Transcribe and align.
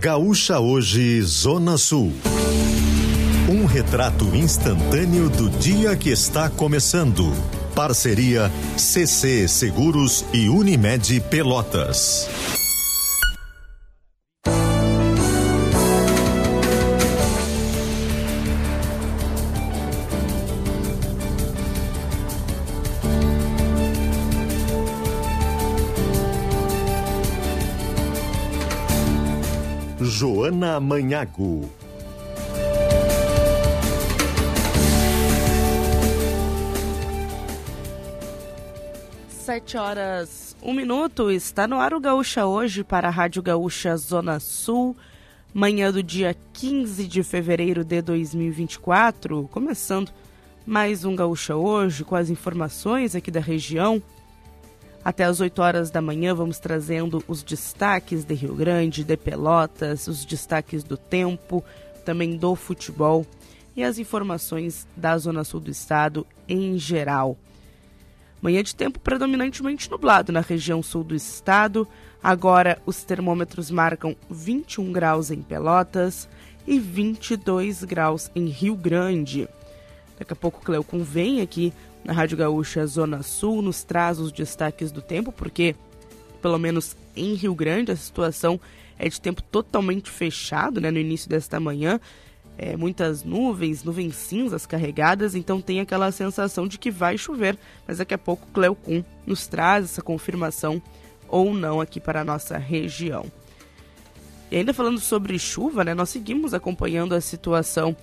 Gaúcha 0.00 0.60
Hoje, 0.60 1.20
Zona 1.22 1.76
Sul. 1.76 2.12
Um 3.48 3.66
retrato 3.66 4.26
instantâneo 4.26 5.28
do 5.28 5.50
dia 5.50 5.96
que 5.96 6.10
está 6.10 6.48
começando. 6.48 7.32
Parceria 7.74 8.48
CC 8.76 9.48
Seguros 9.48 10.24
e 10.32 10.48
Unimed 10.48 11.20
Pelotas. 11.22 12.57
Joana 30.18 30.80
Manhago. 30.80 31.70
Sete 39.28 39.76
horas, 39.76 40.56
um 40.60 40.74
minuto, 40.74 41.30
está 41.30 41.68
no 41.68 41.78
ar 41.78 41.94
o 41.94 42.00
Gaúcha 42.00 42.46
hoje 42.46 42.82
para 42.82 43.06
a 43.06 43.12
Rádio 43.12 43.40
Gaúcha 43.40 43.96
Zona 43.96 44.40
Sul, 44.40 44.96
manhã 45.54 45.92
do 45.92 46.02
dia 46.02 46.34
15 46.52 47.06
de 47.06 47.22
fevereiro 47.22 47.84
de 47.84 48.02
2024, 48.02 49.48
começando 49.52 50.10
mais 50.66 51.04
um 51.04 51.14
Gaúcha 51.14 51.54
hoje 51.54 52.02
com 52.02 52.16
as 52.16 52.28
informações 52.28 53.14
aqui 53.14 53.30
da 53.30 53.38
região. 53.38 54.02
Até 55.08 55.24
as 55.24 55.40
8 55.40 55.62
horas 55.62 55.90
da 55.90 56.02
manhã 56.02 56.34
vamos 56.34 56.58
trazendo 56.58 57.24
os 57.26 57.42
destaques 57.42 58.26
de 58.26 58.34
Rio 58.34 58.54
Grande, 58.54 59.02
de 59.02 59.16
Pelotas, 59.16 60.06
os 60.06 60.22
destaques 60.22 60.84
do 60.84 60.98
tempo, 60.98 61.64
também 62.04 62.36
do 62.36 62.54
futebol 62.54 63.24
e 63.74 63.82
as 63.82 63.98
informações 63.98 64.86
da 64.94 65.16
Zona 65.16 65.44
Sul 65.44 65.60
do 65.60 65.70
estado 65.70 66.26
em 66.46 66.76
geral. 66.78 67.38
Manhã 68.42 68.62
de 68.62 68.74
tempo 68.74 69.00
predominantemente 69.00 69.90
nublado 69.90 70.30
na 70.30 70.40
região 70.40 70.82
sul 70.82 71.02
do 71.02 71.14
estado. 71.14 71.88
Agora 72.22 72.78
os 72.84 73.02
termômetros 73.02 73.70
marcam 73.70 74.14
21 74.28 74.92
graus 74.92 75.30
em 75.30 75.40
Pelotas 75.40 76.28
e 76.66 76.78
22 76.78 77.82
graus 77.82 78.30
em 78.36 78.44
Rio 78.44 78.76
Grande. 78.76 79.48
Daqui 80.18 80.34
a 80.34 80.36
pouco 80.36 80.60
o 80.60 80.64
Cleocum 80.64 81.02
vem 81.02 81.40
aqui 81.40 81.72
na 82.04 82.12
Rádio 82.12 82.36
Gaúcha 82.36 82.86
Zona 82.86 83.22
Sul 83.22 83.62
nos 83.62 83.82
traz 83.82 84.18
os 84.18 84.32
destaques 84.32 84.90
do 84.90 85.02
tempo, 85.02 85.30
porque, 85.32 85.74
pelo 86.40 86.58
menos 86.58 86.96
em 87.16 87.34
Rio 87.34 87.54
Grande, 87.54 87.92
a 87.92 87.96
situação 87.96 88.60
é 88.98 89.08
de 89.08 89.20
tempo 89.20 89.42
totalmente 89.42 90.10
fechado 90.10 90.80
né, 90.80 90.90
no 90.90 90.98
início 90.98 91.28
desta 91.28 91.60
manhã. 91.60 92.00
É, 92.60 92.76
muitas 92.76 93.22
nuvens, 93.22 93.84
nuvens 93.84 94.16
cinzas 94.16 94.66
carregadas, 94.66 95.36
então 95.36 95.60
tem 95.60 95.78
aquela 95.78 96.10
sensação 96.10 96.66
de 96.66 96.76
que 96.76 96.90
vai 96.90 97.16
chover, 97.16 97.56
mas 97.86 97.98
daqui 97.98 98.12
a 98.12 98.18
pouco 98.18 98.48
Cleocum 98.52 99.04
nos 99.24 99.46
traz 99.46 99.84
essa 99.84 100.02
confirmação 100.02 100.82
ou 101.28 101.54
não 101.54 101.80
aqui 101.80 102.00
para 102.00 102.22
a 102.22 102.24
nossa 102.24 102.58
região. 102.58 103.26
E 104.50 104.56
ainda 104.56 104.74
falando 104.74 104.98
sobre 104.98 105.38
chuva, 105.38 105.84
né, 105.84 105.94
nós 105.94 106.08
seguimos 106.08 106.52
acompanhando 106.52 107.14
a 107.14 107.20
situação 107.20 107.96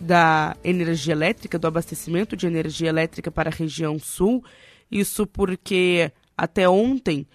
da 0.00 0.56
energia 0.62 1.12
elétrica, 1.12 1.58
do 1.58 1.66
abastecimento 1.66 2.36
de 2.36 2.46
energia 2.46 2.88
elétrica 2.88 3.30
para 3.30 3.50
a 3.50 3.52
região 3.52 3.98
sul. 3.98 4.44
Isso 4.90 5.26
porque 5.26 6.12
até 6.36 6.68
ontem 6.68 7.26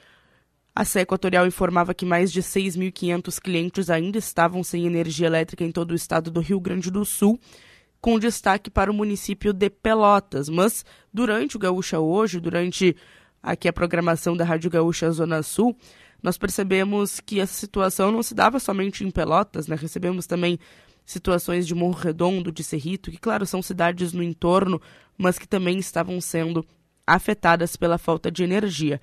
a 0.75 0.85
CE 0.85 0.99
Equatorial 0.99 1.45
informava 1.45 1.93
que 1.93 2.05
mais 2.05 2.31
de 2.31 2.41
6.500 2.41 3.41
clientes 3.41 3.89
ainda 3.89 4.17
estavam 4.17 4.63
sem 4.63 4.85
energia 4.85 5.27
elétrica 5.27 5.63
em 5.63 5.71
todo 5.71 5.91
o 5.91 5.95
estado 5.95 6.31
do 6.31 6.39
Rio 6.39 6.59
Grande 6.59 6.89
do 6.89 7.03
Sul, 7.03 7.39
com 7.99 8.17
destaque 8.17 8.69
para 8.69 8.89
o 8.89 8.93
município 8.93 9.51
de 9.51 9.69
Pelotas. 9.69 10.47
Mas 10.47 10.85
durante 11.13 11.57
o 11.57 11.59
Gaúcha 11.59 11.99
Hoje, 11.99 12.39
durante 12.39 12.95
aqui 13.43 13.67
a 13.67 13.73
programação 13.73 14.37
da 14.37 14.45
Rádio 14.45 14.69
Gaúcha 14.69 15.11
Zona 15.11 15.43
Sul, 15.43 15.75
nós 16.21 16.37
percebemos 16.37 17.19
que 17.19 17.39
essa 17.39 17.53
situação 17.53 18.11
não 18.11 18.23
se 18.23 18.33
dava 18.33 18.59
somente 18.59 19.03
em 19.03 19.11
Pelotas, 19.11 19.67
né? 19.67 19.75
Recebemos 19.75 20.27
também 20.27 20.59
situações 21.09 21.65
de 21.65 21.73
Morro 21.73 21.99
Redondo, 21.99 22.51
de 22.51 22.63
Cerrito, 22.63 23.09
que, 23.09 23.17
claro, 23.17 23.43
são 23.43 23.63
cidades 23.63 24.13
no 24.13 24.21
entorno, 24.21 24.79
mas 25.17 25.39
que 25.39 25.47
também 25.47 25.79
estavam 25.79 26.21
sendo 26.21 26.63
afetadas 27.05 27.75
pela 27.75 27.97
falta 27.97 28.29
de 28.29 28.43
energia. 28.43 29.01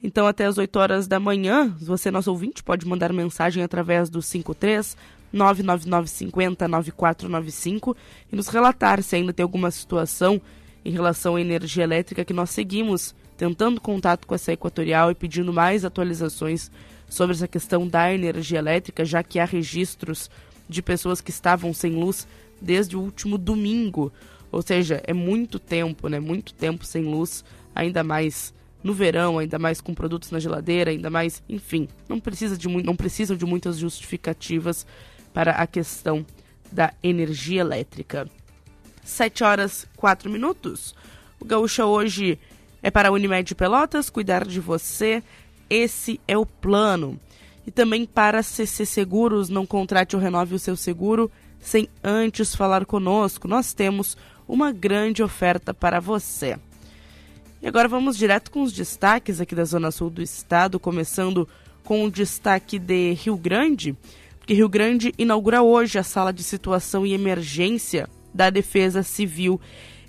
Então, 0.00 0.24
até 0.24 0.46
as 0.46 0.56
8 0.56 0.78
horas 0.78 1.08
da 1.08 1.18
manhã, 1.18 1.74
você, 1.80 2.12
nosso 2.12 2.30
ouvinte, 2.30 2.62
pode 2.62 2.86
mandar 2.86 3.12
mensagem 3.12 3.60
através 3.60 4.08
do 4.08 4.22
53 4.22 4.96
99950 5.32 6.68
9495 6.68 7.96
e 8.32 8.36
nos 8.36 8.46
relatar 8.46 9.02
se 9.02 9.16
ainda 9.16 9.32
tem 9.32 9.42
alguma 9.42 9.72
situação 9.72 10.40
em 10.84 10.92
relação 10.92 11.34
à 11.34 11.40
energia 11.40 11.82
elétrica 11.82 12.24
que 12.24 12.32
nós 12.32 12.50
seguimos 12.50 13.16
tentando 13.36 13.80
contato 13.80 14.28
com 14.28 14.34
essa 14.34 14.52
Equatorial 14.52 15.10
e 15.10 15.14
pedindo 15.16 15.52
mais 15.52 15.84
atualizações 15.84 16.70
sobre 17.08 17.34
essa 17.34 17.48
questão 17.48 17.86
da 17.86 18.12
energia 18.12 18.58
elétrica, 18.58 19.04
já 19.04 19.24
que 19.24 19.40
há 19.40 19.44
registros 19.44 20.30
de 20.68 20.82
pessoas 20.82 21.20
que 21.20 21.30
estavam 21.30 21.72
sem 21.72 21.92
luz 21.92 22.26
desde 22.60 22.96
o 22.96 23.00
último 23.00 23.38
domingo. 23.38 24.12
Ou 24.50 24.62
seja, 24.62 25.02
é 25.06 25.12
muito 25.12 25.58
tempo, 25.58 26.08
né? 26.08 26.18
Muito 26.18 26.54
tempo 26.54 26.84
sem 26.84 27.04
luz, 27.04 27.44
ainda 27.74 28.02
mais 28.02 28.52
no 28.82 28.94
verão, 28.94 29.38
ainda 29.38 29.58
mais 29.58 29.80
com 29.80 29.94
produtos 29.94 30.30
na 30.30 30.38
geladeira, 30.38 30.90
ainda 30.90 31.10
mais, 31.10 31.42
enfim, 31.48 31.88
não 32.08 32.20
precisa 32.20 32.56
de 32.56 32.68
não 32.68 32.94
precisam 32.94 33.36
de 33.36 33.44
muitas 33.44 33.76
justificativas 33.76 34.86
para 35.34 35.52
a 35.52 35.66
questão 35.66 36.24
da 36.70 36.92
energia 37.02 37.60
elétrica. 37.60 38.28
7 39.04 39.42
horas 39.42 39.86
4 39.96 40.30
minutos. 40.30 40.94
O 41.40 41.44
Gaúcha 41.44 41.86
hoje 41.86 42.38
é 42.82 42.90
para 42.90 43.08
a 43.08 43.12
Unimed 43.12 43.54
Pelotas 43.54 44.10
cuidar 44.10 44.46
de 44.46 44.60
você. 44.60 45.22
Esse 45.68 46.20
é 46.26 46.36
o 46.36 46.46
plano. 46.46 47.18
E 47.68 47.70
também 47.70 48.06
para 48.06 48.42
CC 48.42 48.86
Seguros, 48.86 49.50
não 49.50 49.66
contrate 49.66 50.16
ou 50.16 50.22
renove 50.22 50.54
o 50.54 50.58
seu 50.58 50.74
seguro 50.74 51.30
sem 51.60 51.86
antes 52.02 52.54
falar 52.54 52.86
conosco. 52.86 53.46
Nós 53.46 53.74
temos 53.74 54.16
uma 54.48 54.72
grande 54.72 55.22
oferta 55.22 55.74
para 55.74 56.00
você. 56.00 56.58
E 57.60 57.68
agora 57.68 57.86
vamos 57.86 58.16
direto 58.16 58.50
com 58.50 58.62
os 58.62 58.72
destaques 58.72 59.38
aqui 59.38 59.54
da 59.54 59.66
Zona 59.66 59.90
Sul 59.90 60.08
do 60.08 60.22
estado, 60.22 60.80
começando 60.80 61.46
com 61.84 62.06
o 62.06 62.10
destaque 62.10 62.78
de 62.78 63.12
Rio 63.12 63.36
Grande, 63.36 63.94
porque 64.38 64.54
Rio 64.54 64.70
Grande 64.70 65.12
inaugura 65.18 65.60
hoje 65.60 65.98
a 65.98 66.02
sala 66.02 66.32
de 66.32 66.42
situação 66.42 67.04
e 67.04 67.12
emergência 67.12 68.08
da 68.32 68.48
Defesa 68.48 69.02
Civil 69.02 69.60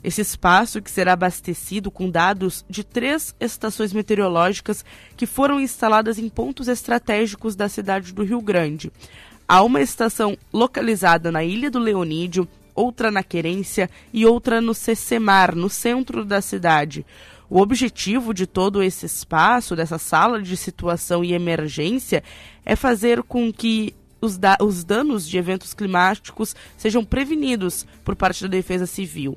esse 0.03 0.21
espaço, 0.21 0.81
que 0.81 0.89
será 0.89 1.13
abastecido 1.13 1.91
com 1.91 2.09
dados 2.09 2.63
de 2.69 2.83
três 2.83 3.35
estações 3.39 3.93
meteorológicas 3.93 4.85
que 5.17 5.25
foram 5.25 5.59
instaladas 5.59 6.17
em 6.17 6.29
pontos 6.29 6.67
estratégicos 6.67 7.55
da 7.55 7.67
cidade 7.67 8.13
do 8.13 8.23
Rio 8.23 8.41
Grande. 8.41 8.91
Há 9.47 9.63
uma 9.63 9.81
estação 9.81 10.37
localizada 10.53 11.31
na 11.31 11.43
Ilha 11.43 11.71
do 11.71 11.79
Leonídio, 11.79 12.47
outra 12.75 13.11
na 13.11 13.23
Querência 13.23 13.89
e 14.13 14.25
outra 14.25 14.61
no 14.61 14.73
Cecemar, 14.73 15.55
no 15.55 15.69
centro 15.69 16.23
da 16.23 16.41
cidade. 16.41 17.05
O 17.49 17.59
objetivo 17.59 18.31
de 18.31 18.45
todo 18.45 18.83
esse 18.83 19.07
espaço, 19.07 19.75
dessa 19.75 19.97
sala 19.97 20.41
de 20.41 20.55
situação 20.55 21.23
e 21.23 21.33
emergência, 21.33 22.23
é 22.63 22.75
fazer 22.75 23.23
com 23.23 23.51
que 23.51 23.95
os, 24.21 24.37
da 24.37 24.55
os 24.61 24.83
danos 24.83 25.27
de 25.27 25.37
eventos 25.37 25.73
climáticos 25.73 26.55
sejam 26.77 27.03
prevenidos 27.03 27.87
por 28.03 28.15
parte 28.15 28.43
da 28.43 28.49
Defesa 28.49 28.85
Civil. 28.85 29.35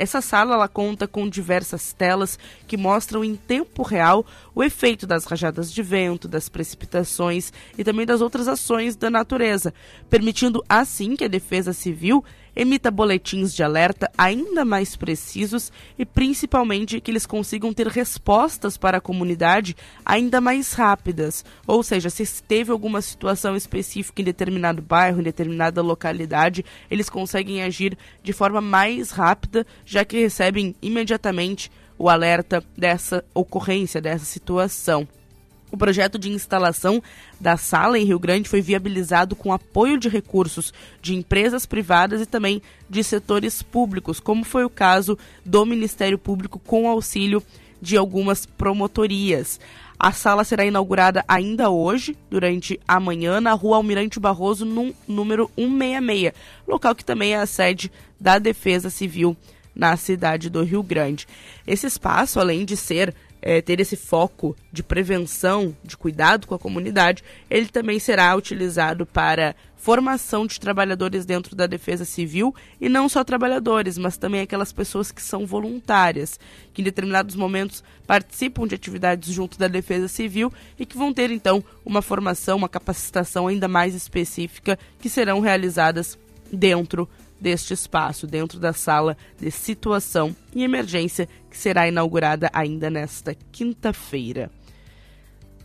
Essa 0.00 0.22
sala 0.22 0.54
ela 0.54 0.66
conta 0.66 1.06
com 1.06 1.28
diversas 1.28 1.92
telas 1.92 2.38
que 2.66 2.78
mostram 2.78 3.22
em 3.22 3.36
tempo 3.36 3.82
real 3.82 4.24
o 4.54 4.64
efeito 4.64 5.06
das 5.06 5.26
rajadas 5.26 5.70
de 5.70 5.82
vento, 5.82 6.26
das 6.26 6.48
precipitações 6.48 7.52
e 7.76 7.84
também 7.84 8.06
das 8.06 8.22
outras 8.22 8.48
ações 8.48 8.96
da 8.96 9.10
natureza, 9.10 9.74
permitindo 10.08 10.64
assim 10.66 11.16
que 11.16 11.24
a 11.26 11.28
Defesa 11.28 11.74
Civil 11.74 12.24
emita 12.54 12.90
boletins 12.90 13.54
de 13.54 13.62
alerta 13.62 14.10
ainda 14.16 14.64
mais 14.64 14.96
precisos 14.96 15.72
e 15.98 16.04
principalmente 16.04 17.00
que 17.00 17.10
eles 17.10 17.26
consigam 17.26 17.72
ter 17.72 17.86
respostas 17.86 18.76
para 18.76 18.98
a 18.98 19.00
comunidade 19.00 19.76
ainda 20.04 20.40
mais 20.40 20.72
rápidas. 20.72 21.44
Ou 21.66 21.82
seja, 21.82 22.10
se 22.10 22.42
teve 22.42 22.70
alguma 22.70 23.00
situação 23.00 23.56
específica 23.56 24.20
em 24.20 24.24
determinado 24.24 24.82
bairro, 24.82 25.20
em 25.20 25.24
determinada 25.24 25.82
localidade, 25.82 26.64
eles 26.90 27.08
conseguem 27.08 27.62
agir 27.62 27.96
de 28.22 28.32
forma 28.32 28.60
mais 28.60 29.10
rápida, 29.10 29.66
já 29.84 30.04
que 30.04 30.18
recebem 30.18 30.74
imediatamente 30.82 31.70
o 31.98 32.08
alerta 32.08 32.64
dessa 32.76 33.24
ocorrência, 33.34 34.00
dessa 34.00 34.24
situação. 34.24 35.06
O 35.70 35.76
projeto 35.76 36.18
de 36.18 36.30
instalação 36.30 37.02
da 37.40 37.56
sala 37.56 37.98
em 37.98 38.04
Rio 38.04 38.18
Grande 38.18 38.48
foi 38.48 38.60
viabilizado 38.60 39.36
com 39.36 39.52
apoio 39.52 39.98
de 39.98 40.08
recursos 40.08 40.72
de 41.00 41.14
empresas 41.14 41.64
privadas 41.64 42.20
e 42.20 42.26
também 42.26 42.60
de 42.88 43.04
setores 43.04 43.62
públicos, 43.62 44.18
como 44.18 44.44
foi 44.44 44.64
o 44.64 44.70
caso 44.70 45.16
do 45.44 45.64
Ministério 45.64 46.18
Público 46.18 46.58
com 46.58 46.88
auxílio 46.88 47.42
de 47.80 47.96
algumas 47.96 48.44
promotorias. 48.44 49.60
A 49.98 50.12
sala 50.12 50.44
será 50.44 50.64
inaugurada 50.64 51.24
ainda 51.28 51.70
hoje, 51.70 52.16
durante 52.30 52.80
a 52.88 52.98
manhã, 52.98 53.40
na 53.40 53.52
rua 53.52 53.76
Almirante 53.76 54.18
Barroso, 54.18 54.64
no 54.64 54.94
número 55.06 55.50
166, 55.56 56.32
local 56.66 56.94
que 56.94 57.04
também 57.04 57.34
é 57.34 57.36
a 57.36 57.46
sede 57.46 57.92
da 58.18 58.38
Defesa 58.38 58.88
Civil 58.90 59.36
na 59.74 59.96
cidade 59.96 60.50
do 60.50 60.62
Rio 60.62 60.82
Grande. 60.82 61.28
Esse 61.66 61.86
espaço, 61.86 62.40
além 62.40 62.64
de 62.64 62.76
ser 62.76 63.14
é, 63.42 63.60
ter 63.60 63.80
esse 63.80 63.96
foco 63.96 64.56
de 64.72 64.82
prevenção, 64.82 65.76
de 65.82 65.96
cuidado 65.96 66.46
com 66.46 66.54
a 66.54 66.58
comunidade, 66.58 67.22
ele 67.48 67.66
também 67.66 67.98
será 67.98 68.34
utilizado 68.36 69.06
para 69.06 69.54
formação 69.76 70.46
de 70.46 70.60
trabalhadores 70.60 71.24
dentro 71.24 71.56
da 71.56 71.66
defesa 71.66 72.04
civil 72.04 72.54
e 72.78 72.86
não 72.86 73.08
só 73.08 73.24
trabalhadores, 73.24 73.96
mas 73.96 74.18
também 74.18 74.42
aquelas 74.42 74.72
pessoas 74.72 75.10
que 75.10 75.22
são 75.22 75.46
voluntárias, 75.46 76.38
que 76.74 76.82
em 76.82 76.84
determinados 76.84 77.34
momentos 77.34 77.82
participam 78.06 78.66
de 78.66 78.74
atividades 78.74 79.32
junto 79.32 79.58
da 79.58 79.68
defesa 79.68 80.06
civil 80.06 80.52
e 80.78 80.84
que 80.84 80.98
vão 80.98 81.14
ter 81.14 81.30
então 81.30 81.64
uma 81.84 82.02
formação, 82.02 82.58
uma 82.58 82.68
capacitação 82.68 83.48
ainda 83.48 83.68
mais 83.68 83.94
específica 83.94 84.78
que 85.00 85.08
serão 85.08 85.40
realizadas 85.40 86.18
dentro 86.52 87.08
deste 87.40 87.72
espaço, 87.72 88.26
dentro 88.26 88.58
da 88.58 88.72
sala 88.72 89.16
de 89.38 89.50
situação 89.50 90.34
e 90.54 90.62
emergência 90.62 91.28
que 91.50 91.56
será 91.56 91.88
inaugurada 91.88 92.50
ainda 92.52 92.90
nesta 92.90 93.34
quinta-feira. 93.50 94.50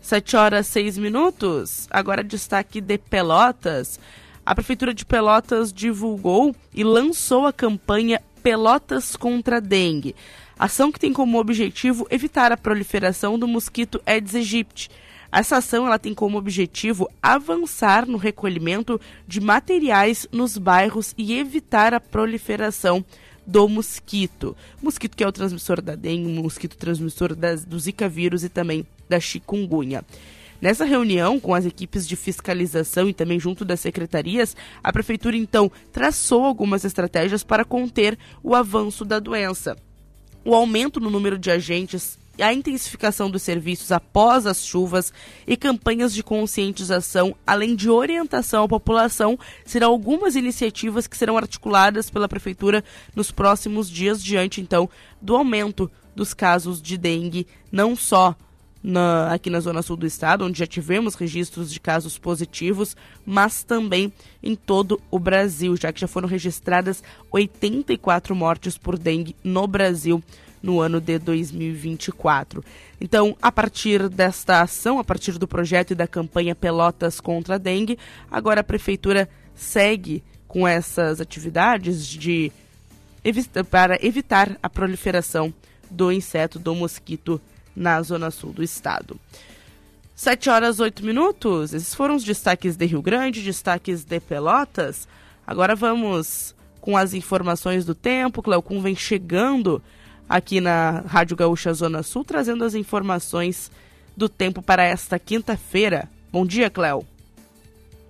7 0.01 0.35
horas 0.35 0.67
6 0.67 0.99
minutos. 0.99 1.87
Agora 1.89 2.23
destaque 2.23 2.79
de 2.79 2.97
Pelotas. 2.97 3.99
A 4.45 4.53
Prefeitura 4.53 4.93
de 4.93 5.03
Pelotas 5.03 5.73
divulgou 5.73 6.55
e 6.71 6.83
lançou 6.83 7.47
a 7.47 7.53
campanha 7.53 8.21
Pelotas 8.43 9.15
contra 9.15 9.57
a 9.57 9.59
Dengue. 9.59 10.15
Ação 10.57 10.91
que 10.91 10.99
tem 10.99 11.11
como 11.11 11.39
objetivo 11.39 12.05
evitar 12.11 12.51
a 12.51 12.57
proliferação 12.57 13.39
do 13.39 13.47
mosquito 13.47 13.99
Aedes 14.05 14.35
aegypti. 14.35 14.91
Essa 15.31 15.57
ação 15.57 15.85
ela 15.85 15.99
tem 15.99 16.13
como 16.13 16.37
objetivo 16.37 17.09
avançar 17.21 18.05
no 18.05 18.17
recolhimento 18.17 18.99
de 19.27 19.41
materiais 19.41 20.27
nos 20.31 20.57
bairros 20.57 21.13
e 21.17 21.37
evitar 21.37 21.93
a 21.93 21.99
proliferação 21.99 23.03
do 23.45 23.67
mosquito. 23.67 24.55
Mosquito 24.81 25.15
que 25.15 25.23
é 25.23 25.27
o 25.27 25.31
transmissor 25.31 25.81
da 25.81 25.95
dengue, 25.95 26.29
mosquito 26.29 26.77
transmissor 26.77 27.35
das, 27.35 27.63
do 27.63 27.77
Zika 27.79 28.09
vírus 28.09 28.43
e 28.43 28.49
também 28.49 28.85
da 29.07 29.19
chikungunya. 29.19 30.03
Nessa 30.61 30.85
reunião 30.85 31.39
com 31.39 31.53
as 31.53 31.65
equipes 31.65 32.07
de 32.07 32.15
fiscalização 32.15 33.09
e 33.09 33.13
também 33.13 33.39
junto 33.39 33.65
das 33.65 33.79
secretarias, 33.79 34.55
a 34.83 34.91
prefeitura 34.91 35.35
então 35.35 35.71
traçou 35.91 36.43
algumas 36.43 36.85
estratégias 36.85 37.43
para 37.43 37.65
conter 37.65 38.17
o 38.41 38.55
avanço 38.55 39.03
da 39.03 39.19
doença. 39.19 39.77
O 40.43 40.55
aumento 40.55 40.99
no 40.99 41.09
número 41.09 41.37
de 41.37 41.51
agentes 41.51 42.17
a 42.39 42.53
intensificação 42.53 43.29
dos 43.29 43.41
serviços 43.41 43.91
após 43.91 44.45
as 44.45 44.65
chuvas 44.65 45.13
e 45.47 45.55
campanhas 45.55 46.13
de 46.13 46.23
conscientização, 46.23 47.35
além 47.45 47.75
de 47.75 47.89
orientação 47.89 48.63
à 48.63 48.67
população, 48.67 49.37
serão 49.65 49.91
algumas 49.91 50.35
iniciativas 50.35 51.07
que 51.07 51.17
serão 51.17 51.37
articuladas 51.37 52.09
pela 52.09 52.27
Prefeitura 52.27 52.83
nos 53.15 53.31
próximos 53.31 53.89
dias, 53.89 54.23
diante 54.23 54.61
então 54.61 54.89
do 55.21 55.35
aumento 55.35 55.89
dos 56.15 56.33
casos 56.33 56.81
de 56.81 56.97
dengue, 56.97 57.47
não 57.71 57.95
só 57.95 58.35
na, 58.85 59.33
aqui 59.33 59.49
na 59.49 59.59
zona 59.59 59.81
sul 59.81 59.97
do 59.97 60.05
estado, 60.05 60.45
onde 60.45 60.59
já 60.59 60.67
tivemos 60.67 61.15
registros 61.15 61.73
de 61.73 61.79
casos 61.79 62.19
positivos, 62.19 62.95
mas 63.25 63.63
também 63.63 64.13
em 64.43 64.55
todo 64.55 65.01
o 65.09 65.17
Brasil, 65.17 65.75
já 65.75 65.91
que 65.91 65.99
já 65.99 66.07
foram 66.07 66.27
registradas 66.27 67.03
84 67.31 68.35
mortes 68.35 68.77
por 68.77 68.97
dengue 68.97 69.35
no 69.43 69.65
Brasil 69.65 70.23
no 70.65 70.81
ano 70.81 70.99
de 70.99 71.19
2024. 71.19 72.63
Então, 72.99 73.37
a 73.39 73.51
partir 73.51 74.09
desta 74.09 74.61
ação, 74.61 74.97
a 74.97 75.03
partir 75.03 75.37
do 75.37 75.47
projeto 75.47 75.91
e 75.91 75.95
da 75.95 76.07
campanha 76.07 76.55
Pelotas 76.55 77.19
contra 77.19 77.55
a 77.55 77.57
Dengue, 77.59 77.99
agora 78.31 78.61
a 78.61 78.63
prefeitura 78.63 79.29
segue 79.53 80.23
com 80.47 80.67
essas 80.67 81.21
atividades 81.21 82.07
de 82.07 82.51
para 83.69 83.97
evitar 84.05 84.57
a 84.61 84.69
proliferação 84.69 85.53
do 85.89 86.11
inseto 86.11 86.59
do 86.59 86.73
mosquito 86.75 87.39
na 87.75 88.01
zona 88.01 88.31
sul 88.31 88.51
do 88.51 88.63
estado. 88.63 89.19
7 90.15 90.49
horas 90.49 90.79
8 90.79 91.05
minutos. 91.05 91.73
Esses 91.73 91.93
foram 91.93 92.15
os 92.15 92.23
destaques 92.23 92.75
de 92.75 92.85
Rio 92.85 93.01
Grande, 93.01 93.43
destaques 93.43 94.03
de 94.03 94.19
Pelotas. 94.19 95.07
Agora 95.45 95.75
vamos 95.75 96.55
com 96.79 96.95
as 96.95 97.13
informações 97.13 97.83
do 97.83 97.93
tempo. 97.93 98.41
Cleocum 98.41 98.81
vem 98.81 98.95
chegando 98.95 99.81
aqui 100.29 100.59
na 100.59 101.03
Rádio 101.07 101.37
Gaúcha 101.37 101.73
Zona 101.73 102.03
Sul, 102.03 102.23
trazendo 102.23 102.63
as 102.63 102.75
informações 102.75 103.71
do 104.15 104.27
tempo 104.29 104.61
para 104.61 104.83
esta 104.83 105.19
quinta-feira. 105.19 106.09
Bom 106.31 106.45
dia, 106.45 106.69
Cléo. 106.69 107.05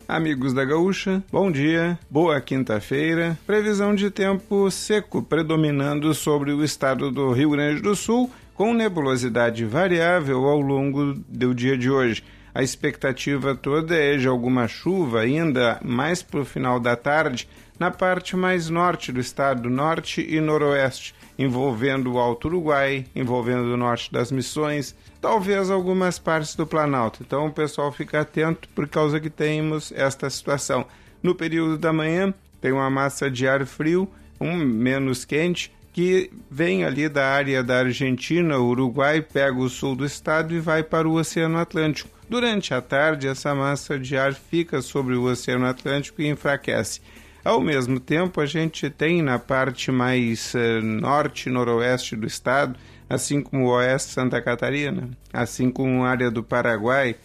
Amigos 0.08 0.54
da 0.54 0.64
Gaúcha, 0.64 1.24
bom 1.32 1.52
dia, 1.52 1.98
boa 2.10 2.40
quinta-feira. 2.40 3.36
Previsão 3.46 3.96
de 3.96 4.12
tempo 4.12 4.70
seco 4.70 5.24
predominando 5.24 6.14
sobre 6.14 6.52
o 6.52 6.64
estado 6.64 7.10
do 7.10 7.32
Rio 7.32 7.50
Grande 7.50 7.82
do 7.82 7.96
Sul, 7.96 8.30
com 8.54 8.72
nebulosidade 8.72 9.66
variável 9.66 10.46
ao 10.46 10.62
longo 10.62 11.16
do 11.28 11.56
dia 11.56 11.76
de 11.76 11.90
hoje. 11.90 12.24
A 12.54 12.62
expectativa 12.62 13.56
toda 13.56 13.96
é 13.96 14.16
de 14.16 14.28
alguma 14.28 14.68
chuva 14.68 15.22
ainda 15.22 15.80
mais 15.84 16.22
para 16.22 16.40
o 16.40 16.46
final 16.46 16.80
da 16.80 16.96
tarde 16.96 17.50
na 17.80 17.90
parte 17.90 18.36
mais 18.36 18.70
norte 18.70 19.12
do 19.12 19.20
estado, 19.20 19.70
norte 19.70 20.22
e 20.22 20.40
noroeste 20.40 21.16
envolvendo 21.38 22.14
o 22.14 22.20
Alto 22.20 22.48
Uruguai, 22.48 23.06
envolvendo 23.16 23.74
o 23.74 23.78
norte 23.78 24.12
das 24.12 24.32
Missões, 24.32 24.96
talvez 25.20 25.70
algumas 25.70 26.18
partes 26.18 26.56
do 26.56 26.66
Planalto. 26.66 27.22
Então 27.22 27.48
o 27.48 27.52
pessoal 27.52 27.92
fica 27.92 28.22
atento 28.22 28.68
por 28.70 28.88
causa 28.88 29.20
que 29.20 29.30
temos 29.30 29.92
esta 29.96 30.30
situação. 30.30 30.86
No 31.22 31.36
período 31.36 31.78
da 31.78 31.92
manhã 31.92 32.34
tem 32.62 32.72
uma 32.72 32.90
massa 32.90 33.30
de 33.30 33.48
ar 33.48 33.66
frio, 33.66 34.10
um 34.40 34.56
menos 34.56 35.26
quente, 35.26 35.72
que 35.94 36.30
vem 36.52 36.84
ali 36.84 37.08
da 37.08 37.26
área 37.26 37.64
da 37.64 37.80
Argentina, 37.80 38.60
Uruguai, 38.60 39.22
pega 39.22 39.58
o 39.58 39.70
sul 39.70 39.96
do 39.96 40.06
estado 40.06 40.54
e 40.54 40.60
vai 40.60 40.84
para 40.84 41.08
o 41.08 41.14
Oceano 41.14 41.58
Atlântico. 41.58 42.10
Durante 42.28 42.74
a 42.74 42.82
tarde, 42.82 43.28
essa 43.28 43.56
massa 43.56 43.98
de 43.98 44.18
ar 44.18 44.34
fica 44.34 44.82
sobre 44.82 45.16
o 45.16 45.24
Oceano 45.24 45.66
Atlântico 45.66 46.22
e 46.22 46.28
enfraquece. 46.28 47.00
Ao 47.46 47.62
mesmo 47.62 48.00
tempo, 48.00 48.42
a 48.42 48.48
gente 48.48 48.90
tem 48.90 49.22
na 49.22 49.38
parte 49.38 49.92
mais 49.92 50.56
uh, 50.56 50.82
norte 50.84 51.48
noroeste 51.48 52.16
do 52.16 52.26
estado, 52.26 52.76
assim 53.08 53.40
como 53.40 53.66
o 53.66 53.70
oeste 53.70 54.14
Santa 54.14 54.42
Catarina, 54.42 55.12
assim 55.32 55.70
como 55.70 56.04
a 56.04 56.10
área 56.10 56.32
do 56.32 56.42
Paraguai, 56.42 57.16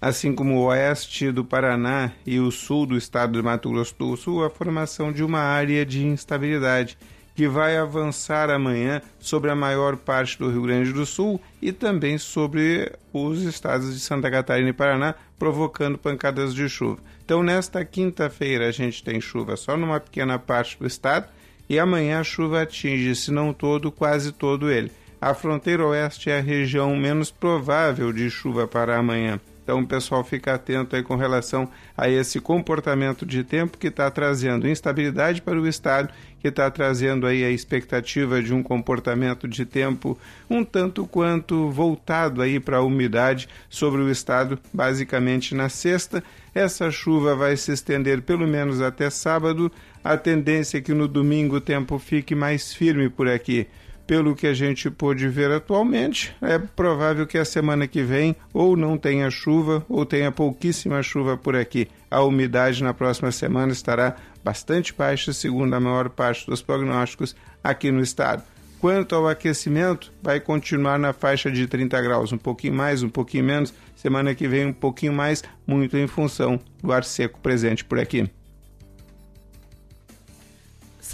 assim 0.00 0.32
como 0.32 0.54
o 0.54 0.66
oeste 0.66 1.32
do 1.32 1.44
Paraná 1.44 2.12
e 2.24 2.38
o 2.38 2.52
sul 2.52 2.86
do 2.86 2.96
estado 2.96 3.32
de 3.32 3.42
Mato 3.42 3.68
Grosso 3.68 3.96
do 3.98 4.16
Sul, 4.16 4.44
a 4.44 4.48
formação 4.48 5.10
de 5.10 5.24
uma 5.24 5.40
área 5.40 5.84
de 5.84 6.06
instabilidade 6.06 6.96
que 7.34 7.48
vai 7.48 7.76
avançar 7.76 8.48
amanhã 8.50 9.02
sobre 9.18 9.50
a 9.50 9.56
maior 9.56 9.96
parte 9.96 10.38
do 10.38 10.50
Rio 10.50 10.62
Grande 10.62 10.92
do 10.92 11.04
Sul 11.04 11.40
e 11.60 11.72
também 11.72 12.16
sobre 12.16 12.92
os 13.12 13.42
estados 13.42 13.92
de 13.92 14.00
Santa 14.00 14.30
Catarina 14.30 14.70
e 14.70 14.72
Paraná, 14.72 15.14
provocando 15.38 15.98
pancadas 15.98 16.54
de 16.54 16.68
chuva. 16.68 17.00
Então, 17.24 17.42
nesta 17.42 17.84
quinta-feira, 17.84 18.68
a 18.68 18.70
gente 18.70 19.02
tem 19.02 19.20
chuva 19.20 19.56
só 19.56 19.76
numa 19.76 19.98
pequena 19.98 20.38
parte 20.38 20.78
do 20.78 20.86
estado 20.86 21.26
e 21.68 21.78
amanhã 21.78 22.20
a 22.20 22.24
chuva 22.24 22.62
atinge, 22.62 23.14
se 23.14 23.30
não 23.30 23.52
todo, 23.52 23.90
quase 23.90 24.30
todo 24.30 24.70
ele. 24.70 24.92
A 25.20 25.32
fronteira 25.32 25.86
oeste 25.86 26.28
é 26.28 26.38
a 26.38 26.42
região 26.42 26.94
menos 26.94 27.30
provável 27.30 28.12
de 28.12 28.28
chuva 28.28 28.68
para 28.68 28.98
amanhã. 28.98 29.40
Então 29.64 29.80
o 29.80 29.86
pessoal 29.86 30.22
fica 30.22 30.54
atento 30.54 30.94
aí 30.94 31.02
com 31.02 31.16
relação 31.16 31.68
a 31.96 32.06
esse 32.08 32.38
comportamento 32.38 33.24
de 33.24 33.42
tempo 33.42 33.78
que 33.78 33.88
está 33.88 34.10
trazendo 34.10 34.68
instabilidade 34.68 35.40
para 35.40 35.58
o 35.58 35.66
estado, 35.66 36.10
que 36.38 36.48
está 36.48 36.70
trazendo 36.70 37.26
aí 37.26 37.42
a 37.42 37.50
expectativa 37.50 38.42
de 38.42 38.52
um 38.52 38.62
comportamento 38.62 39.48
de 39.48 39.64
tempo 39.64 40.18
um 40.50 40.62
tanto 40.62 41.06
quanto 41.06 41.70
voltado 41.70 42.42
aí 42.42 42.60
para 42.60 42.76
a 42.76 42.82
umidade 42.82 43.48
sobre 43.70 44.02
o 44.02 44.10
estado, 44.10 44.58
basicamente 44.70 45.54
na 45.54 45.70
sexta. 45.70 46.22
Essa 46.54 46.90
chuva 46.90 47.34
vai 47.34 47.56
se 47.56 47.72
estender 47.72 48.20
pelo 48.20 48.46
menos 48.46 48.82
até 48.82 49.08
sábado. 49.08 49.72
A 50.04 50.18
tendência 50.18 50.76
é 50.76 50.82
que 50.82 50.92
no 50.92 51.08
domingo 51.08 51.56
o 51.56 51.60
tempo 51.60 51.98
fique 51.98 52.34
mais 52.34 52.74
firme 52.74 53.08
por 53.08 53.26
aqui 53.26 53.66
pelo 54.06 54.34
que 54.34 54.46
a 54.46 54.54
gente 54.54 54.90
pôde 54.90 55.28
ver 55.28 55.50
atualmente, 55.50 56.34
é 56.40 56.58
provável 56.58 57.26
que 57.26 57.38
a 57.38 57.44
semana 57.44 57.86
que 57.86 58.02
vem 58.02 58.36
ou 58.52 58.76
não 58.76 58.98
tenha 58.98 59.30
chuva 59.30 59.84
ou 59.88 60.04
tenha 60.04 60.30
pouquíssima 60.30 61.02
chuva 61.02 61.36
por 61.36 61.56
aqui. 61.56 61.88
A 62.10 62.22
umidade 62.22 62.82
na 62.82 62.92
próxima 62.92 63.32
semana 63.32 63.72
estará 63.72 64.16
bastante 64.42 64.94
baixa, 64.94 65.32
segundo 65.32 65.74
a 65.74 65.80
maior 65.80 66.10
parte 66.10 66.46
dos 66.46 66.60
prognósticos 66.60 67.34
aqui 67.62 67.90
no 67.90 68.00
estado. 68.00 68.42
Quanto 68.78 69.14
ao 69.14 69.26
aquecimento, 69.26 70.12
vai 70.22 70.38
continuar 70.38 70.98
na 70.98 71.14
faixa 71.14 71.50
de 71.50 71.66
30 71.66 72.02
graus, 72.02 72.32
um 72.32 72.38
pouquinho 72.38 72.74
mais, 72.74 73.02
um 73.02 73.08
pouquinho 73.08 73.44
menos. 73.44 73.72
Semana 73.96 74.34
que 74.34 74.46
vem, 74.46 74.66
um 74.66 74.72
pouquinho 74.74 75.14
mais, 75.14 75.42
muito 75.66 75.96
em 75.96 76.06
função 76.06 76.60
do 76.82 76.92
ar 76.92 77.02
seco 77.02 77.40
presente 77.40 77.82
por 77.82 77.98
aqui. 77.98 78.28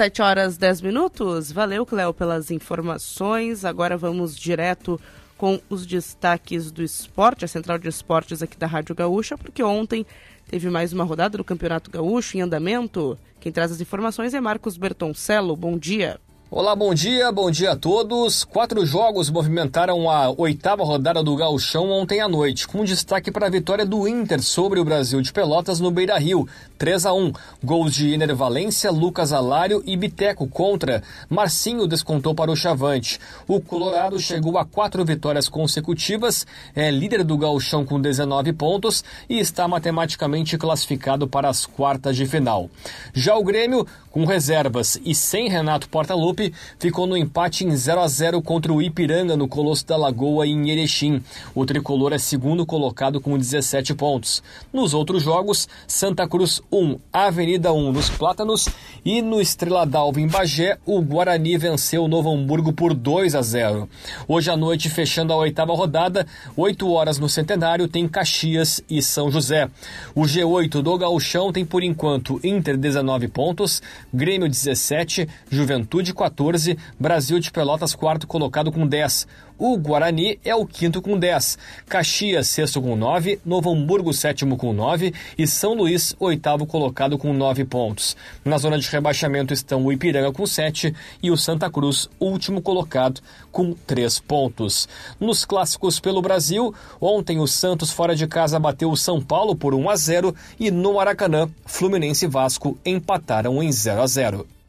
7 0.01 0.23
horas 0.23 0.57
10 0.57 0.81
minutos. 0.81 1.53
Valeu, 1.53 1.85
Cléo, 1.85 2.15
pelas 2.15 2.51
informações. 2.51 3.67
Agora 3.67 3.99
vamos 3.99 4.35
direto 4.35 4.99
com 5.37 5.61
os 5.69 5.85
destaques 5.85 6.71
do 6.71 6.83
esporte, 6.83 7.45
a 7.45 7.49
central 7.49 7.77
de 7.77 7.87
esportes 7.87 8.43
aqui 8.43 8.57
da 8.57 8.67
Rádio 8.67 8.95
Gaúcha, 8.95 9.37
porque 9.37 9.63
ontem 9.63 10.07
teve 10.49 10.71
mais 10.71 10.95
uma 10.95 11.05
rodada 11.05 11.37
do 11.37 11.45
Campeonato 11.45 11.91
Gaúcho 11.91 12.39
em 12.39 12.41
andamento. 12.41 13.19
Quem 13.39 13.53
traz 13.53 13.73
as 13.73 13.81
informações 13.83 14.33
é 14.33 14.41
Marcos 14.41 14.79
Bertoncello. 14.79 15.55
Bom 15.55 15.77
dia. 15.77 16.19
Olá, 16.53 16.75
bom 16.75 16.93
dia, 16.93 17.31
bom 17.31 17.49
dia 17.49 17.71
a 17.71 17.77
todos. 17.77 18.43
Quatro 18.43 18.85
jogos 18.85 19.31
movimentaram 19.31 20.11
a 20.11 20.31
oitava 20.37 20.83
rodada 20.83 21.23
do 21.23 21.37
Gauchão 21.37 21.89
ontem 21.93 22.21
à 22.21 22.29
noite, 22.29 22.67
com 22.67 22.85
destaque 22.85 23.31
para 23.31 23.47
a 23.47 23.51
vitória 23.51 23.87
do 23.87 24.09
Inter 24.09 24.43
sobre 24.43 24.81
o 24.81 24.85
Brasil 24.85 25.21
de 25.21 25.33
Pelotas 25.33 25.79
no 25.79 25.93
Beira 25.93 26.19
Rio, 26.19 26.49
3 26.77 27.07
a 27.07 27.13
1 27.13 27.33
Gols 27.63 27.95
de 27.95 28.13
Ener 28.13 28.35
Valência, 28.35 28.91
Lucas 28.91 29.33
Alário 29.33 29.81
e 29.87 29.97
Biteco 29.97 30.49
contra. 30.49 31.05
Marcinho 31.29 31.87
descontou 31.87 32.35
para 32.35 32.51
o 32.51 32.57
Chavante. 32.57 33.21
O 33.47 33.61
Colorado 33.61 34.19
chegou 34.19 34.59
a 34.59 34.65
quatro 34.65 35.05
vitórias 35.05 35.49
consecutivas, 35.49 36.45
é 36.75 36.91
líder 36.91 37.23
do 37.23 37.39
Gauchão 37.39 37.85
com 37.85 38.01
19 38.01 38.53
pontos 38.55 39.05
e 39.29 39.39
está 39.39 39.69
matematicamente 39.69 40.59
classificado 40.59 41.29
para 41.29 41.49
as 41.49 41.65
quartas 41.65 42.17
de 42.17 42.27
final. 42.27 42.69
Já 43.15 43.37
o 43.37 43.45
Grêmio, 43.45 43.87
com 44.11 44.25
reservas 44.25 45.01
e 45.05 45.15
sem 45.15 45.49
Renato 45.49 45.89
Portaluppi, 45.89 46.40
ficou 46.79 47.07
no 47.07 47.17
empate 47.17 47.65
em 47.65 47.75
0 47.75 48.01
a 48.01 48.09
0 48.09 48.43
contra 48.43 48.73
o 48.73 48.81
Ipiranga 48.81 49.37
no 49.37 49.49
Colosso 49.49 49.87
da 49.87 49.97
Lagoa 49.97 50.47
em 50.47 50.71
Erechim. 50.71 51.23
O 51.55 51.67
tricolor 51.67 52.13
é 52.13 52.19
segundo 52.19 52.65
colocado 52.65 53.21
com 53.21 53.37
17 53.37 53.95
pontos. 53.95 54.43
Nos 54.73 54.95
outros 54.95 55.23
jogos, 55.23 55.69
Santa 55.87 56.27
Cruz 56.27 56.61
1, 56.73 56.99
Avenida 57.13 57.73
1 57.73 57.93
nos 57.93 58.09
Plátanos 58.09 58.69
e 59.05 59.21
no 59.23 59.41
Estrela 59.41 59.85
d'Alva 59.85 60.21
em 60.21 60.27
Bagé, 60.27 60.79
o 60.87 61.01
Guarani 61.01 61.57
venceu 61.57 62.05
o 62.05 62.09
Novo 62.09 62.31
Hamburgo 62.31 62.73
por 62.73 62.95
2 62.95 63.35
a 63.35 63.43
0. 63.43 63.89
Hoje 64.27 64.51
à 64.51 64.57
noite, 64.57 64.89
fechando 64.89 65.33
a 65.33 65.37
oitava 65.37 65.75
rodada, 65.75 66.27
8 66.57 66.91
horas 66.91 67.19
no 67.19 67.29
Centenário, 67.29 67.89
tem 67.89 68.09
Caxias 68.09 68.83
e 68.89 69.03
São 69.03 69.31
José. 69.31 69.69
O 70.15 70.23
G8 70.23 70.83
do 70.83 70.99
Gauchão 70.99 71.53
tem 71.53 71.65
por 71.65 71.83
enquanto 71.83 72.41
Inter 72.45 72.77
19 72.77 73.29
pontos, 73.29 73.83
Grêmio 74.13 74.49
17, 74.49 75.29
Juventude 75.51 76.15
14 76.15 76.30
14, 76.31 76.79
Brasil 76.99 77.41
de 77.41 77.51
Pelotas 77.51 77.95
quarto 77.95 78.27
colocado 78.27 78.71
com 78.71 78.87
10. 78.87 79.27
O 79.59 79.77
Guarani 79.77 80.39
é 80.43 80.55
o 80.55 80.65
quinto 80.65 81.03
com 81.03 81.19
10, 81.19 81.59
Caxias 81.87 82.49
sexto 82.49 82.81
com 82.81 82.97
9, 82.97 83.41
Novo 83.45 83.71
Hamburgo 83.71 84.15
sétimo 84.15 84.57
com 84.57 84.73
9 84.73 85.13
e 85.37 85.47
São 85.47 85.75
Luís 85.75 86.17
oitavo 86.19 86.65
colocado 86.65 87.19
com 87.19 87.35
9 87.35 87.67
pontos. 87.67 88.17
Na 88.43 88.57
zona 88.57 88.79
de 88.79 88.89
rebaixamento 88.89 89.53
estão 89.53 89.85
o 89.85 89.93
Ipiranga 89.93 90.33
com 90.33 90.47
7 90.47 90.95
e 91.23 91.31
o 91.31 91.37
Santa 91.37 91.69
Cruz 91.69 92.09
último 92.19 92.63
colocado 92.63 93.21
com 93.53 93.75
3 93.87 94.21
pontos. 94.21 94.89
Nos 95.19 95.45
clássicos 95.45 96.01
pelo 96.01 96.23
Brasil, 96.23 96.75
ontem 96.99 97.39
o 97.39 97.47
Santos 97.47 97.91
fora 97.91 98.17
de 98.17 98.27
casa 98.27 98.59
bateu 98.59 98.91
o 98.91 98.97
São 98.97 99.21
Paulo 99.21 99.55
por 99.55 99.75
1 99.75 99.91
a 99.91 99.97
0 99.97 100.35
e 100.59 100.71
no 100.71 100.95
Maracanã, 100.95 101.51
Fluminense 101.67 102.25
e 102.25 102.29
Vasco 102.29 102.79
empataram 102.83 103.63
em 103.63 103.71
0 103.71 104.01
a 104.01 104.07
0. 104.07 104.60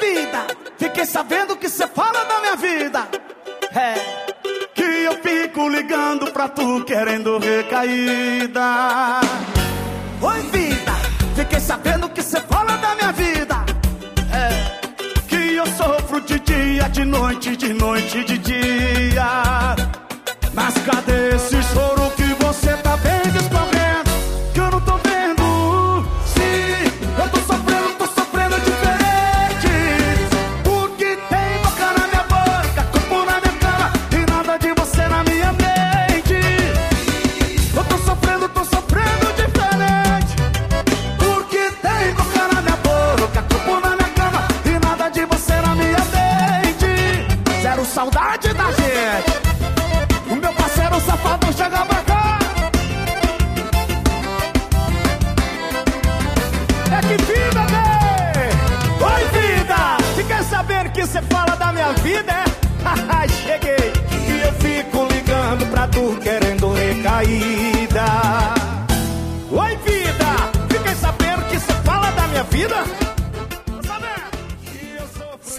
Vida, 0.00 0.46
fiquei 0.78 1.04
sabendo 1.04 1.56
que 1.56 1.68
você 1.68 1.86
fala 1.86 2.24
da 2.24 2.40
minha 2.40 2.56
vida. 2.56 3.08
É, 3.72 3.94
que 4.74 4.82
eu 4.82 5.12
fico 5.22 5.68
ligando 5.68 6.32
pra 6.32 6.48
tu 6.48 6.82
querendo 6.84 7.38
recaída. 7.38 9.20
Oi, 10.22 10.40
vida, 10.50 10.92
fiquei 11.36 11.60
sabendo 11.60 12.08
que 12.08 12.22
você 12.22 12.40
fala 12.40 12.76
da 12.78 12.94
minha 12.94 13.12
vida. 13.12 13.56
É, 14.32 14.48
que 15.28 15.54
eu 15.54 15.66
sofro 15.66 16.20
de 16.22 16.40
dia, 16.40 16.88
de 16.88 17.04
noite, 17.04 17.56
de 17.56 17.72
noite, 17.74 18.24
de 18.24 18.38
dia. 18.38 19.76
Mas 20.52 20.74
cadê 20.78 21.36
esse 21.36 21.62
choro 21.72 21.99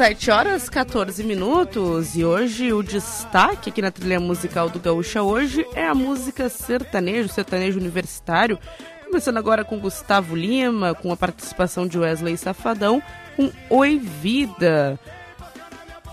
7 0.02 0.32
horas 0.32 0.68
14 0.68 1.24
minutos 1.24 2.16
e 2.16 2.26
hoje 2.26 2.74
o 2.74 2.82
destaque 2.82 3.70
aqui 3.70 3.84
na 3.84 3.92
trilha 3.92 4.20
musical 4.20 4.68
do 4.68 4.80
Gaúcha 4.80 5.22
hoje 5.22 5.64
é 5.76 5.86
a 5.86 5.94
música 5.94 6.50
sertanejo, 6.50 7.30
sertanejo 7.30 7.78
universitário. 7.78 8.58
Começando 9.06 9.38
agora 9.38 9.64
com 9.64 9.78
Gustavo 9.78 10.36
Lima, 10.36 10.96
com 10.96 11.12
a 11.12 11.16
participação 11.16 11.86
de 11.86 12.00
Wesley 12.00 12.36
Safadão, 12.36 13.00
com 13.36 13.52
Oi 13.70 14.00
Vida. 14.00 15.00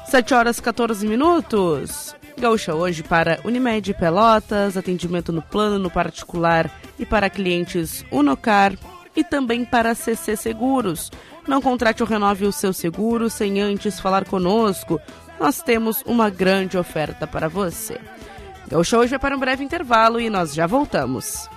7 0.04 0.34
horas 0.34 0.60
14 0.60 1.08
minutos. 1.08 2.14
Gaúcha 2.38 2.74
hoje 2.74 3.02
para 3.02 3.40
Unimed 3.42 3.94
Pelotas, 3.94 4.76
atendimento 4.76 5.32
no 5.32 5.40
plano, 5.40 5.78
no 5.78 5.90
particular 5.90 6.70
e 6.98 7.06
para 7.06 7.30
clientes 7.30 8.04
Unocar 8.12 8.74
e 9.16 9.24
também 9.24 9.64
para 9.64 9.94
CC 9.94 10.36
Seguros. 10.36 11.10
Não 11.46 11.62
contrate 11.62 12.02
ou 12.02 12.08
renove 12.08 12.44
o 12.44 12.52
seu 12.52 12.72
seguro 12.72 13.30
sem 13.30 13.60
antes 13.60 13.98
falar 13.98 14.24
conosco. 14.24 15.00
Nós 15.40 15.62
temos 15.62 16.02
uma 16.04 16.28
grande 16.30 16.76
oferta 16.76 17.26
para 17.26 17.48
você. 17.48 18.00
Gaúcha 18.66 18.98
hoje 18.98 19.14
é 19.14 19.18
para 19.18 19.34
um 19.34 19.38
breve 19.38 19.64
intervalo 19.64 20.20
e 20.20 20.28
nós 20.28 20.54
já 20.54 20.66
voltamos. 20.66 21.48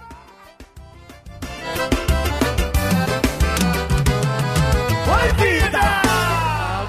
Oi, 5.13 5.33
vida! 5.33 5.81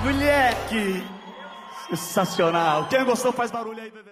Moleque! 0.05 1.05
Sensacional! 1.89 2.87
Quem 2.89 3.05
gostou 3.05 3.33
faz 3.33 3.51
barulho 3.51 3.81
aí, 3.81 3.91
bebezão. 3.91 4.12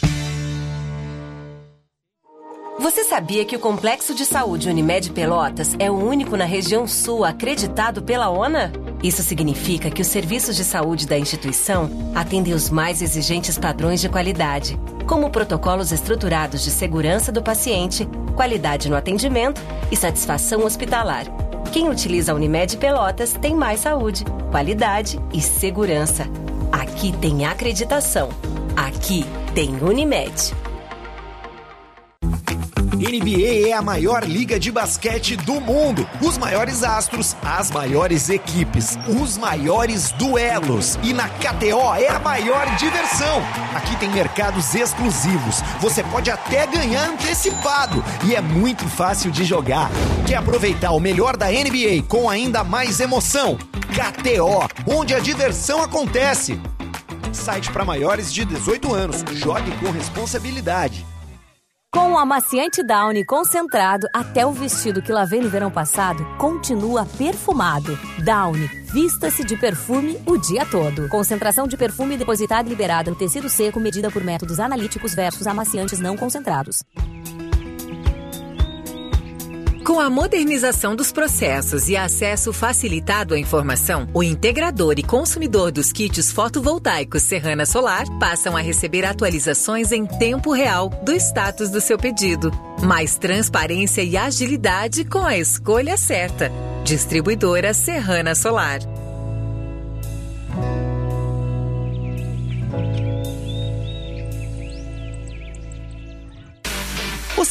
Você 2.81 3.03
sabia 3.03 3.45
que 3.45 3.55
o 3.55 3.59
Complexo 3.59 4.15
de 4.15 4.25
Saúde 4.25 4.67
Unimed 4.67 5.11
Pelotas 5.11 5.75
é 5.77 5.91
o 5.91 5.93
único 5.93 6.35
na 6.35 6.45
região 6.45 6.87
sul 6.87 7.23
acreditado 7.23 8.01
pela 8.01 8.31
ONA? 8.31 8.73
Isso 9.03 9.21
significa 9.21 9.91
que 9.91 10.01
os 10.01 10.07
serviços 10.07 10.55
de 10.55 10.63
saúde 10.63 11.05
da 11.05 11.15
instituição 11.15 11.91
atendem 12.15 12.55
os 12.55 12.71
mais 12.71 13.03
exigentes 13.03 13.55
padrões 13.55 14.01
de 14.01 14.09
qualidade, 14.09 14.79
como 15.05 15.29
protocolos 15.29 15.91
estruturados 15.91 16.63
de 16.63 16.71
segurança 16.71 17.31
do 17.31 17.43
paciente, 17.43 18.09
qualidade 18.35 18.89
no 18.89 18.95
atendimento 18.95 19.61
e 19.91 19.95
satisfação 19.95 20.65
hospitalar. 20.65 21.25
Quem 21.71 21.87
utiliza 21.87 22.31
a 22.31 22.35
Unimed 22.35 22.77
Pelotas 22.77 23.33
tem 23.33 23.53
mais 23.53 23.81
saúde, 23.81 24.25
qualidade 24.49 25.19
e 25.31 25.39
segurança. 25.39 26.25
Aqui 26.71 27.15
tem 27.17 27.45
acreditação. 27.45 28.29
Aqui 28.75 29.23
tem 29.53 29.69
Unimed. 29.83 30.51
NBA 33.01 33.67
é 33.67 33.73
a 33.73 33.81
maior 33.81 34.23
liga 34.23 34.59
de 34.59 34.71
basquete 34.71 35.35
do 35.35 35.59
mundo. 35.59 36.07
Os 36.21 36.37
maiores 36.37 36.83
astros, 36.83 37.35
as 37.41 37.71
maiores 37.71 38.29
equipes, 38.29 38.95
os 39.19 39.39
maiores 39.39 40.11
duelos. 40.11 40.99
E 41.01 41.11
na 41.11 41.27
KTO 41.27 41.95
é 41.95 42.09
a 42.09 42.19
maior 42.19 42.63
diversão. 42.75 43.41
Aqui 43.73 43.95
tem 43.95 44.07
mercados 44.11 44.75
exclusivos. 44.75 45.63
Você 45.79 46.03
pode 46.03 46.29
até 46.29 46.67
ganhar 46.67 47.09
antecipado. 47.09 48.03
E 48.23 48.35
é 48.35 48.41
muito 48.41 48.87
fácil 48.87 49.31
de 49.31 49.45
jogar. 49.45 49.89
Quer 50.27 50.35
aproveitar 50.35 50.91
o 50.91 50.99
melhor 50.99 51.35
da 51.35 51.47
NBA 51.47 52.03
com 52.07 52.29
ainda 52.29 52.63
mais 52.63 52.99
emoção? 52.99 53.57
KTO, 53.95 54.69
onde 54.95 55.15
a 55.15 55.19
diversão 55.19 55.81
acontece. 55.81 56.61
Site 57.33 57.71
para 57.71 57.83
maiores 57.83 58.31
de 58.31 58.45
18 58.45 58.93
anos. 58.93 59.25
Jogue 59.33 59.71
com 59.79 59.89
responsabilidade. 59.89 61.10
Com 61.93 62.13
o 62.13 62.17
amaciante 62.17 62.81
Downy 62.81 63.25
concentrado, 63.25 64.07
até 64.13 64.45
o 64.45 64.53
vestido 64.53 65.01
que 65.01 65.11
lavei 65.11 65.41
no 65.41 65.49
verão 65.49 65.69
passado 65.69 66.25
continua 66.37 67.05
perfumado. 67.17 67.99
Downy, 68.23 68.65
vista-se 68.93 69.43
de 69.43 69.57
perfume 69.57 70.17
o 70.25 70.37
dia 70.37 70.65
todo. 70.65 71.09
Concentração 71.09 71.67
de 71.67 71.75
perfume 71.75 72.15
depositada 72.15 72.65
e 72.65 72.69
liberada 72.69 73.11
no 73.11 73.17
tecido 73.17 73.49
seco 73.49 73.77
medida 73.77 74.09
por 74.09 74.23
métodos 74.23 74.57
analíticos 74.57 75.13
versus 75.13 75.45
amaciantes 75.45 75.99
não 75.99 76.15
concentrados. 76.15 76.81
Com 79.83 79.99
a 79.99 80.11
modernização 80.11 80.95
dos 80.95 81.11
processos 81.11 81.89
e 81.89 81.97
acesso 81.97 82.53
facilitado 82.53 83.33
à 83.33 83.39
informação, 83.39 84.07
o 84.13 84.21
integrador 84.21 84.93
e 84.97 85.03
consumidor 85.03 85.71
dos 85.71 85.91
kits 85.91 86.31
fotovoltaicos 86.31 87.23
Serrana 87.23 87.65
Solar 87.65 88.05
passam 88.19 88.55
a 88.55 88.61
receber 88.61 89.03
atualizações 89.03 89.91
em 89.91 90.05
tempo 90.05 90.53
real 90.53 90.89
do 91.03 91.13
status 91.13 91.71
do 91.71 91.81
seu 91.81 91.97
pedido. 91.97 92.51
Mais 92.83 93.17
transparência 93.17 94.03
e 94.03 94.15
agilidade 94.15 95.03
com 95.03 95.25
a 95.25 95.35
escolha 95.35 95.97
certa. 95.97 96.51
Distribuidora 96.83 97.73
Serrana 97.73 98.35
Solar. 98.35 98.90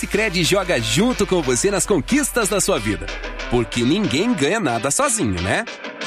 Sicredi 0.01 0.43
joga 0.45 0.81
junto 0.81 1.27
com 1.27 1.43
você 1.43 1.71
nas 1.71 1.85
conquistas 1.85 2.49
da 2.49 2.59
sua 2.59 2.79
vida. 2.79 3.05
Porque 3.51 3.83
ninguém 3.83 4.33
ganha 4.33 4.59
nada 4.59 4.91
sozinho, 4.91 5.43
né? 5.43 5.67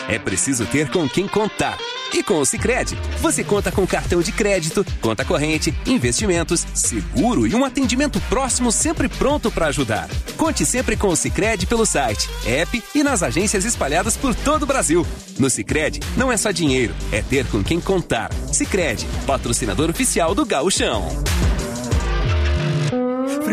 É 0.09 0.17
preciso 0.17 0.65
ter 0.65 0.89
com 0.89 1.07
quem 1.07 1.27
contar. 1.27 1.77
E 2.11 2.23
com 2.23 2.39
o 2.39 2.45
Sicredi, 2.45 2.97
você 3.21 3.43
conta 3.43 3.71
com 3.71 3.85
cartão 3.85 4.19
de 4.19 4.31
crédito, 4.31 4.83
conta 4.99 5.23
corrente, 5.23 5.71
investimentos, 5.85 6.65
seguro 6.73 7.45
e 7.45 7.53
um 7.53 7.63
atendimento 7.63 8.19
próximo 8.21 8.71
sempre 8.71 9.07
pronto 9.07 9.51
para 9.51 9.67
ajudar. 9.67 10.09
Conte 10.37 10.65
sempre 10.65 10.97
com 10.97 11.09
o 11.09 11.15
Sicredi 11.15 11.67
pelo 11.67 11.85
site, 11.85 12.27
app 12.47 12.83
e 12.95 13.03
nas 13.03 13.21
agências 13.21 13.63
espalhadas 13.63 14.17
por 14.17 14.33
todo 14.33 14.63
o 14.63 14.67
Brasil. 14.67 15.05
No 15.37 15.51
Sicredi 15.51 15.99
não 16.17 16.31
é 16.31 16.37
só 16.37 16.49
dinheiro, 16.49 16.95
é 17.11 17.21
ter 17.21 17.45
com 17.45 17.63
quem 17.63 17.79
contar. 17.79 18.33
Sicredi, 18.51 19.05
patrocinador 19.27 19.91
oficial 19.91 20.33
do 20.33 20.43
Gauchão. 20.43 21.09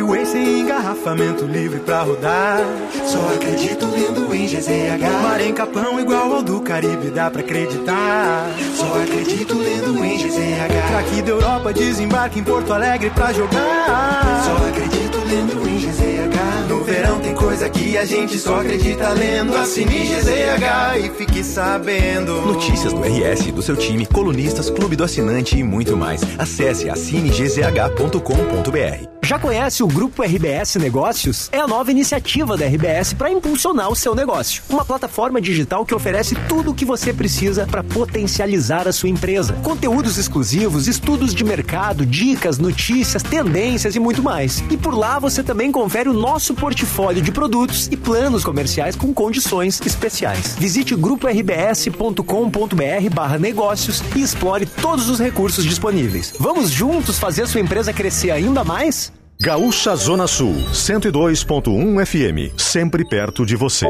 Freeway 0.01 0.25
sem 0.25 0.61
engarrafamento 0.61 1.45
livre 1.45 1.79
pra 1.81 2.01
rodar. 2.01 2.65
Só 3.05 3.19
acredito 3.35 3.85
lendo 3.85 4.35
em 4.35 4.47
GZH. 4.47 5.23
Mar 5.23 5.43
em 5.43 5.53
Capão 5.53 6.01
igual 6.01 6.37
ao 6.37 6.43
do 6.43 6.59
Caribe, 6.63 7.11
dá 7.11 7.31
pra 7.31 7.43
acreditar. 7.43 8.47
Só 8.75 8.87
acredito 9.03 9.59
lendo 9.59 10.03
em 10.03 10.17
GZH. 10.17 10.89
Craque 10.89 11.21
da 11.21 11.33
Europa 11.33 11.75
desembarque 11.75 12.41
em 12.41 12.45
Porto 12.45 12.73
Alegre 12.73 13.11
pra 13.11 13.31
jogar. 13.35 14.43
Só 14.43 14.57
acredito 14.69 15.19
lendo 15.29 15.69
em 15.69 15.77
GZH. 15.77 16.69
No 16.71 16.83
verão 16.83 17.21
tem 17.21 17.35
coisa 17.35 17.69
que 17.69 17.99
a 17.99 18.07
gente 18.07 18.39
só 18.39 18.61
acredita 18.61 19.11
lendo. 19.11 19.55
Assine 19.55 20.07
GZH 20.07 20.97
e 21.05 21.11
fique 21.11 21.45
sabendo. 21.45 22.41
Notícias 22.41 22.95
do 22.95 23.03
RS, 23.03 23.53
do 23.53 23.61
seu 23.61 23.77
time, 23.77 24.07
colunistas, 24.07 24.71
clube 24.71 24.97
do 24.97 25.05
assinante 25.05 25.59
e 25.59 25.63
muito 25.63 25.95
mais. 25.95 26.23
Acesse 26.39 26.89
assinegzh.com.br. 26.89 29.20
Já 29.31 29.39
conhece 29.39 29.81
o 29.81 29.87
Grupo 29.87 30.25
RBS 30.25 30.75
Negócios? 30.75 31.49
É 31.53 31.61
a 31.61 31.69
nova 31.69 31.93
iniciativa 31.93 32.57
da 32.57 32.67
RBS 32.67 33.13
para 33.13 33.31
impulsionar 33.31 33.89
o 33.89 33.95
seu 33.95 34.13
negócio. 34.13 34.61
Uma 34.69 34.85
plataforma 34.85 35.41
digital 35.41 35.87
que 35.87 35.95
oferece 35.95 36.35
tudo 36.49 36.73
o 36.73 36.75
que 36.75 36.85
você 36.85 37.13
precisa 37.13 37.65
para 37.65 37.85
potencializar 37.85 38.89
a 38.89 38.93
sua 38.93 39.09
empresa. 39.09 39.53
Conteúdos 39.63 40.19
exclusivos, 40.19 40.89
estudos 40.89 41.33
de 41.33 41.45
mercado, 41.45 42.05
dicas, 42.05 42.59
notícias, 42.59 43.23
tendências 43.23 43.95
e 43.95 44.01
muito 44.01 44.21
mais. 44.21 44.65
E 44.69 44.77
por 44.77 44.95
lá 44.95 45.21
você 45.21 45.45
também 45.45 45.71
confere 45.71 46.09
o 46.09 46.13
nosso 46.13 46.53
portfólio 46.53 47.23
de 47.23 47.31
produtos 47.31 47.87
e 47.87 47.97
planos 47.97 48.43
comerciais 48.43 48.97
com 48.97 49.15
condições 49.15 49.81
especiais. 49.81 50.57
Visite 50.59 50.97
gruporbs.com.br 50.97 53.15
barra 53.15 53.39
negócios 53.39 54.03
e 54.17 54.23
explore 54.23 54.67
todos 54.67 55.09
os 55.09 55.21
recursos 55.21 55.65
disponíveis. 55.65 56.35
Vamos 56.37 56.69
juntos 56.69 57.17
fazer 57.17 57.47
sua 57.47 57.61
empresa 57.61 57.93
crescer 57.93 58.33
ainda 58.33 58.65
mais? 58.65 59.13
Gaúcha 59.43 59.97
Zona 59.97 60.27
Sul, 60.27 60.53
102.1 60.71 62.05
FM, 62.05 62.55
sempre 62.59 63.09
perto 63.09 63.47
de 63.47 63.57
você. 63.57 63.89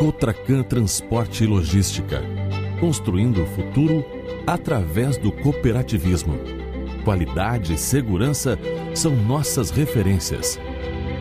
Cotracan 0.00 0.64
Transporte 0.64 1.44
e 1.44 1.46
Logística, 1.46 2.20
construindo 2.80 3.44
o 3.44 3.46
futuro 3.46 4.04
através 4.44 5.16
do 5.16 5.30
cooperativismo. 5.30 6.36
Qualidade 7.04 7.74
e 7.74 7.78
segurança 7.78 8.58
são 8.92 9.14
nossas 9.14 9.70
referências. 9.70 10.58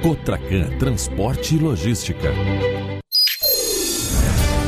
Cotracan 0.02 0.76
Transporte 0.80 1.54
e 1.54 1.60
Logística. 1.60 2.32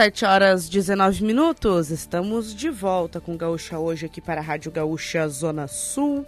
Sete 0.00 0.24
horas 0.24 0.66
19 0.66 1.22
minutos, 1.22 1.90
estamos 1.90 2.54
de 2.54 2.70
volta 2.70 3.20
com 3.20 3.36
Gaúcha 3.36 3.78
hoje 3.78 4.06
aqui 4.06 4.18
para 4.18 4.40
a 4.40 4.42
Rádio 4.42 4.72
Gaúcha 4.72 5.28
Zona 5.28 5.68
Sul. 5.68 6.24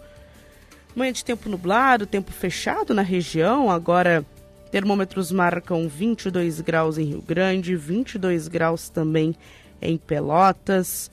Manhã 0.94 1.10
de 1.10 1.24
tempo 1.24 1.48
nublado, 1.48 2.04
tempo 2.04 2.30
fechado 2.32 2.92
na 2.92 3.00
região. 3.00 3.70
Agora, 3.70 4.26
termômetros 4.70 5.32
marcam 5.32 5.88
22 5.88 6.60
graus 6.60 6.98
em 6.98 7.04
Rio 7.04 7.22
Grande, 7.22 7.74
22 7.74 8.46
graus 8.46 8.90
também 8.90 9.34
em 9.80 9.96
Pelotas. 9.96 11.10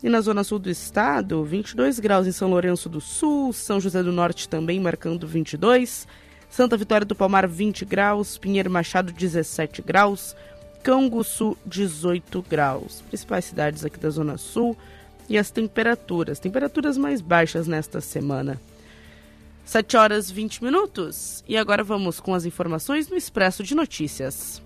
E 0.00 0.08
na 0.08 0.20
zona 0.20 0.44
sul 0.44 0.60
do 0.60 0.70
estado, 0.70 1.42
22 1.42 1.98
graus 1.98 2.24
em 2.24 2.32
São 2.32 2.48
Lourenço 2.48 2.88
do 2.88 3.00
Sul, 3.00 3.52
São 3.52 3.80
José 3.80 4.00
do 4.00 4.12
Norte 4.12 4.48
também 4.48 4.78
marcando 4.78 5.26
22, 5.26 6.06
Santa 6.48 6.76
Vitória 6.76 7.04
do 7.04 7.16
Palmar 7.16 7.48
20 7.48 7.84
graus, 7.84 8.38
Pinheiro 8.38 8.70
Machado 8.70 9.12
17 9.12 9.82
graus, 9.82 10.36
Canguçu 10.82 11.56
18 11.66 12.42
graus. 12.42 13.02
Principais 13.02 13.44
cidades 13.44 13.84
aqui 13.84 13.98
da 13.98 14.10
zona 14.10 14.36
sul 14.38 14.76
e 15.28 15.38
as 15.38 15.50
temperaturas, 15.50 16.38
temperaturas 16.38 16.96
mais 16.96 17.20
baixas 17.20 17.66
nesta 17.66 18.00
semana. 18.00 18.60
7 19.64 19.96
horas 19.96 20.30
20 20.30 20.64
minutos 20.64 21.44
e 21.46 21.56
agora 21.56 21.84
vamos 21.84 22.18
com 22.18 22.34
as 22.34 22.44
informações 22.44 23.08
no 23.08 23.16
Expresso 23.16 23.62
de 23.62 23.74
Notícias. 23.74 24.60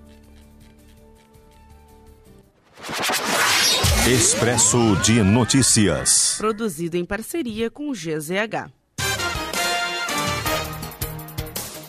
Expresso 4.07 4.96
de 5.03 5.22
Notícias. 5.22 6.37
Produzido 6.38 6.96
em 6.96 7.05
parceria 7.05 7.70
com 7.70 7.88
o 7.88 7.92
GZH. 7.92 8.70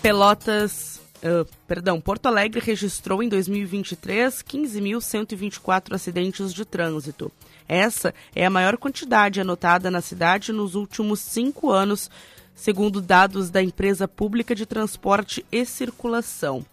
Pelotas, 0.01 0.94
uh, 1.23 1.47
perdão, 1.67 1.99
Porto 1.99 2.27
Alegre 2.27 2.59
registrou 2.59 3.21
em 3.21 3.29
2023 3.29 4.41
15.124 4.43 5.93
acidentes 5.93 6.53
de 6.53 6.65
trânsito. 6.65 7.31
Essa 7.67 8.13
é 8.35 8.45
a 8.45 8.49
maior 8.49 8.77
quantidade 8.77 9.41
anotada 9.41 9.89
na 9.89 10.01
cidade 10.01 10.51
nos 10.51 10.75
últimos 10.75 11.19
cinco 11.19 11.71
anos, 11.71 12.09
segundo 12.53 13.01
dados 13.01 13.49
da 13.49 13.61
empresa 13.61 14.07
pública 14.07 14.53
de 14.53 14.65
transporte 14.65 15.45
e 15.51 15.65
circulação. 15.65 16.65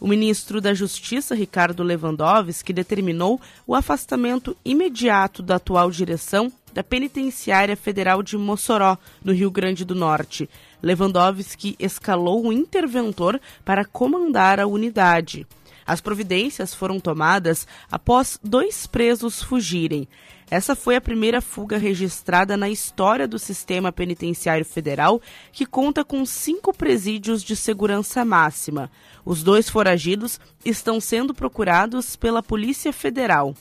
O 0.00 0.06
ministro 0.06 0.60
da 0.60 0.72
Justiça, 0.74 1.34
Ricardo 1.34 1.82
Lewandowski, 1.82 2.72
determinou 2.72 3.40
o 3.66 3.74
afastamento 3.74 4.56
imediato 4.64 5.42
da 5.42 5.56
atual 5.56 5.90
direção 5.90 6.52
da 6.72 6.84
Penitenciária 6.84 7.76
Federal 7.76 8.22
de 8.22 8.36
Mossoró, 8.36 8.96
no 9.24 9.32
Rio 9.32 9.50
Grande 9.50 9.84
do 9.84 9.96
Norte. 9.96 10.48
Lewandowski 10.82 11.76
escalou 11.78 12.46
um 12.46 12.52
interventor 12.52 13.40
para 13.64 13.84
comandar 13.84 14.60
a 14.60 14.66
unidade. 14.66 15.46
As 15.86 16.00
providências 16.00 16.74
foram 16.74 17.00
tomadas 17.00 17.66
após 17.90 18.38
dois 18.44 18.86
presos 18.86 19.42
fugirem. 19.42 20.06
Essa 20.50 20.74
foi 20.74 20.96
a 20.96 21.00
primeira 21.00 21.40
fuga 21.40 21.78
registrada 21.78 22.56
na 22.56 22.68
história 22.68 23.26
do 23.26 23.38
sistema 23.38 23.90
penitenciário 23.92 24.64
federal, 24.64 25.20
que 25.52 25.66
conta 25.66 26.04
com 26.04 26.24
cinco 26.24 26.72
presídios 26.72 27.42
de 27.42 27.56
segurança 27.56 28.24
máxima. 28.24 28.90
Os 29.24 29.42
dois 29.42 29.68
foragidos 29.68 30.40
estão 30.64 31.00
sendo 31.00 31.34
procurados 31.34 32.16
pela 32.16 32.42
Polícia 32.42 32.92
Federal. 32.92 33.54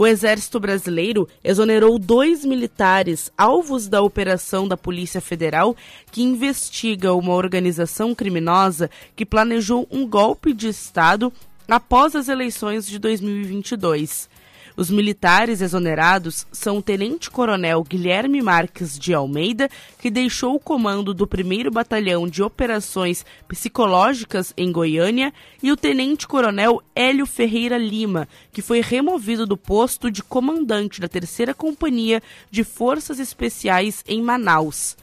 O 0.00 0.06
Exército 0.06 0.58
Brasileiro 0.58 1.28
exonerou 1.44 1.98
dois 1.98 2.42
militares 2.42 3.30
alvos 3.36 3.86
da 3.86 4.00
operação 4.00 4.66
da 4.66 4.74
Polícia 4.74 5.20
Federal 5.20 5.76
que 6.10 6.22
investiga 6.22 7.12
uma 7.12 7.34
organização 7.34 8.14
criminosa 8.14 8.90
que 9.14 9.26
planejou 9.26 9.86
um 9.90 10.08
golpe 10.08 10.54
de 10.54 10.68
Estado 10.68 11.30
após 11.68 12.16
as 12.16 12.28
eleições 12.28 12.86
de 12.86 12.98
2022. 12.98 14.26
Os 14.76 14.90
militares 14.90 15.60
exonerados 15.60 16.46
são 16.52 16.78
o 16.78 16.82
tenente-coronel 16.82 17.82
Guilherme 17.82 18.40
Marques 18.40 18.98
de 18.98 19.12
Almeida, 19.12 19.68
que 19.98 20.10
deixou 20.10 20.54
o 20.54 20.60
comando 20.60 21.12
do 21.12 21.24
1 21.24 21.70
Batalhão 21.70 22.28
de 22.28 22.42
Operações 22.42 23.24
Psicológicas 23.48 24.52
em 24.56 24.70
Goiânia, 24.70 25.32
e 25.62 25.70
o 25.70 25.76
tenente-coronel 25.76 26.82
Hélio 26.94 27.26
Ferreira 27.26 27.76
Lima, 27.76 28.28
que 28.52 28.62
foi 28.62 28.80
removido 28.80 29.46
do 29.46 29.56
posto 29.56 30.10
de 30.10 30.22
comandante 30.22 31.00
da 31.00 31.08
3 31.08 31.54
Companhia 31.56 32.22
de 32.50 32.64
Forças 32.64 33.18
Especiais 33.18 34.04
em 34.06 34.22
Manaus. 34.22 34.96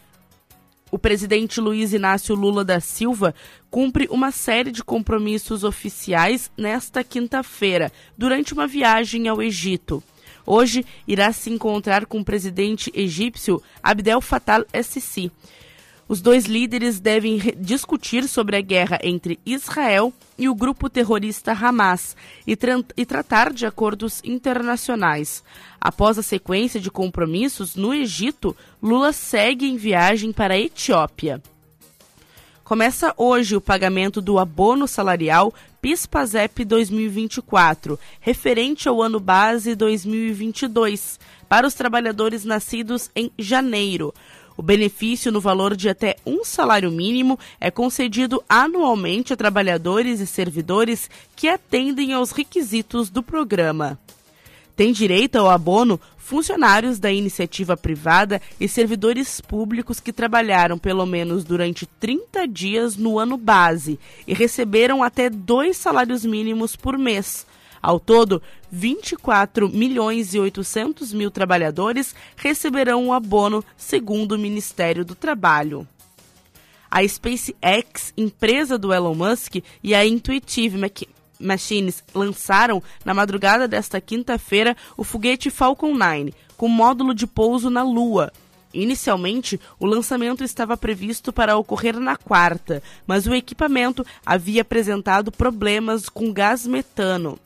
O 0.90 0.98
presidente 0.98 1.60
Luiz 1.60 1.92
Inácio 1.92 2.34
Lula 2.34 2.64
da 2.64 2.80
Silva 2.80 3.36
cumpre 3.70 4.08
uma 4.10 4.32
série 4.32 4.72
de 4.72 4.82
compromissos 4.82 5.66
oficiais 5.66 6.50
nesta 6.58 7.04
quinta-feira, 7.04 7.92
durante 8.18 8.54
uma 8.54 8.66
viagem 8.66 9.28
ao 9.28 9.42
Egito. 9.42 10.02
Hoje 10.46 10.86
irá 11.06 11.34
se 11.34 11.50
encontrar 11.50 12.06
com 12.06 12.22
o 12.22 12.26
presidente 12.26 12.90
egípcio 12.96 13.62
Abdel 13.84 14.22
Fattah 14.22 14.64
el-Sisi. 14.72 15.30
Os 16.10 16.22
dois 16.22 16.46
líderes 16.46 17.02
devem 17.02 17.38
discutir 17.58 18.30
sobre 18.30 18.56
a 18.56 18.62
guerra 18.62 18.98
entre 19.04 19.38
Israel 19.46 20.14
e 20.38 20.48
o 20.48 20.56
grupo 20.56 20.90
terrorista 20.90 21.52
Hamas 21.52 22.16
e, 22.46 22.56
tra 22.56 22.82
e, 22.96 23.06
tratar 23.06 23.52
de 23.52 23.66
acordos 23.66 24.22
internacionais. 24.24 25.44
Após 25.82 26.18
a 26.18 26.24
sequência 26.24 26.80
de 26.80 26.90
compromissos 26.90 27.76
no 27.76 27.94
Egito, 27.94 28.56
Lula 28.82 29.12
segue 29.12 29.68
em 29.68 29.76
viagem 29.76 30.32
para 30.32 30.54
a 30.54 30.60
Etiópia. 30.60 31.42
Começa 32.64 33.14
hoje 33.18 33.56
o 33.56 33.62
pagamento 33.62 34.22
do 34.22 34.40
abono 34.40 34.88
salarial 34.88 35.54
PIS/PASEP 35.82 36.66
2024, 36.66 38.00
referente 38.20 38.90
ao 38.90 39.02
ano 39.02 39.20
base 39.20 39.74
2022, 39.76 41.20
para 41.48 41.66
os 41.66 41.74
trabalhadores 41.74 42.44
nascidos 42.44 43.10
em 43.16 43.32
janeiro. 43.40 44.14
O 44.58 44.64
benefício 44.64 45.32
no 45.32 45.40
valor 45.40 45.76
de 45.76 45.88
até 45.88 46.16
um 46.26 46.44
salário 46.44 46.92
mínimo 46.92 47.38
é 47.62 47.70
concedido 47.70 48.44
anualmente 48.50 49.32
a 49.32 49.38
trabalhadores 49.38 50.20
e 50.20 50.26
servidores 50.26 51.08
que 51.36 51.48
atendem 51.48 52.12
aos 52.12 52.32
requisitos 52.32 53.12
do 53.12 53.22
programa. 53.22 54.00
Tem 54.76 54.92
direito 54.92 55.38
ao 55.38 55.48
abono 55.48 56.00
funcionários 56.18 56.98
da 56.98 57.12
iniciativa 57.12 57.78
privada 57.78 58.42
e 58.60 58.68
servidores 58.68 59.40
públicos 59.40 60.00
que 60.00 60.12
trabalharam 60.12 60.78
pelo 60.78 61.06
menos 61.06 61.44
durante 61.44 61.86
30 61.86 62.48
dias 62.48 62.98
no 62.98 63.20
ano 63.20 63.38
base 63.38 64.00
e 64.28 64.34
receberam 64.34 65.04
até 65.04 65.30
dois 65.30 65.78
salários 65.78 66.26
mínimos 66.26 66.76
por 66.76 66.98
mês 66.98 67.46
ao 67.82 68.00
todo, 68.00 68.42
24 68.72 69.70
milhões 69.70 70.34
e 70.34 70.40
800 70.40 71.14
mil 71.14 71.32
trabalhadores 71.32 72.16
receberão 72.36 73.08
o 73.08 73.14
abono, 73.14 73.64
segundo 73.76 74.34
o 74.34 74.40
Ministério 74.40 75.06
do 75.06 75.16
Trabalho. 75.16 75.88
A 76.90 77.06
SpaceX, 77.08 78.14
empresa 78.16 78.78
do 78.78 78.94
Elon 78.94 79.14
Musk, 79.14 79.56
e 79.84 79.94
a 79.94 80.06
Intuitive 80.06 80.78
Machines 81.40 82.04
lançaram, 82.16 82.82
na 83.04 83.14
madrugada 83.14 83.68
desta 83.68 84.00
quinta-feira, 84.00 84.76
o 84.96 85.04
foguete 85.04 85.50
Falcon 85.50 85.94
9, 85.94 86.34
com 86.56 86.68
módulo 86.68 87.14
de 87.14 87.28
pouso 87.28 87.70
na 87.70 87.84
Lua. 87.84 88.32
Inicialmente, 88.74 89.60
o 89.80 89.86
lançamento 89.86 90.44
estava 90.44 90.78
previsto 90.78 91.32
para 91.32 91.58
ocorrer 91.58 92.00
na 92.00 92.16
quarta, 92.16 92.84
mas 93.06 93.26
o 93.26 93.34
equipamento 93.34 94.06
havia 94.26 94.62
apresentado 94.62 95.32
problemas 95.32 96.10
com 96.10 96.34
gás 96.34 96.68
metano. 96.68 97.40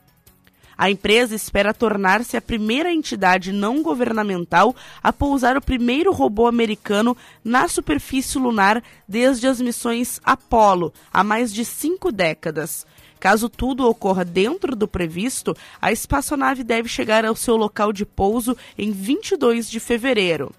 A 0.81 0.89
empresa 0.89 1.35
espera 1.35 1.75
tornar-se 1.75 2.35
a 2.35 2.41
primeira 2.41 2.91
entidade 2.91 3.51
não 3.51 3.83
governamental 3.83 4.75
a 5.03 5.13
pousar 5.13 5.55
o 5.55 5.61
primeiro 5.61 6.11
robô 6.11 6.47
americano 6.47 7.15
na 7.43 7.67
superfície 7.67 8.39
lunar 8.39 8.81
desde 9.07 9.45
as 9.45 9.61
missões 9.61 10.19
Apollo, 10.23 10.91
há 11.13 11.23
mais 11.23 11.53
de 11.53 11.63
cinco 11.63 12.11
décadas. 12.11 12.83
Caso 13.19 13.47
tudo 13.47 13.87
ocorra 13.87 14.25
dentro 14.25 14.75
do 14.75 14.87
previsto, 14.87 15.55
a 15.79 15.91
espaçonave 15.91 16.63
deve 16.63 16.89
chegar 16.89 17.25
ao 17.25 17.35
seu 17.35 17.55
local 17.55 17.93
de 17.93 18.03
pouso 18.03 18.57
em 18.75 18.89
22 18.91 19.69
de 19.69 19.79
fevereiro. 19.79 20.51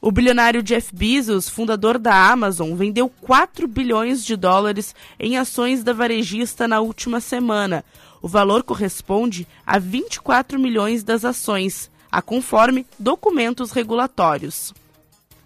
O 0.00 0.10
bilionário 0.10 0.62
Jeff 0.62 0.94
Bezos, 0.94 1.48
fundador 1.48 1.98
da 1.98 2.30
Amazon, 2.30 2.74
vendeu 2.74 3.10
4 3.20 3.66
bilhões 3.66 4.24
de 4.24 4.34
dólares 4.34 4.94
em 5.18 5.36
ações 5.36 5.82
da 5.82 5.92
varejista 5.92 6.68
na 6.68 6.80
última 6.80 7.20
semana, 7.20 7.82
o 8.24 8.26
valor 8.26 8.62
corresponde 8.62 9.46
a 9.66 9.78
24 9.78 10.58
milhões 10.58 11.04
das 11.04 11.26
ações, 11.26 11.90
a 12.10 12.22
conforme 12.22 12.86
documentos 12.98 13.70
regulatórios. 13.70 14.72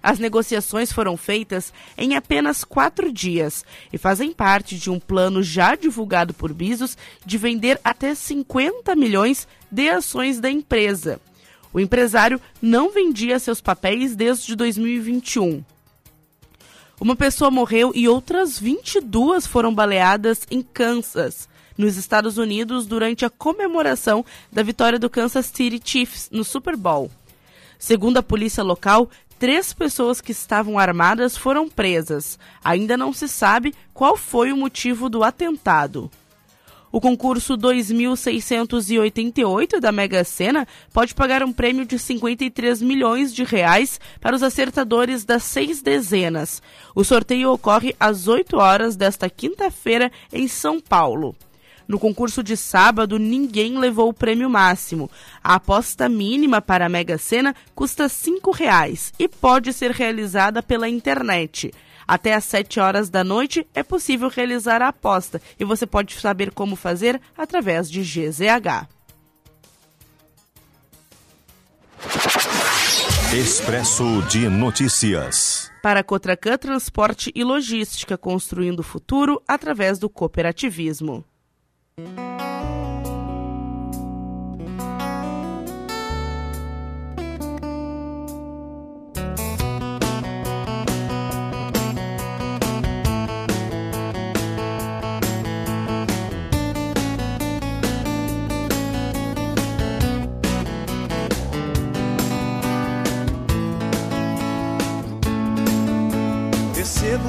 As 0.00 0.20
negociações 0.20 0.92
foram 0.92 1.16
feitas 1.16 1.72
em 1.96 2.14
apenas 2.14 2.62
quatro 2.62 3.10
dias 3.10 3.64
e 3.92 3.98
fazem 3.98 4.32
parte 4.32 4.78
de 4.78 4.90
um 4.90 5.00
plano 5.00 5.42
já 5.42 5.74
divulgado 5.74 6.32
por 6.32 6.52
Bezos 6.52 6.96
de 7.26 7.36
vender 7.36 7.80
até 7.82 8.14
50 8.14 8.94
milhões 8.94 9.48
de 9.68 9.90
ações 9.90 10.38
da 10.38 10.48
empresa. 10.48 11.20
O 11.74 11.80
empresário 11.80 12.40
não 12.62 12.92
vendia 12.92 13.40
seus 13.40 13.60
papéis 13.60 14.14
desde 14.14 14.54
2021. 14.54 15.64
Uma 17.00 17.16
pessoa 17.16 17.50
morreu 17.50 17.90
e 17.92 18.06
outras 18.06 18.56
22 18.56 19.48
foram 19.48 19.74
baleadas 19.74 20.46
em 20.48 20.62
Kansas 20.62 21.48
nos 21.78 21.96
Estados 21.96 22.36
Unidos 22.36 22.84
durante 22.84 23.24
a 23.24 23.30
comemoração 23.30 24.24
da 24.52 24.62
vitória 24.62 24.98
do 24.98 25.08
Kansas 25.08 25.46
City 25.46 25.80
Chiefs 25.82 26.28
no 26.30 26.42
Super 26.42 26.76
Bowl. 26.76 27.10
Segundo 27.78 28.16
a 28.16 28.22
polícia 28.22 28.64
local, 28.64 29.08
três 29.38 29.72
pessoas 29.72 30.20
que 30.20 30.32
estavam 30.32 30.76
armadas 30.78 31.36
foram 31.36 31.68
presas. 31.68 32.38
Ainda 32.62 32.96
não 32.96 33.12
se 33.12 33.28
sabe 33.28 33.72
qual 33.94 34.16
foi 34.16 34.52
o 34.52 34.56
motivo 34.56 35.08
do 35.08 35.22
atentado. 35.22 36.10
O 36.90 37.00
concurso 37.00 37.56
2688 37.56 39.78
da 39.78 39.92
Mega 39.92 40.24
Sena 40.24 40.66
pode 40.92 41.14
pagar 41.14 41.42
um 41.42 41.52
prêmio 41.52 41.84
de 41.84 41.98
53 41.98 42.80
milhões 42.80 43.34
de 43.34 43.44
reais 43.44 44.00
para 44.20 44.34
os 44.34 44.42
acertadores 44.42 45.22
das 45.22 45.42
seis 45.42 45.82
dezenas. 45.82 46.62
O 46.94 47.04
sorteio 47.04 47.52
ocorre 47.52 47.94
às 48.00 48.26
8 48.26 48.56
horas 48.56 48.96
desta 48.96 49.28
quinta-feira 49.28 50.10
em 50.32 50.48
São 50.48 50.80
Paulo. 50.80 51.36
No 51.88 51.98
concurso 51.98 52.42
de 52.42 52.54
sábado, 52.54 53.18
ninguém 53.18 53.78
levou 53.78 54.10
o 54.10 54.14
prêmio 54.14 54.50
máximo. 54.50 55.10
A 55.42 55.54
aposta 55.54 56.06
mínima 56.06 56.60
para 56.60 56.84
a 56.84 56.88
Mega 56.88 57.16
Sena 57.16 57.56
custa 57.74 58.06
R$ 58.06 58.52
reais 58.54 59.10
e 59.18 59.26
pode 59.26 59.72
ser 59.72 59.90
realizada 59.92 60.62
pela 60.62 60.86
internet. 60.86 61.72
Até 62.06 62.34
às 62.34 62.44
7 62.44 62.78
horas 62.78 63.08
da 63.08 63.24
noite 63.24 63.66
é 63.74 63.82
possível 63.82 64.28
realizar 64.28 64.82
a 64.82 64.88
aposta 64.88 65.40
e 65.58 65.64
você 65.64 65.86
pode 65.86 66.14
saber 66.14 66.50
como 66.50 66.76
fazer 66.76 67.18
através 67.36 67.90
de 67.90 68.02
GZH. 68.02 68.86
Expresso 73.34 74.22
de 74.22 74.48
Notícias. 74.48 75.70
Para 75.82 76.00
a 76.00 76.04
Cotracan 76.04 76.56
Transporte 76.56 77.30
e 77.34 77.44
Logística, 77.44 78.16
construindo 78.18 78.80
o 78.80 78.82
futuro 78.82 79.42
através 79.46 79.98
do 79.98 80.08
cooperativismo. 80.08 81.24
Percebo 81.98 82.14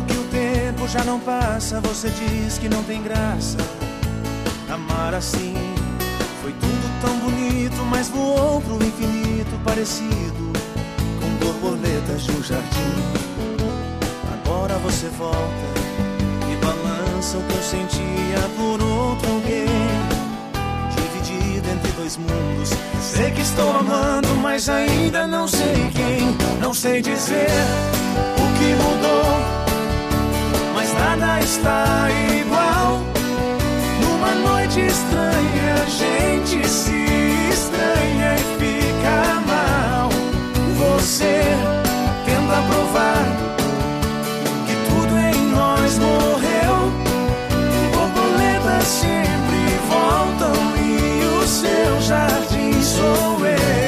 que 0.06 0.14
o 0.14 0.24
tempo 0.26 0.88
já 0.88 1.04
não 1.04 1.20
passa, 1.20 1.82
você 1.82 2.12
diz 2.12 2.60
que 2.60 2.70
não 2.70 2.84
tem 2.84 3.02
graça. 3.02 3.58
Amar 4.72 5.16
assim 5.16 5.56
foi 6.44 6.54
tudo 6.54 7.02
tão 7.02 7.18
bonito, 7.18 7.84
mas 7.90 8.08
voou 8.08 8.62
pro 8.62 8.76
infinito 8.76 9.60
parecido 9.66 10.54
com 11.20 11.30
borboletas 11.44 12.22
de 12.24 12.32
um 12.32 12.44
jardim. 12.44 12.94
Agora 14.32 14.76
você 14.78 15.08
volta 15.10 15.40
e 16.52 16.56
balança 16.64 17.38
o 17.38 17.44
que 17.44 17.56
eu 17.56 17.64
sentia 17.64 18.40
por 18.56 18.80
outro 18.80 19.32
alguém. 19.32 19.66
Dividido 20.96 21.68
entre 21.68 21.92
dois 21.94 22.18
mundos. 22.18 22.70
Sei 23.02 23.32
que 23.32 23.42
estou 23.42 23.72
amando, 23.76 24.36
mas 24.36 24.70
ainda 24.70 25.26
não 25.26 25.48
sei 25.48 25.90
quem. 25.96 26.38
Não 26.62 26.76
sei 26.76 27.02
dizer 27.02 27.50
o 28.38 28.60
que 28.60 28.76
mudou, 28.76 29.40
mas 30.76 30.94
nada 30.94 31.40
está 31.40 32.08
igual. 32.40 32.79
Sempre 48.90 49.78
voltam 49.88 50.54
e 50.78 51.24
o 51.26 51.48
seu 51.48 52.02
jardim 52.02 52.82
sou 52.82 53.46
eu. 53.46 53.79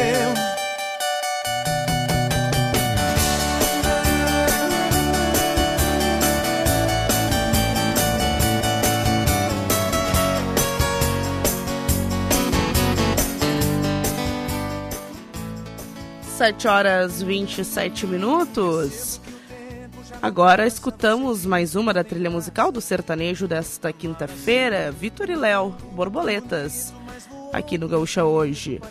Sete 16.42 16.68
horas 16.68 17.22
27 17.22 18.08
minutos. 18.08 19.22
Agora 20.20 20.66
escutamos 20.66 21.46
mais 21.46 21.76
uma 21.76 21.94
da 21.94 22.04
trilha 22.04 22.32
musical 22.32 22.72
do 22.72 22.82
sertanejo 22.82 23.48
desta 23.48 23.94
quinta-feira, 23.94 24.92
Vitor 24.92 25.30
e 25.30 25.36
Léo, 25.36 25.70
Borboletas, 25.92 26.92
aqui 27.54 27.78
no 27.78 27.88
Gaúcha 27.88 28.26
Hoje. 28.26 28.82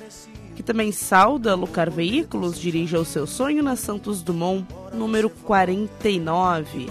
Que 0.54 0.62
também 0.62 0.92
sauda 0.92 1.56
Lucar 1.56 1.90
Veículos, 1.90 2.56
dirige 2.56 2.94
ao 2.94 3.04
seu 3.04 3.26
sonho 3.26 3.64
na 3.64 3.74
Santos 3.74 4.22
Dumont, 4.22 4.64
número 4.92 5.28
49. 5.28 6.88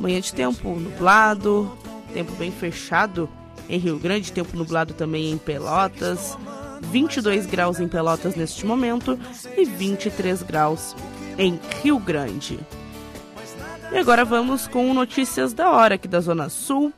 Manhã 0.00 0.20
de 0.20 0.34
tempo 0.34 0.68
nublado, 0.68 1.70
tempo 2.12 2.32
bem 2.32 2.50
fechado 2.50 3.30
em 3.68 3.78
Rio 3.78 4.00
Grande, 4.00 4.32
tempo 4.32 4.56
nublado 4.56 4.94
também 4.94 5.30
em 5.30 5.38
Pelotas. 5.38 6.36
22 6.82 7.46
graus 7.46 7.80
em 7.80 7.88
Pelotas 7.88 8.34
neste 8.34 8.64
momento 8.64 9.18
e 9.56 9.64
23 9.64 10.42
graus 10.42 10.94
em 11.38 11.58
Rio 11.82 11.98
Grande. 11.98 12.58
E 13.92 13.98
agora 13.98 14.24
vamos 14.24 14.66
com 14.66 14.92
notícias 14.92 15.52
da 15.52 15.70
hora 15.70 15.94
aqui 15.94 16.08
da 16.08 16.20
Zona 16.20 16.48
Sul. 16.48 16.92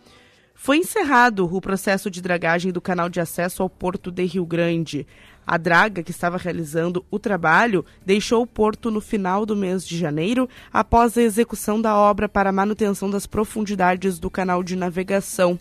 Foi 0.55 0.79
encerrado 0.79 1.49
o 1.55 1.61
processo 1.61 2.11
de 2.11 2.21
dragagem 2.21 2.73
do 2.73 2.81
canal 2.81 3.09
de 3.09 3.21
acesso 3.21 3.63
ao 3.63 3.71
porto 3.71 4.11
de 4.11 4.25
Rio 4.25 4.45
Grande. 4.45 5.07
A 5.47 5.57
draga, 5.57 6.03
que 6.03 6.11
estava 6.11 6.37
realizando 6.37 7.05
o 7.11 7.19
trabalho, 7.19 7.85
deixou 8.05 8.43
o 8.43 8.47
porto 8.47 8.91
no 8.91 9.01
final 9.01 9.47
do 9.47 9.57
mês 9.57 9.87
de 9.87 9.97
janeiro, 9.97 10.49
após 10.73 11.17
a 11.17 11.23
execução 11.23 11.81
da 11.81 11.97
obra 11.97 12.29
para 12.29 12.53
manutenção 12.53 13.09
das 13.09 13.27
profundidades 13.27 14.19
do 14.19 14.31
canal 14.31 14.63
de 14.63 14.77
navegação. 14.77 15.59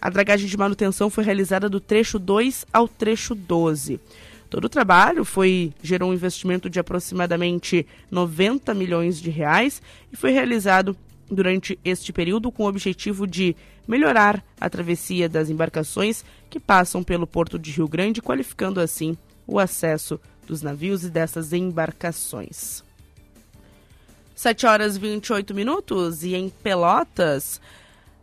A 0.00 0.10
dragagem 0.10 0.46
de 0.46 0.56
manutenção 0.56 1.10
foi 1.10 1.24
realizada 1.24 1.68
do 1.68 1.80
trecho 1.80 2.18
2 2.18 2.66
ao 2.72 2.86
trecho 2.86 3.34
12. 3.34 4.00
Todo 4.48 4.66
o 4.66 4.68
trabalho 4.68 5.24
foi 5.24 5.72
gerou 5.82 6.10
um 6.10 6.14
investimento 6.14 6.70
de 6.70 6.78
aproximadamente 6.78 7.86
90 8.10 8.72
milhões 8.74 9.20
de 9.20 9.30
reais 9.30 9.82
e 10.12 10.16
foi 10.16 10.30
realizado 10.30 10.96
durante 11.28 11.78
este 11.84 12.12
período 12.12 12.52
com 12.52 12.64
o 12.64 12.68
objetivo 12.68 13.26
de 13.26 13.56
melhorar 13.86 14.44
a 14.60 14.70
travessia 14.70 15.28
das 15.28 15.50
embarcações 15.50 16.24
que 16.48 16.60
passam 16.60 17.02
pelo 17.02 17.26
porto 17.26 17.58
de 17.58 17.72
Rio 17.72 17.88
Grande, 17.88 18.22
qualificando 18.22 18.80
assim 18.80 19.16
o 19.46 19.58
acesso 19.58 20.20
dos 20.46 20.62
navios 20.62 21.04
e 21.04 21.10
dessas 21.10 21.52
embarcações. 21.52 22.84
7 24.34 24.66
horas 24.66 24.96
e 24.96 24.98
28 25.00 25.54
minutos 25.54 26.22
e 26.22 26.34
em 26.34 26.48
Pelotas, 26.48 27.60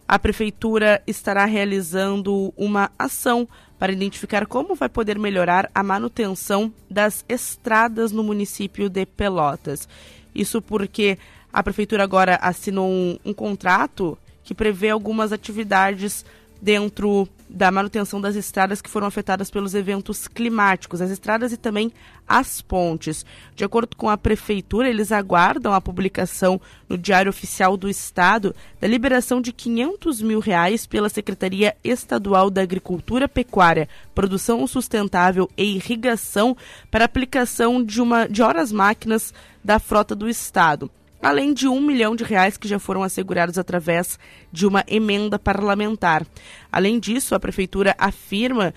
a 0.07 0.19
prefeitura 0.19 1.01
estará 1.07 1.45
realizando 1.45 2.53
uma 2.57 2.91
ação 2.97 3.47
para 3.79 3.91
identificar 3.91 4.45
como 4.45 4.75
vai 4.75 4.89
poder 4.89 5.17
melhorar 5.19 5.69
a 5.73 5.83
manutenção 5.83 6.73
das 6.89 7.25
estradas 7.27 8.11
no 8.11 8.23
município 8.23 8.89
de 8.89 9.05
Pelotas. 9.05 9.87
Isso 10.33 10.61
porque 10.61 11.17
a 11.51 11.61
prefeitura 11.61 12.03
agora 12.03 12.37
assinou 12.41 12.89
um, 12.89 13.17
um 13.25 13.33
contrato 13.33 14.17
que 14.43 14.53
prevê 14.53 14.89
algumas 14.89 15.31
atividades 15.31 16.25
dentro 16.61 17.27
da 17.53 17.69
manutenção 17.69 18.19
das 18.19 18.35
estradas 18.35 18.81
que 18.81 18.89
foram 18.89 19.05
afetadas 19.05 19.51
pelos 19.51 19.75
eventos 19.75 20.27
climáticos, 20.27 21.01
as 21.01 21.11
estradas 21.11 21.53
e 21.53 21.57
também 21.57 21.93
as 22.27 22.63
pontes. 22.63 23.23
De 23.55 23.63
acordo 23.63 23.95
com 23.95 24.09
a 24.09 24.17
prefeitura, 24.17 24.89
eles 24.89 25.11
aguardam 25.11 25.71
a 25.71 25.79
publicação 25.79 26.59
no 26.89 26.97
Diário 26.97 27.29
Oficial 27.29 27.77
do 27.77 27.87
Estado 27.87 28.55
da 28.81 28.87
liberação 28.87 29.39
de 29.39 29.53
500 29.53 30.21
mil 30.23 30.39
reais 30.39 30.87
pela 30.87 31.09
Secretaria 31.09 31.75
Estadual 31.83 32.49
da 32.49 32.63
Agricultura, 32.63 33.29
Pecuária, 33.29 33.87
Produção 34.15 34.65
Sustentável 34.65 35.47
e 35.55 35.75
Irrigação 35.75 36.57
para 36.89 37.05
aplicação 37.05 37.83
de 37.83 38.01
uma 38.01 38.27
de 38.27 38.41
horas 38.41 38.71
máquinas 38.71 39.31
da 39.63 39.77
frota 39.77 40.15
do 40.15 40.27
Estado 40.27 40.89
além 41.23 41.53
de 41.53 41.67
um 41.67 41.79
milhão 41.79 42.15
de 42.15 42.23
reais 42.23 42.57
que 42.57 42.67
já 42.67 42.77
foram 42.77 43.01
assegurados 43.01 43.57
através 43.57 44.19
de 44.51 44.67
uma 44.67 44.83
emenda 44.87 45.39
parlamentar. 45.39 46.27
Além 46.69 46.99
disso, 46.99 47.33
a 47.33 47.39
prefeitura 47.39 47.95
afirma 47.97 48.73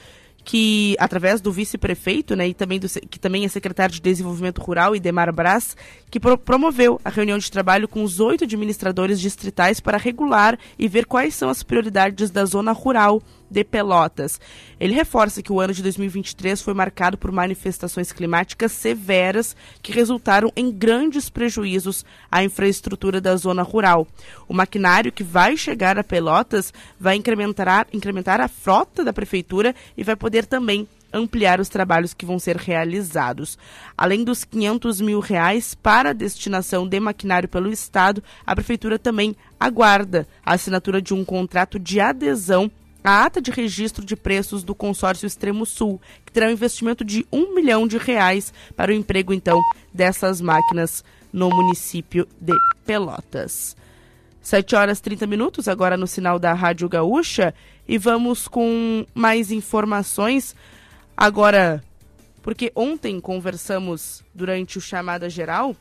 que, 0.47 0.95
através 1.01 1.41
do 1.41 1.51
vice-prefeito, 1.51 2.37
né, 2.37 2.47
e 2.47 2.55
também 2.55 2.79
do, 2.79 2.89
que 2.89 3.19
também 3.19 3.45
é 3.45 3.49
secretário 3.49 3.93
de 3.93 4.01
Desenvolvimento 4.01 4.63
Rural, 4.63 4.95
Idemar 4.95 5.33
Brás, 5.35 5.77
que 6.09 6.21
pro, 6.21 6.39
promoveu 6.39 7.01
a 7.05 7.11
reunião 7.11 7.37
de 7.37 7.51
trabalho 7.51 7.89
com 7.89 8.05
os 8.05 8.21
oito 8.21 8.45
administradores 8.45 9.21
distritais 9.21 9.81
para 9.81 9.99
regular 9.99 10.57
e 10.79 10.87
ver 10.87 11.05
quais 11.05 11.35
são 11.35 11.49
as 11.49 11.65
prioridades 11.65 12.31
da 12.31 12.45
zona 12.45 12.71
rural 12.71 13.21
de 13.51 13.65
Pelotas. 13.65 14.41
Ele 14.79 14.95
reforça 14.95 15.43
que 15.43 15.53
o 15.53 15.61
ano 15.61 15.73
de 15.73 15.83
2023 15.83 16.61
foi 16.61 16.75
marcado 16.75 17.17
por 17.17 17.33
manifestações 17.33 18.13
climáticas 18.13 18.73
severas 18.73 19.57
que 19.83 19.93
resultaram 19.93 20.53
em 20.57 20.71
grandes 20.71 21.31
prejuízos 21.31 22.05
à 22.31 22.45
infraestrutura 22.45 23.21
da 23.21 23.37
zona 23.37 23.63
rural. 23.63 24.07
O 24.49 24.55
maquinário 24.55 25.13
que 25.13 25.25
vai 25.25 25.57
chegar 25.57 25.99
a 25.99 26.05
Pelotas 26.05 26.73
vai 26.99 27.17
incrementar, 27.17 27.87
incrementar 27.93 28.41
a 28.41 28.49
frota 28.49 29.05
da 29.05 29.13
prefeitura 29.13 29.75
e 29.97 30.05
vai 30.05 30.17
poder 30.17 30.47
também 30.47 30.89
ampliar 31.13 31.61
os 31.61 31.69
trabalhos 31.69 32.13
que 32.13 32.27
vão 32.27 32.39
ser 32.39 32.57
realizados. 32.57 33.59
Além 33.97 34.23
dos 34.25 34.45
500 34.45 35.01
mil 35.01 35.21
reais 35.21 35.75
para 35.75 36.11
a 36.11 36.13
destinação 36.13 36.87
de 36.87 37.01
maquinário 37.01 37.49
pelo 37.49 37.71
Estado, 37.71 38.23
a 38.47 38.55
Prefeitura 38.55 38.99
também 38.99 39.35
aguarda 39.59 40.27
a 40.45 40.55
assinatura 40.55 41.01
de 41.01 41.15
um 41.15 41.25
contrato 41.25 41.79
de 41.79 42.01
adesão 42.01 42.71
a 43.07 43.25
ata 43.25 43.41
de 43.41 43.53
registro 43.53 44.05
de 44.05 44.17
preços 44.17 44.65
do 44.65 44.75
consórcio 44.75 45.29
Extremo 45.29 45.65
Sul, 45.65 46.01
que 46.25 46.33
terá 46.33 46.49
um 46.49 46.51
investimento 46.51 47.05
de 47.05 47.25
um 47.31 47.55
milhão 47.55 47.87
de 47.87 47.99
reais 47.99 48.53
para 48.75 48.91
o 48.91 48.95
emprego, 48.95 49.33
então, 49.33 49.63
dessas 49.95 50.41
máquinas 50.41 51.05
no 51.33 51.49
município 51.49 52.27
de 52.41 52.53
Pelotas. 52.85 53.77
7 54.43 54.75
horas 54.75 54.99
30 54.99 55.25
minutos, 55.25 55.69
agora 55.69 55.97
no 55.97 56.09
sinal 56.09 56.37
da 56.37 56.53
Rádio 56.53 56.89
Gaúcha, 56.89 57.55
e 57.87 57.97
vamos 57.97 58.49
com 58.49 59.07
mais 59.15 59.53
informações. 59.53 60.57
Agora, 61.17 61.85
porque 62.43 62.73
ontem 62.75 63.21
conversamos 63.21 64.25
durante 64.35 64.79
o 64.79 64.81
chamada 64.81 65.31
geral 65.31 65.77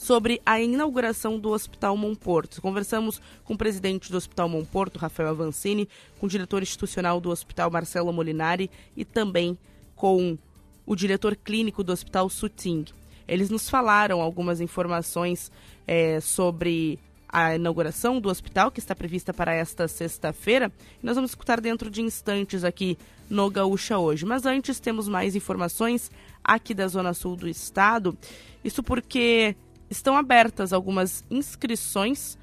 sobre 0.00 0.40
a 0.46 0.58
inauguração 0.58 1.38
do 1.38 1.50
Hospital 1.50 1.94
Monporto. 1.94 2.62
Conversamos 2.62 3.20
com 3.44 3.52
o 3.52 3.58
presidente 3.58 4.10
do 4.10 4.16
Hospital 4.16 4.48
Monporto, 4.48 4.98
Rafael 4.98 5.28
Avancini, 5.28 5.86
com 6.18 6.24
o 6.24 6.28
diretor 6.28 6.62
institucional 6.62 7.20
do 7.20 7.28
Hospital, 7.28 7.70
Marcelo 7.70 8.10
Molinari, 8.10 8.70
e 8.96 9.04
também 9.04 9.58
com 9.94 10.38
o 10.86 10.96
diretor 10.96 11.36
clínico 11.36 11.84
do 11.84 11.92
Hospital 11.92 12.30
Suting. 12.30 12.86
Eles 13.28 13.50
nos 13.50 13.68
falaram 13.68 14.22
algumas 14.22 14.58
informações 14.62 15.52
é, 15.86 16.18
sobre 16.18 16.98
a 17.28 17.56
inauguração 17.56 18.18
do 18.22 18.30
hospital, 18.30 18.70
que 18.70 18.80
está 18.80 18.94
prevista 18.94 19.34
para 19.34 19.52
esta 19.52 19.86
sexta-feira. 19.86 20.72
Nós 21.02 21.14
vamos 21.14 21.32
escutar 21.32 21.60
dentro 21.60 21.90
de 21.90 22.00
instantes 22.00 22.64
aqui 22.64 22.96
no 23.28 23.50
Gaúcha 23.50 23.98
hoje. 23.98 24.24
Mas 24.24 24.46
antes, 24.46 24.80
temos 24.80 25.06
mais 25.06 25.36
informações 25.36 26.10
aqui 26.42 26.72
da 26.72 26.88
Zona 26.88 27.12
Sul 27.12 27.36
do 27.36 27.46
estado. 27.46 28.16
Isso 28.64 28.82
porque 28.82 29.54
estão 29.90 30.16
abertas 30.16 30.72
algumas 30.72 31.24
inscrições 31.30 32.38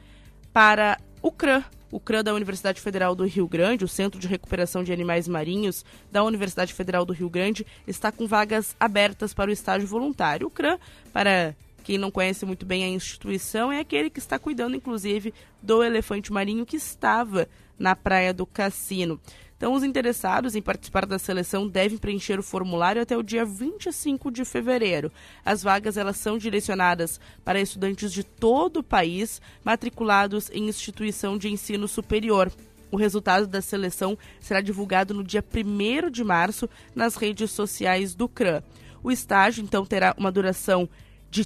para 0.51 0.99
O 1.21 1.31
CRAN, 1.31 1.63
o 1.91 1.99
CRAN 1.99 2.23
da 2.23 2.33
Universidade 2.33 2.81
Federal 2.81 3.15
do 3.15 3.25
Rio 3.25 3.47
Grande, 3.47 3.85
o 3.85 3.87
Centro 3.87 4.19
de 4.19 4.27
Recuperação 4.27 4.83
de 4.83 4.91
Animais 4.91 5.27
Marinhos 5.27 5.85
da 6.11 6.23
Universidade 6.23 6.73
Federal 6.73 7.05
do 7.05 7.13
Rio 7.13 7.29
Grande, 7.29 7.65
está 7.87 8.11
com 8.11 8.27
vagas 8.27 8.75
abertas 8.79 9.33
para 9.33 9.49
o 9.49 9.53
estágio 9.53 9.87
voluntário. 9.87 10.47
O 10.47 10.51
CRAN, 10.51 10.77
para 11.13 11.55
quem 11.83 11.97
não 11.97 12.11
conhece 12.11 12.45
muito 12.45 12.65
bem 12.65 12.83
a 12.83 12.89
instituição, 12.89 13.71
é 13.71 13.79
aquele 13.79 14.09
que 14.09 14.19
está 14.19 14.37
cuidando, 14.37 14.75
inclusive, 14.75 15.33
do 15.61 15.81
elefante 15.81 16.33
marinho 16.33 16.65
que 16.65 16.75
estava 16.75 17.47
na 17.79 17.95
praia 17.95 18.33
do 18.33 18.45
Cassino. 18.45 19.21
Então, 19.57 19.73
os 19.73 19.83
interessados 19.83 20.55
em 20.55 20.61
participar 20.61 21.07
da 21.07 21.17
seleção 21.17 21.67
devem 21.67 21.97
preencher 21.97 22.39
o 22.39 22.43
formulário 22.43 23.01
até 23.01 23.17
o 23.17 23.23
dia 23.23 23.43
25 23.43 24.29
de 24.29 24.45
fevereiro. 24.45 25.11
As 25.43 25.63
vagas 25.63 25.97
elas 25.97 26.17
são 26.17 26.37
direcionadas 26.37 27.19
para 27.43 27.59
estudantes 27.59 28.13
de 28.13 28.23
todo 28.23 28.77
o 28.77 28.83
país 28.83 29.41
matriculados 29.63 30.51
em 30.51 30.69
instituição 30.69 31.39
de 31.39 31.49
ensino 31.49 31.87
superior. 31.87 32.51
O 32.91 32.97
resultado 32.97 33.47
da 33.47 33.61
seleção 33.61 34.15
será 34.39 34.61
divulgado 34.61 35.13
no 35.13 35.23
dia 35.23 35.43
1 35.43 36.11
de 36.11 36.23
março 36.23 36.69
nas 36.95 37.15
redes 37.15 37.49
sociais 37.49 38.13
do 38.13 38.29
CRAN. 38.29 38.63
O 39.03 39.11
estágio, 39.11 39.63
então, 39.63 39.85
terá 39.85 40.13
uma 40.17 40.31
duração 40.31 40.87
de 41.31 41.45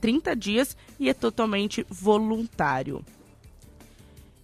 30 0.00 0.34
dias 0.34 0.76
e 0.98 1.08
é 1.08 1.14
totalmente 1.14 1.86
voluntário. 1.88 3.04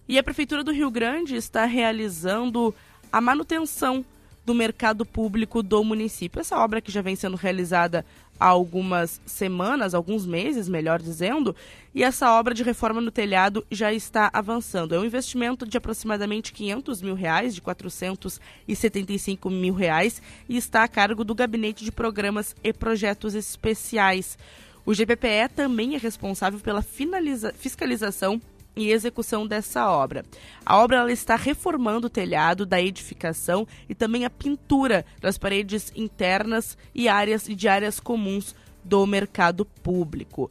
E 0.07 0.17
a 0.17 0.23
Prefeitura 0.23 0.63
do 0.63 0.71
Rio 0.71 0.89
Grande 0.89 1.35
está 1.35 1.65
realizando 1.65 2.73
a 3.11 3.19
manutenção 3.19 4.05
do 4.45 4.55
mercado 4.55 5.05
público 5.05 5.61
do 5.61 5.83
município. 5.83 6.39
Essa 6.39 6.57
obra 6.57 6.81
que 6.81 6.91
já 6.91 7.01
vem 7.01 7.15
sendo 7.15 7.35
realizada 7.37 8.05
há 8.39 8.47
algumas 8.47 9.21
semanas, 9.25 9.93
alguns 9.93 10.25
meses, 10.25 10.69
melhor 10.69 11.01
dizendo, 11.01 11.55
e 11.93 12.03
essa 12.03 12.31
obra 12.31 12.53
de 12.53 12.63
reforma 12.63 13.01
no 13.01 13.11
telhado 13.11 13.65
já 13.69 13.93
está 13.93 14.29
avançando. 14.33 14.95
É 14.95 14.99
um 14.99 15.05
investimento 15.05 15.67
de 15.67 15.77
aproximadamente 15.77 16.53
500 16.53 17.01
mil 17.01 17.15
reais, 17.15 17.53
de 17.53 17.61
475 17.61 19.49
mil 19.49 19.73
reais, 19.73 20.21
e 20.47 20.55
está 20.57 20.83
a 20.83 20.87
cargo 20.87 21.23
do 21.23 21.35
Gabinete 21.35 21.83
de 21.83 21.91
Programas 21.91 22.55
e 22.63 22.71
Projetos 22.71 23.35
Especiais. 23.35 24.37
O 24.85 24.93
GPPE 24.93 25.49
também 25.55 25.93
é 25.93 25.97
responsável 25.97 26.59
pela 26.59 26.81
fiscalização 26.81 28.41
e 28.75 28.91
execução 28.91 29.45
dessa 29.45 29.89
obra. 29.89 30.23
A 30.65 30.77
obra 30.77 31.11
está 31.11 31.35
reformando 31.35 32.07
o 32.07 32.09
telhado 32.09 32.65
da 32.65 32.81
edificação 32.81 33.67
e 33.87 33.95
também 33.95 34.25
a 34.25 34.29
pintura 34.29 35.05
das 35.19 35.37
paredes 35.37 35.91
internas 35.95 36.77
e 36.93 37.07
áreas 37.07 37.47
e 37.47 37.55
de 37.55 37.67
áreas 37.67 37.99
comuns 37.99 38.55
do 38.83 39.05
mercado 39.05 39.65
público. 39.65 40.49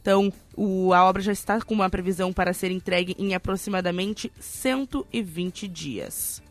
Então, 0.00 0.32
o, 0.56 0.92
a 0.92 1.04
obra 1.04 1.22
já 1.22 1.32
está 1.32 1.60
com 1.60 1.74
uma 1.74 1.88
previsão 1.88 2.32
para 2.32 2.52
ser 2.52 2.70
entregue 2.70 3.14
em 3.18 3.34
aproximadamente 3.34 4.32
120 4.40 5.68
dias. 5.68 6.42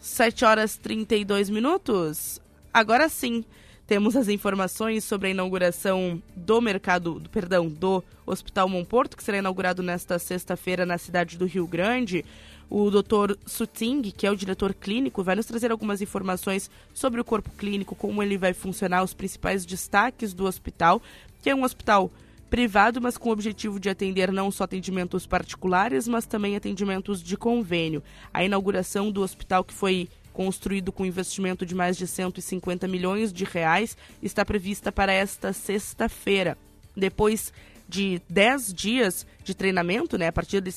7 0.00 0.44
horas 0.44 0.76
32 0.76 1.50
minutos. 1.50 2.40
Agora 2.72 3.08
sim, 3.08 3.44
temos 3.88 4.14
as 4.14 4.28
informações 4.28 5.02
sobre 5.02 5.28
a 5.28 5.30
inauguração 5.30 6.22
do 6.36 6.60
mercado, 6.60 7.18
do, 7.18 7.30
perdão, 7.30 7.66
do 7.66 8.04
Hospital 8.26 8.68
Monporto, 8.68 9.16
que 9.16 9.24
será 9.24 9.38
inaugurado 9.38 9.82
nesta 9.82 10.18
sexta-feira 10.18 10.84
na 10.84 10.98
cidade 10.98 11.38
do 11.38 11.46
Rio 11.46 11.66
Grande. 11.66 12.22
O 12.68 12.90
Dr. 12.90 13.34
Suting, 13.46 14.02
que 14.14 14.26
é 14.26 14.30
o 14.30 14.36
diretor 14.36 14.74
clínico, 14.74 15.24
vai 15.24 15.34
nos 15.34 15.46
trazer 15.46 15.72
algumas 15.72 16.02
informações 16.02 16.70
sobre 16.92 17.18
o 17.18 17.24
corpo 17.24 17.50
clínico, 17.56 17.94
como 17.96 18.22
ele 18.22 18.36
vai 18.36 18.52
funcionar, 18.52 19.02
os 19.02 19.14
principais 19.14 19.64
destaques 19.64 20.34
do 20.34 20.44
hospital, 20.44 21.00
que 21.42 21.48
é 21.48 21.54
um 21.54 21.64
hospital 21.64 22.10
privado, 22.50 23.00
mas 23.00 23.16
com 23.16 23.30
o 23.30 23.32
objetivo 23.32 23.80
de 23.80 23.88
atender 23.88 24.30
não 24.30 24.50
só 24.50 24.64
atendimentos 24.64 25.26
particulares, 25.26 26.06
mas 26.06 26.26
também 26.26 26.56
atendimentos 26.56 27.22
de 27.22 27.38
convênio. 27.38 28.02
A 28.34 28.44
inauguração 28.44 29.10
do 29.10 29.22
hospital 29.22 29.64
que 29.64 29.72
foi 29.72 30.10
construído 30.38 30.92
com 30.92 31.04
investimento 31.04 31.66
de 31.66 31.74
mais 31.74 31.96
de 31.96 32.06
150 32.06 32.86
milhões 32.86 33.32
de 33.32 33.42
reais, 33.42 33.96
está 34.22 34.44
prevista 34.44 34.92
para 34.92 35.12
esta 35.12 35.52
sexta-feira. 35.52 36.56
Depois 36.96 37.52
de 37.88 38.22
10 38.30 38.72
dias 38.72 39.26
de 39.42 39.52
treinamento, 39.52 40.16
né? 40.16 40.28
A 40.28 40.32
partir 40.32 40.60
de 40.60 40.70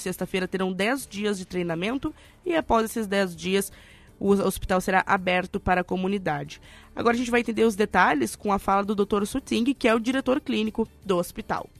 sexta-feira 0.00 0.48
terão 0.48 0.72
10 0.72 1.06
dias 1.06 1.38
de 1.38 1.44
treinamento 1.44 2.12
e 2.44 2.56
após 2.56 2.86
esses 2.86 3.06
10 3.06 3.36
dias 3.36 3.70
o 4.18 4.30
hospital 4.30 4.80
será 4.80 5.04
aberto 5.06 5.60
para 5.60 5.82
a 5.82 5.84
comunidade. 5.84 6.60
Agora 6.96 7.14
a 7.14 7.18
gente 7.18 7.30
vai 7.30 7.42
entender 7.42 7.62
os 7.62 7.76
detalhes 7.76 8.34
com 8.34 8.52
a 8.52 8.58
fala 8.58 8.82
do 8.82 8.96
Dr. 8.96 9.24
Suting, 9.24 9.72
que 9.72 9.86
é 9.86 9.94
o 9.94 10.00
diretor 10.00 10.40
clínico 10.40 10.88
do 11.04 11.16
hospital. 11.16 11.70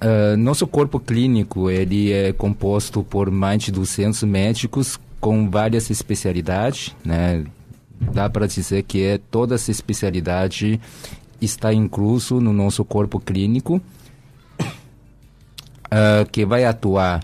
Uh, 0.00 0.36
nosso 0.36 0.64
corpo 0.68 1.00
clínico 1.00 1.68
ele 1.68 2.12
é 2.12 2.32
composto 2.32 3.02
por 3.02 3.32
mais 3.32 3.64
de 3.64 3.72
200 3.72 4.22
médicos 4.22 4.96
com 5.22 5.48
várias 5.48 5.88
especialidades, 5.88 6.96
né? 7.04 7.44
Dá 8.12 8.28
para 8.28 8.48
dizer 8.48 8.82
que 8.82 9.04
é 9.04 9.18
toda 9.18 9.54
essa 9.54 9.70
especialidade 9.70 10.80
está 11.40 11.72
incluso 11.72 12.40
no 12.40 12.52
nosso 12.52 12.84
corpo 12.84 13.20
clínico, 13.20 13.80
uh, 14.60 16.26
que 16.30 16.44
vai 16.44 16.64
atuar 16.64 17.22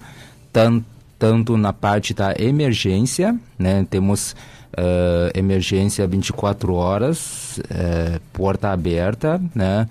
tanto 0.52 0.86
tanto 1.18 1.56
na 1.56 1.72
parte 1.72 2.14
da 2.14 2.32
emergência, 2.38 3.36
né? 3.58 3.84
Temos 3.90 4.36
uh, 4.74 5.36
emergência 5.36 6.06
24 6.06 6.72
horas, 6.72 7.58
uh, 7.58 8.20
porta 8.32 8.70
aberta, 8.70 9.42
né? 9.52 9.88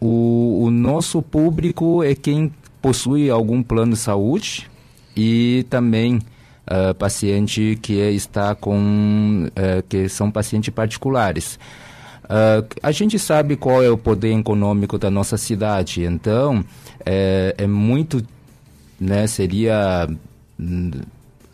O, 0.00 0.62
o 0.64 0.70
nosso 0.70 1.20
público 1.20 2.02
é 2.02 2.14
quem 2.14 2.50
possui 2.80 3.28
algum 3.28 3.62
plano 3.62 3.92
de 3.92 3.98
saúde 3.98 4.70
e 5.14 5.66
também 5.68 6.20
uh, 6.66 6.94
paciente 6.94 7.78
que 7.80 7.94
está 7.94 8.54
com 8.54 9.48
uh, 9.48 9.82
que 9.88 10.08
são 10.08 10.30
pacientes 10.30 10.72
particulares. 10.72 11.58
Uh, 12.24 12.66
a 12.82 12.92
gente 12.92 13.18
sabe 13.18 13.56
qual 13.56 13.82
é 13.82 13.90
o 13.90 13.98
poder 13.98 14.32
econômico 14.32 14.96
da 14.98 15.10
nossa 15.10 15.36
cidade, 15.36 16.04
então 16.04 16.64
é, 17.04 17.54
é 17.58 17.66
muito, 17.66 18.24
né, 19.00 19.26
seria 19.26 20.08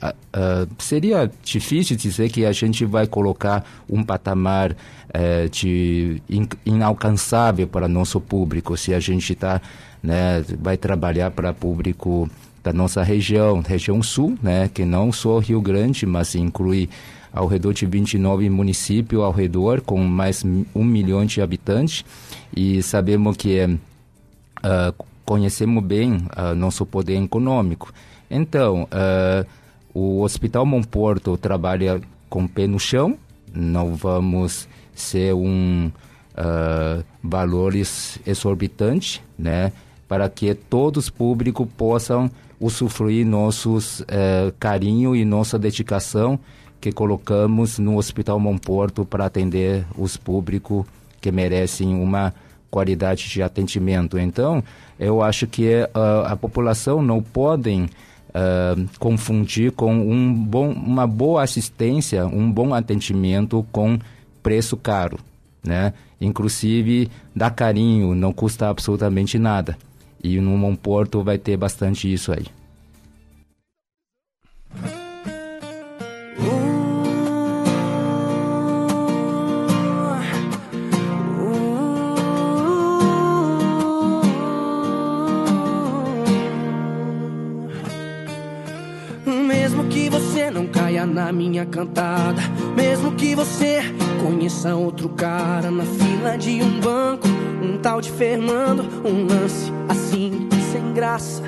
Uh, 0.02 0.68
seria 0.78 1.30
difícil 1.42 1.96
dizer 1.96 2.28
que 2.28 2.44
a 2.44 2.52
gente 2.52 2.84
vai 2.84 3.06
colocar 3.06 3.64
um 3.88 4.04
patamar 4.04 4.72
uh, 4.72 5.48
de 5.50 6.22
in, 6.28 6.46
inalcançável 6.66 7.66
para 7.66 7.88
nosso 7.88 8.20
público 8.20 8.76
se 8.76 8.92
a 8.92 9.00
gente 9.00 9.34
tá, 9.34 9.60
né, 10.02 10.44
vai 10.60 10.76
trabalhar 10.76 11.30
para 11.30 11.54
público 11.54 12.28
da 12.66 12.72
nossa 12.72 13.00
região, 13.00 13.60
região 13.60 14.02
sul, 14.02 14.36
né, 14.42 14.68
que 14.68 14.84
não 14.84 15.12
só 15.12 15.38
Rio 15.38 15.60
Grande, 15.60 16.04
mas 16.04 16.34
inclui 16.34 16.90
ao 17.32 17.46
redor 17.46 17.72
de 17.72 17.86
29 17.86 18.50
municípios 18.50 19.22
ao 19.22 19.30
redor, 19.30 19.80
com 19.82 19.96
mais 20.02 20.44
um 20.74 20.82
milhão 20.82 21.24
de 21.24 21.40
habitantes, 21.40 22.04
e 22.56 22.82
sabemos 22.82 23.36
que 23.36 23.64
uh, 23.64 25.04
conhecemos 25.24 25.84
bem 25.84 26.14
uh, 26.36 26.56
nosso 26.56 26.84
poder 26.84 27.22
econômico. 27.22 27.92
Então, 28.28 28.88
uh, 28.90 29.46
o 29.94 30.22
Hospital 30.22 30.66
Monporto 30.66 31.36
trabalha 31.36 32.00
com 32.28 32.48
pé 32.48 32.66
no 32.66 32.80
chão, 32.80 33.16
não 33.54 33.94
vamos 33.94 34.68
ser 34.92 35.32
um 35.34 35.92
valores 37.22 38.18
exorbitantes, 38.26 39.22
né, 39.38 39.72
para 40.06 40.28
que 40.28 40.52
todos 40.52 41.04
os 41.04 41.10
públicos 41.10 41.66
possam 41.78 42.30
usufruir 42.60 43.26
nossos 43.26 44.02
eh, 44.08 44.52
carinho 44.58 45.14
e 45.14 45.24
nossa 45.24 45.58
dedicação 45.58 46.38
que 46.80 46.92
colocamos 46.92 47.78
no 47.78 47.96
Hospital 47.96 48.38
Monporto 48.38 49.04
para 49.04 49.26
atender 49.26 49.84
os 49.96 50.16
públicos 50.16 50.84
que 51.20 51.32
merecem 51.32 51.94
uma 51.94 52.32
qualidade 52.70 53.28
de 53.28 53.42
atendimento. 53.42 54.18
Então, 54.18 54.62
eu 54.98 55.22
acho 55.22 55.46
que 55.46 55.82
uh, 55.82 56.26
a 56.26 56.36
população 56.36 57.02
não 57.02 57.22
podem 57.22 57.84
uh, 57.84 58.88
confundir 58.98 59.72
com 59.72 59.92
um 59.94 60.32
bom, 60.32 60.70
uma 60.70 61.06
boa 61.06 61.42
assistência, 61.42 62.26
um 62.26 62.50
bom 62.50 62.74
atendimento 62.74 63.66
com 63.72 63.98
preço 64.42 64.76
caro, 64.76 65.18
né? 65.64 65.92
Inclusive, 66.20 67.10
dar 67.34 67.50
carinho 67.50 68.14
não 68.14 68.32
custa 68.32 68.68
absolutamente 68.68 69.38
nada. 69.38 69.76
E 70.22 70.40
no 70.40 70.56
Monporto 70.56 71.22
vai 71.22 71.38
ter 71.38 71.56
bastante 71.56 72.12
isso 72.12 72.32
aí. 72.32 72.46
Mesmo 89.24 89.84
que 89.88 90.08
você 90.08 90.50
não 90.50 90.66
caia 90.66 91.06
na 91.06 91.32
minha 91.32 91.66
cantada, 91.66 92.42
mesmo 92.74 93.12
que 93.12 93.34
você 93.34 93.80
conheça 94.20 94.74
outro 94.74 95.08
cara 95.10 95.70
na 95.70 95.84
fila 95.84 96.36
de 96.36 96.62
um 96.62 96.80
banco 96.80 97.35
um 97.66 97.78
tal 97.78 98.00
de 98.00 98.10
Fernando, 98.10 98.84
um 99.04 99.26
lance 99.26 99.72
assim, 99.88 100.48
sem 100.72 100.92
graça. 100.92 101.42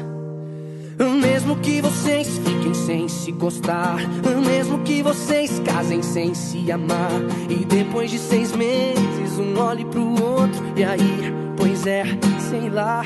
Mesmo 1.20 1.56
que 1.56 1.80
vocês 1.80 2.26
fiquem 2.38 2.74
sem 2.74 3.08
se 3.08 3.30
gostar, 3.30 3.98
mesmo 4.44 4.80
que 4.80 5.00
vocês 5.02 5.60
casem 5.60 6.02
sem 6.02 6.34
se 6.34 6.70
amar, 6.72 7.12
e 7.48 7.64
depois 7.64 8.10
de 8.10 8.18
seis 8.18 8.52
meses 8.52 9.38
um 9.38 9.60
olhe 9.60 9.84
pro 9.84 10.02
outro, 10.02 10.60
e 10.76 10.82
aí, 10.82 11.32
pois 11.56 11.86
é, 11.86 12.02
sei 12.50 12.68
lá. 12.68 13.04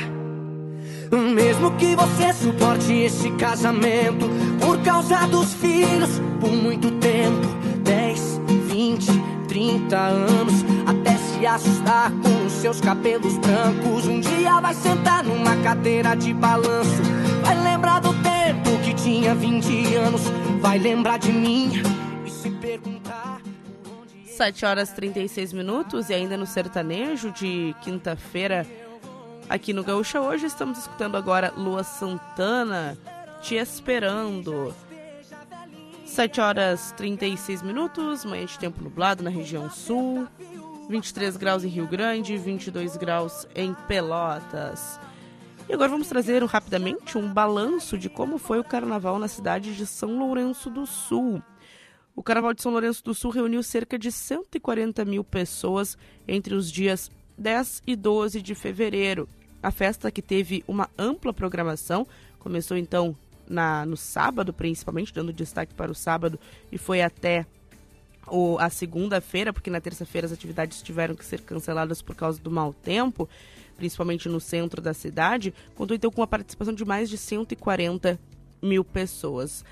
Mesmo 1.35 1.73
que 1.73 1.95
você 1.95 2.33
suporte 2.33 2.93
esse 2.95 3.31
casamento 3.33 4.31
por 4.59 4.79
causa 4.79 5.27
dos 5.27 5.53
filhos 5.53 6.19
por 6.41 6.51
muito 6.51 6.91
tempo 6.93 7.47
10, 7.85 8.41
20, 8.69 9.07
30 9.47 9.99
anos 9.99 10.65
até 10.87 11.22
se 11.43 11.47
assustar 11.47 12.13
com 12.23 12.47
os 12.47 12.53
seus 12.53 12.81
cabelos 12.81 13.37
brancos. 13.39 14.07
Um 14.07 14.21
dia 14.21 14.61
vai 14.61 14.73
sentar 14.75 15.25
numa 15.25 15.57
cadeira 15.57 16.15
de 16.15 16.33
balanço, 16.33 17.03
vai 17.43 17.61
lembrar 17.65 17.99
do 17.99 18.11
tempo 18.23 18.79
que 18.85 18.95
tinha 18.95 19.35
20 19.35 19.95
anos, 19.97 20.23
vai 20.61 20.79
lembrar 20.79 21.19
de 21.19 21.33
mim 21.33 21.83
e 22.25 22.31
se 22.31 22.49
perguntar. 22.49 23.41
7 24.25 24.65
horas 24.65 24.93
36 24.93 25.53
minutos 25.53 26.11
e 26.11 26.15
ainda 26.15 26.37
no 26.37 26.47
sertanejo 26.47 27.33
de 27.33 27.75
quinta-feira 27.83 28.65
aqui 29.49 29.73
no 29.73 29.83
Gaúcha 29.83 30.21
hoje 30.21 30.47
estamos 30.47 30.79
escutando 30.79 31.17
agora 31.17 31.53
Lua 31.57 31.83
Santana 31.83 32.97
te 33.43 33.57
esperando. 33.57 34.73
7 36.07 36.41
horas 36.41 36.93
36 36.97 37.63
minutos, 37.63 38.25
manhã 38.25 38.45
de 38.45 38.59
tempo 38.59 38.81
nublado 38.85 39.25
na 39.25 39.31
região 39.31 39.69
sul, 39.71 40.29
23 40.93 41.39
graus 41.39 41.65
em 41.65 41.69
Rio 41.69 41.87
Grande, 41.87 42.37
22 42.37 42.99
graus 42.99 43.49
em 43.55 43.73
Pelotas. 43.89 45.01
E 45.67 45.73
agora 45.73 45.89
vamos 45.89 46.07
trazer 46.07 46.45
rapidamente 46.45 47.17
um 47.17 47.33
balanço 47.33 47.97
de 47.97 48.11
como 48.11 48.37
foi 48.37 48.59
o 48.59 48.65
carnaval 48.65 49.19
na 49.19 49.27
cidade 49.27 49.75
de 49.75 49.87
São 49.87 50.19
Lourenço 50.19 50.69
do 50.69 50.85
Sul. 50.85 51.43
O 52.15 52.23
Carnaval 52.23 52.53
de 52.53 52.61
São 52.61 52.73
Lourenço 52.73 53.03
do 53.03 53.15
Sul 53.15 53.31
reuniu 53.31 53.63
cerca 53.63 53.99
de 53.99 54.13
140 54.13 55.03
mil 55.07 55.25
pessoas 55.25 55.97
entre 56.29 56.55
os 56.55 56.71
dias 56.71 57.11
10 57.39 57.85
e 57.87 57.97
12 57.97 58.43
de 58.43 58.55
fevereiro. 58.55 59.27
A 59.63 59.71
festa 59.71 60.11
que 60.11 60.21
teve 60.21 60.63
uma 60.69 60.91
ampla 60.99 61.33
programação 61.33 62.07
começou 62.39 62.77
então 62.77 63.17
na, 63.49 63.87
no 63.87 63.97
sábado, 63.97 64.53
principalmente, 64.53 65.15
dando 65.15 65.33
destaque 65.33 65.73
para 65.73 65.91
o 65.91 65.95
sábado, 65.95 66.39
e 66.71 66.77
foi 66.77 67.01
até 67.01 67.47
o, 68.27 68.59
a 68.59 68.71
segunda-feira, 68.71 69.53
porque 69.53 69.71
na 69.71 69.81
terça-feira 69.81 70.27
as 70.27 70.33
atividades 70.33 70.83
tiveram 70.83 71.15
que 71.15 71.25
ser 71.25 71.41
canceladas 71.41 72.01
por 72.03 72.15
causa 72.15 72.41
do 72.41 72.51
mau 72.51 72.73
tempo, 72.73 73.29
principalmente 73.77 74.29
no 74.29 74.41
centro 74.41 74.81
da 74.81 74.95
cidade, 74.95 75.55
contou 75.75 75.97
então 75.97 76.11
com 76.11 76.23
a 76.23 76.27
participação 76.27 76.75
de 76.75 76.85
mais 76.85 77.11
de 77.11 77.19
140 77.19 78.19
mil 78.63 78.85
pessoas 78.85 79.65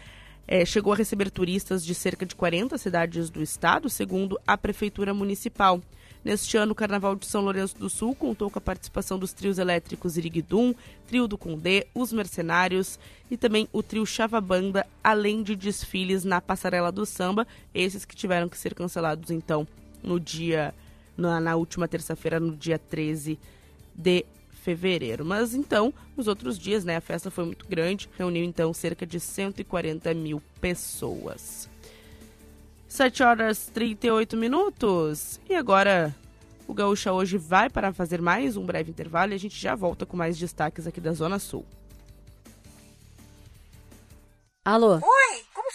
é, 0.51 0.64
chegou 0.64 0.92
a 0.92 0.96
receber 0.96 1.30
turistas 1.30 1.84
de 1.84 1.94
cerca 1.94 2.26
de 2.26 2.34
40 2.34 2.76
cidades 2.76 3.30
do 3.30 3.40
estado, 3.40 3.88
segundo 3.88 4.36
a 4.44 4.59
Prefeitura 4.59 5.14
Municipal. 5.14 5.80
Neste 6.22 6.56
ano, 6.58 6.72
o 6.72 6.74
Carnaval 6.74 7.16
de 7.16 7.24
São 7.24 7.40
Lourenço 7.40 7.78
do 7.78 7.88
Sul 7.88 8.14
contou 8.14 8.50
com 8.50 8.58
a 8.58 8.62
participação 8.62 9.18
dos 9.18 9.32
trios 9.32 9.58
elétricos 9.58 10.18
Iriguidum, 10.18 10.74
Trio 11.06 11.26
do 11.26 11.38
Condé, 11.38 11.86
Os 11.94 12.12
Mercenários 12.12 12.98
e 13.30 13.36
também 13.38 13.66
o 13.72 13.82
trio 13.82 14.04
Chavabanda, 14.04 14.86
além 15.02 15.42
de 15.42 15.56
desfiles 15.56 16.22
na 16.22 16.40
Passarela 16.40 16.92
do 16.92 17.06
Samba, 17.06 17.46
esses 17.74 18.04
que 18.04 18.14
tiveram 18.14 18.50
que 18.50 18.58
ser 18.58 18.74
cancelados 18.74 19.30
então 19.30 19.66
no 20.02 20.20
dia 20.20 20.74
na, 21.16 21.40
na 21.40 21.56
última 21.56 21.88
terça-feira, 21.88 22.38
no 22.38 22.54
dia 22.54 22.78
13 22.78 23.38
de 23.94 24.26
fevereiro. 24.62 25.24
Mas 25.24 25.54
então, 25.54 25.92
nos 26.14 26.28
outros 26.28 26.58
dias, 26.58 26.84
né, 26.84 26.96
a 26.96 27.00
festa 27.00 27.30
foi 27.30 27.46
muito 27.46 27.66
grande, 27.66 28.10
reuniu 28.18 28.44
então 28.44 28.74
cerca 28.74 29.06
de 29.06 29.18
140 29.18 30.12
mil 30.12 30.42
pessoas. 30.60 31.69
7 32.91 33.22
horas 33.22 33.70
38 33.72 34.36
minutos. 34.36 35.41
E 35.49 35.55
agora 35.55 36.12
o 36.66 36.74
Gaúcha 36.74 37.12
hoje 37.12 37.38
vai 37.38 37.70
para 37.70 37.93
fazer 37.93 38.20
mais 38.20 38.57
um 38.57 38.66
breve 38.66 38.91
intervalo 38.91 39.30
e 39.30 39.36
a 39.36 39.38
gente 39.38 39.59
já 39.59 39.76
volta 39.76 40.05
com 40.05 40.16
mais 40.16 40.36
destaques 40.36 40.88
aqui 40.88 41.01
da 41.01 41.12
Zona 41.12 41.38
Sul. 41.38 41.64
Alô? 44.64 44.97
Oi, 44.97 45.19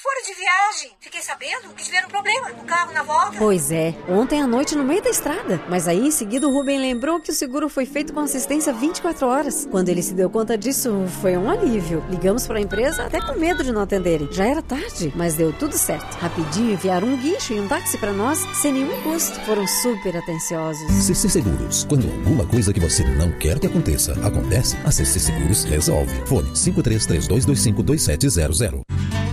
foram 0.05 0.21
de 0.21 0.35
viagem? 0.35 0.91
Fiquei 0.99 1.19
sabendo 1.19 1.73
que 1.73 1.83
tiveram 1.83 2.07
problema 2.07 2.49
no 2.49 2.63
carro 2.63 2.93
na 2.93 3.01
volta. 3.01 3.39
Pois 3.39 3.71
é, 3.71 3.95
ontem 4.07 4.39
à 4.39 4.45
noite 4.45 4.75
no 4.75 4.83
meio 4.83 5.01
da 5.01 5.09
estrada. 5.09 5.59
Mas 5.67 5.87
aí 5.87 6.05
em 6.05 6.11
seguida 6.11 6.47
o 6.47 6.53
Rubem 6.53 6.77
lembrou 6.77 7.19
que 7.19 7.31
o 7.31 7.33
seguro 7.33 7.67
foi 7.67 7.87
feito 7.87 8.13
com 8.13 8.19
assistência 8.19 8.71
24 8.71 9.25
horas. 9.25 9.67
Quando 9.71 9.89
ele 9.89 10.03
se 10.03 10.13
deu 10.13 10.29
conta 10.29 10.55
disso, 10.55 11.07
foi 11.21 11.35
um 11.35 11.49
alívio. 11.49 12.05
Ligamos 12.07 12.45
para 12.45 12.59
a 12.59 12.61
empresa 12.61 13.03
até 13.03 13.19
com 13.19 13.33
medo 13.33 13.63
de 13.63 13.71
não 13.71 13.81
atenderem. 13.81 14.31
Já 14.31 14.45
era 14.45 14.61
tarde, 14.61 15.11
mas 15.15 15.33
deu 15.33 15.51
tudo 15.51 15.75
certo. 15.75 16.19
Rapidinho 16.19 16.73
enviaram 16.73 17.07
um 17.07 17.17
guincho 17.17 17.53
e 17.53 17.59
um 17.59 17.67
táxi 17.67 17.97
para 17.97 18.13
nós 18.13 18.37
sem 18.61 18.73
nenhum 18.73 19.01
custo. 19.01 19.39
Foram 19.41 19.65
super 19.65 20.15
atenciosos. 20.15 21.03
CC 21.03 21.29
Seguros. 21.29 21.83
Quando 21.89 22.05
alguma 22.05 22.45
coisa 22.45 22.71
que 22.71 22.79
você 22.79 23.03
não 23.03 23.31
quer 23.39 23.57
que 23.57 23.65
aconteça 23.65 24.11
acontece, 24.23 24.77
a 24.85 24.91
CC 24.91 25.19
Seguros 25.19 25.63
resolve. 25.63 26.13
Fone 26.27 26.51
5332252700. 26.51 29.24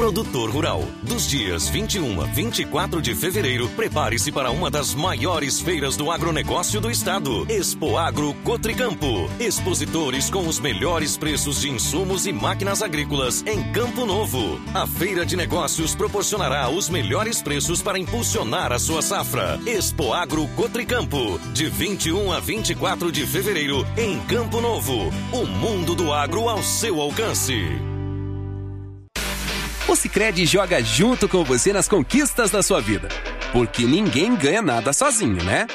Produtor 0.00 0.48
Rural. 0.48 0.82
Dos 1.02 1.28
dias 1.28 1.68
21 1.68 2.22
a 2.22 2.24
24 2.24 3.02
de 3.02 3.14
fevereiro, 3.14 3.68
prepare-se 3.68 4.32
para 4.32 4.50
uma 4.50 4.70
das 4.70 4.94
maiores 4.94 5.60
feiras 5.60 5.94
do 5.94 6.10
agronegócio 6.10 6.80
do 6.80 6.90
estado. 6.90 7.44
Expo 7.50 7.98
Agro 7.98 8.32
Cotricampo. 8.42 9.28
Expositores 9.38 10.30
com 10.30 10.48
os 10.48 10.58
melhores 10.58 11.18
preços 11.18 11.60
de 11.60 11.68
insumos 11.68 12.24
e 12.24 12.32
máquinas 12.32 12.80
agrícolas 12.80 13.44
em 13.46 13.62
Campo 13.72 14.06
Novo. 14.06 14.58
A 14.72 14.86
feira 14.86 15.26
de 15.26 15.36
negócios 15.36 15.94
proporcionará 15.94 16.70
os 16.70 16.88
melhores 16.88 17.42
preços 17.42 17.82
para 17.82 17.98
impulsionar 17.98 18.72
a 18.72 18.78
sua 18.78 19.02
safra. 19.02 19.60
Expo 19.66 20.14
Agro 20.14 20.48
Cotricampo. 20.56 21.38
De 21.52 21.68
21 21.68 22.32
a 22.32 22.40
24 22.40 23.12
de 23.12 23.26
fevereiro, 23.26 23.86
em 23.98 24.18
Campo 24.20 24.62
Novo. 24.62 25.10
O 25.30 25.44
mundo 25.44 25.94
do 25.94 26.10
agro 26.10 26.48
ao 26.48 26.62
seu 26.62 26.98
alcance. 27.02 27.99
O 29.90 29.96
Sicredi 29.96 30.46
joga 30.46 30.80
junto 30.80 31.28
com 31.28 31.42
você 31.42 31.72
nas 31.72 31.88
conquistas 31.88 32.48
da 32.48 32.62
sua 32.62 32.80
vida. 32.80 33.08
Porque 33.52 33.82
ninguém 33.82 34.36
ganha 34.36 34.62
nada 34.62 34.92
sozinho, 34.92 35.42
né? 35.42 35.66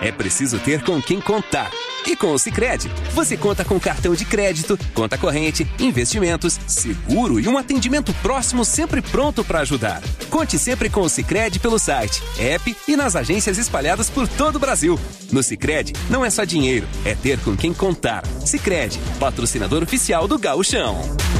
É 0.00 0.12
preciso 0.12 0.60
ter 0.60 0.84
com 0.84 1.02
quem 1.02 1.20
contar. 1.20 1.72
E 2.06 2.14
com 2.14 2.32
o 2.32 2.38
Sicredi, 2.38 2.88
você 3.12 3.36
conta 3.36 3.64
com 3.64 3.80
cartão 3.80 4.14
de 4.14 4.24
crédito, 4.24 4.78
conta 4.94 5.18
corrente, 5.18 5.66
investimentos, 5.80 6.56
seguro 6.68 7.40
e 7.40 7.48
um 7.48 7.58
atendimento 7.58 8.14
próximo 8.22 8.64
sempre 8.64 9.02
pronto 9.02 9.42
para 9.42 9.60
ajudar. 9.60 10.00
Conte 10.30 10.56
sempre 10.56 10.88
com 10.88 11.00
o 11.00 11.08
Sicredi 11.08 11.58
pelo 11.58 11.78
site, 11.78 12.22
app 12.38 12.76
e 12.86 12.96
nas 12.96 13.16
agências 13.16 13.58
espalhadas 13.58 14.08
por 14.08 14.28
todo 14.28 14.54
o 14.54 14.60
Brasil. 14.60 15.00
No 15.32 15.42
Sicredi, 15.42 15.94
não 16.08 16.24
é 16.24 16.30
só 16.30 16.44
dinheiro, 16.44 16.86
é 17.04 17.16
ter 17.16 17.40
com 17.40 17.56
quem 17.56 17.74
contar. 17.74 18.24
Sicredi, 18.46 19.00
patrocinador 19.18 19.82
oficial 19.82 20.28
do 20.28 20.38
Gauchão. 20.38 21.33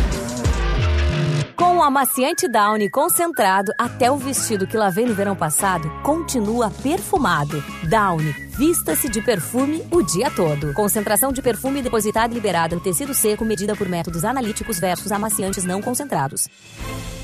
Com 1.57 1.77
o 1.77 1.83
amaciante 1.85 2.49
Downy 2.49 2.91
concentrado, 2.91 3.73
até 3.79 4.11
o 4.11 4.17
vestido 4.17 4.67
que 4.67 4.77
lavei 4.77 5.07
no 5.07 5.15
verão 5.15 5.37
passado 5.37 5.89
continua 6.03 6.69
perfumado. 6.69 7.63
Downy, 7.89 8.33
vista-se 8.59 9.09
de 9.09 9.23
perfume 9.23 9.81
o 9.93 10.03
dia 10.03 10.33
todo. 10.33 10.75
Concentração 10.75 11.33
de 11.33 11.41
perfume 11.41 11.81
depositada 11.81 12.33
e 12.33 12.35
liberada 12.35 12.75
no 12.75 12.83
tecido 12.83 13.15
seco 13.15 13.45
medida 13.45 13.77
por 13.77 13.89
métodos 13.89 14.25
analíticos 14.25 14.81
versus 14.81 15.13
amaciantes 15.13 15.65
não 15.65 15.81
concentrados. 15.81 16.49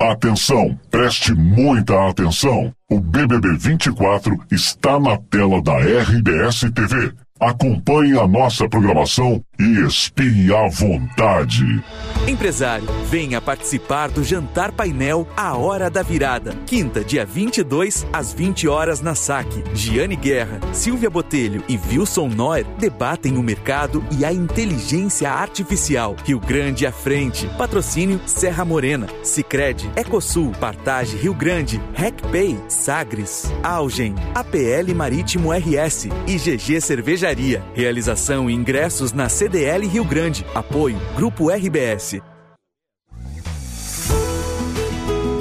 Atenção, 0.00 0.78
preste 0.92 1.34
muita 1.34 2.08
atenção. 2.08 2.72
O 2.88 3.00
BBB 3.00 3.56
24 3.58 4.38
está 4.48 4.98
na 5.00 5.16
tela 5.16 5.60
da 5.60 5.76
RBS 5.76 6.70
TV. 6.72 7.12
Acompanhe 7.40 8.16
a 8.16 8.26
nossa 8.26 8.68
programação 8.68 9.42
e 9.60 9.80
espie 9.84 10.54
à 10.54 10.68
vontade. 10.68 11.82
Empresário, 12.28 12.86
venha 13.06 13.40
participar 13.40 14.08
do 14.08 14.22
Jantar 14.22 14.70
Painel 14.70 15.26
A 15.36 15.56
Hora 15.56 15.90
da 15.90 16.02
Virada. 16.02 16.54
Quinta, 16.66 17.02
dia 17.02 17.24
22, 17.24 18.06
às 18.12 18.32
20 18.32 18.68
horas 18.68 19.00
na 19.00 19.14
SAC. 19.14 19.48
Giane 19.74 20.14
Guerra, 20.14 20.60
Silvia 20.72 21.10
Botelho 21.10 21.64
e 21.68 21.76
Wilson 21.76 22.28
Noer 22.28 22.66
debatem 22.78 23.36
o 23.36 23.42
mercado 23.42 24.04
e 24.16 24.24
a 24.24 24.32
inteligência 24.32 25.30
artificial. 25.30 26.14
Rio 26.24 26.38
Grande 26.38 26.86
à 26.86 26.92
frente. 26.92 27.48
Patrocínio 27.58 28.20
Serra 28.26 28.64
Morena, 28.64 29.08
Sicredi, 29.24 29.90
Ecosul, 29.96 30.52
Partage 30.60 31.16
Rio 31.16 31.34
Grande, 31.34 31.80
RecPay, 31.94 32.58
Sagres, 32.68 33.50
Algem, 33.62 34.14
APL 34.34 34.94
Marítimo 34.94 35.50
RS 35.50 36.08
e 36.26 36.36
GG 36.36 36.80
Cervejaria. 36.80 37.64
Realização 37.74 38.48
e 38.48 38.54
ingressos 38.54 39.12
na 39.12 39.28
CDL 39.48 39.86
Rio 39.86 40.04
Grande. 40.04 40.44
Apoio 40.54 41.00
Grupo 41.16 41.48
RBS. 41.48 42.20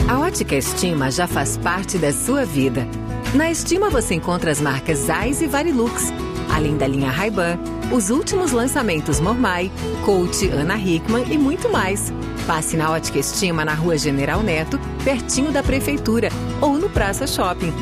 A 0.08 0.20
Ótica 0.20 0.56
Estima 0.56 1.12
já 1.12 1.28
faz 1.28 1.58
parte 1.58 1.98
da 1.98 2.14
sua 2.14 2.46
vida. 2.46 2.88
Na 3.34 3.52
Estima 3.52 3.90
você 3.90 4.16
encontra 4.16 4.50
as 4.50 4.62
marcas 4.62 5.00
Zeiss 5.00 5.42
e 5.42 5.48
Varilux, 5.48 6.06
além 6.50 6.78
da 6.78 6.88
linha 6.88 7.10
Ray-Ban, 7.10 7.60
os 7.92 8.10
últimos 8.10 8.54
lançamentos 8.54 9.20
Mormai, 9.20 9.70
Coach, 10.06 10.48
Ana 10.52 10.78
Hickman 10.78 11.26
e 11.30 11.38
muito 11.38 11.70
mais. 11.70 12.14
Passe 12.48 12.78
na 12.78 12.90
Ótica 12.90 13.20
Estima 13.20 13.66
na 13.66 13.74
Rua 13.74 13.98
General 13.98 14.42
Neto, 14.42 14.80
pertinho 15.04 15.52
da 15.52 15.62
Prefeitura, 15.62 16.30
ou 16.62 16.78
no 16.78 16.90
Praça 16.90 17.28
Shopping. 17.28 17.74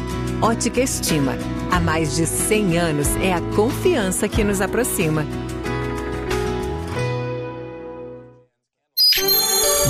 Ótica 0.41 0.82
Estima. 0.82 1.38
Há 1.71 1.80
mais 1.80 2.15
de 2.15 2.26
100 2.26 2.78
anos 2.80 3.15
é 3.17 3.32
a 3.32 3.41
confiança 3.55 4.28
que 4.28 4.43
nos 4.43 4.59
aproxima. 4.59 5.23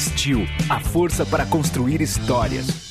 Steel, 0.00 0.46
a 0.70 0.80
força 0.80 1.26
para 1.26 1.44
construir 1.44 2.00
histórias. 2.00 2.90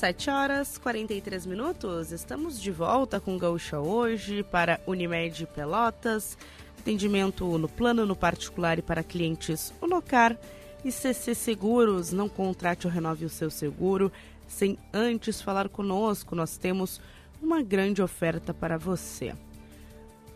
Sete 0.00 0.30
horas 0.30 0.78
43 0.78 1.44
minutos. 1.44 2.10
Estamos 2.10 2.58
de 2.58 2.70
volta 2.70 3.20
com 3.20 3.36
Gaúcha 3.36 3.80
hoje 3.80 4.42
para 4.42 4.80
Unimed 4.86 5.46
Pelotas. 5.54 6.38
Atendimento 6.78 7.58
no 7.58 7.68
plano, 7.68 8.06
no 8.06 8.16
particular 8.16 8.78
e 8.78 8.82
para 8.82 9.02
clientes 9.02 9.74
Unocar 9.78 10.38
e 10.82 10.90
CC 10.90 11.34
Seguros. 11.34 12.12
Não 12.12 12.30
contrate 12.30 12.86
ou 12.86 12.90
renove 12.90 13.26
o 13.26 13.28
seu 13.28 13.50
seguro 13.50 14.10
sem 14.48 14.78
antes 14.90 15.42
falar 15.42 15.68
conosco. 15.68 16.34
Nós 16.34 16.56
temos 16.56 16.98
uma 17.42 17.60
grande 17.60 18.00
oferta 18.00 18.54
para 18.54 18.78
você. 18.78 19.34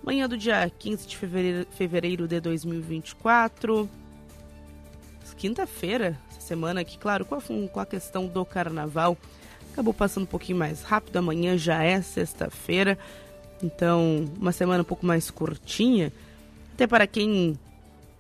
Manhã 0.03 0.29
do 0.29 0.37
dia 0.37 0.71
15 0.79 1.07
de 1.07 1.17
fevereiro, 1.17 1.67
fevereiro 1.71 2.29
de 2.29 2.39
2024. 2.39 3.89
Quinta-feira, 5.39 6.21
semana 6.39 6.83
aqui, 6.83 6.99
claro, 6.99 7.25
com 7.25 7.35
a, 7.35 7.41
com 7.41 7.81
a 7.81 7.87
questão 7.87 8.27
do 8.27 8.45
carnaval 8.45 9.17
acabou 9.75 9.93
passando 9.93 10.23
um 10.23 10.27
pouquinho 10.27 10.59
mais 10.59 10.83
rápido. 10.83 11.17
Amanhã 11.17 11.59
já 11.59 11.83
é 11.83 12.01
sexta-feira, 12.01 12.97
então 13.63 14.25
uma 14.41 14.53
semana 14.53 14.83
um 14.83 14.87
pouco 14.87 15.05
mais 15.05 15.31
curtinha. 15.31 16.13
Até 16.73 16.87
para 16.87 17.07
quem 17.07 17.59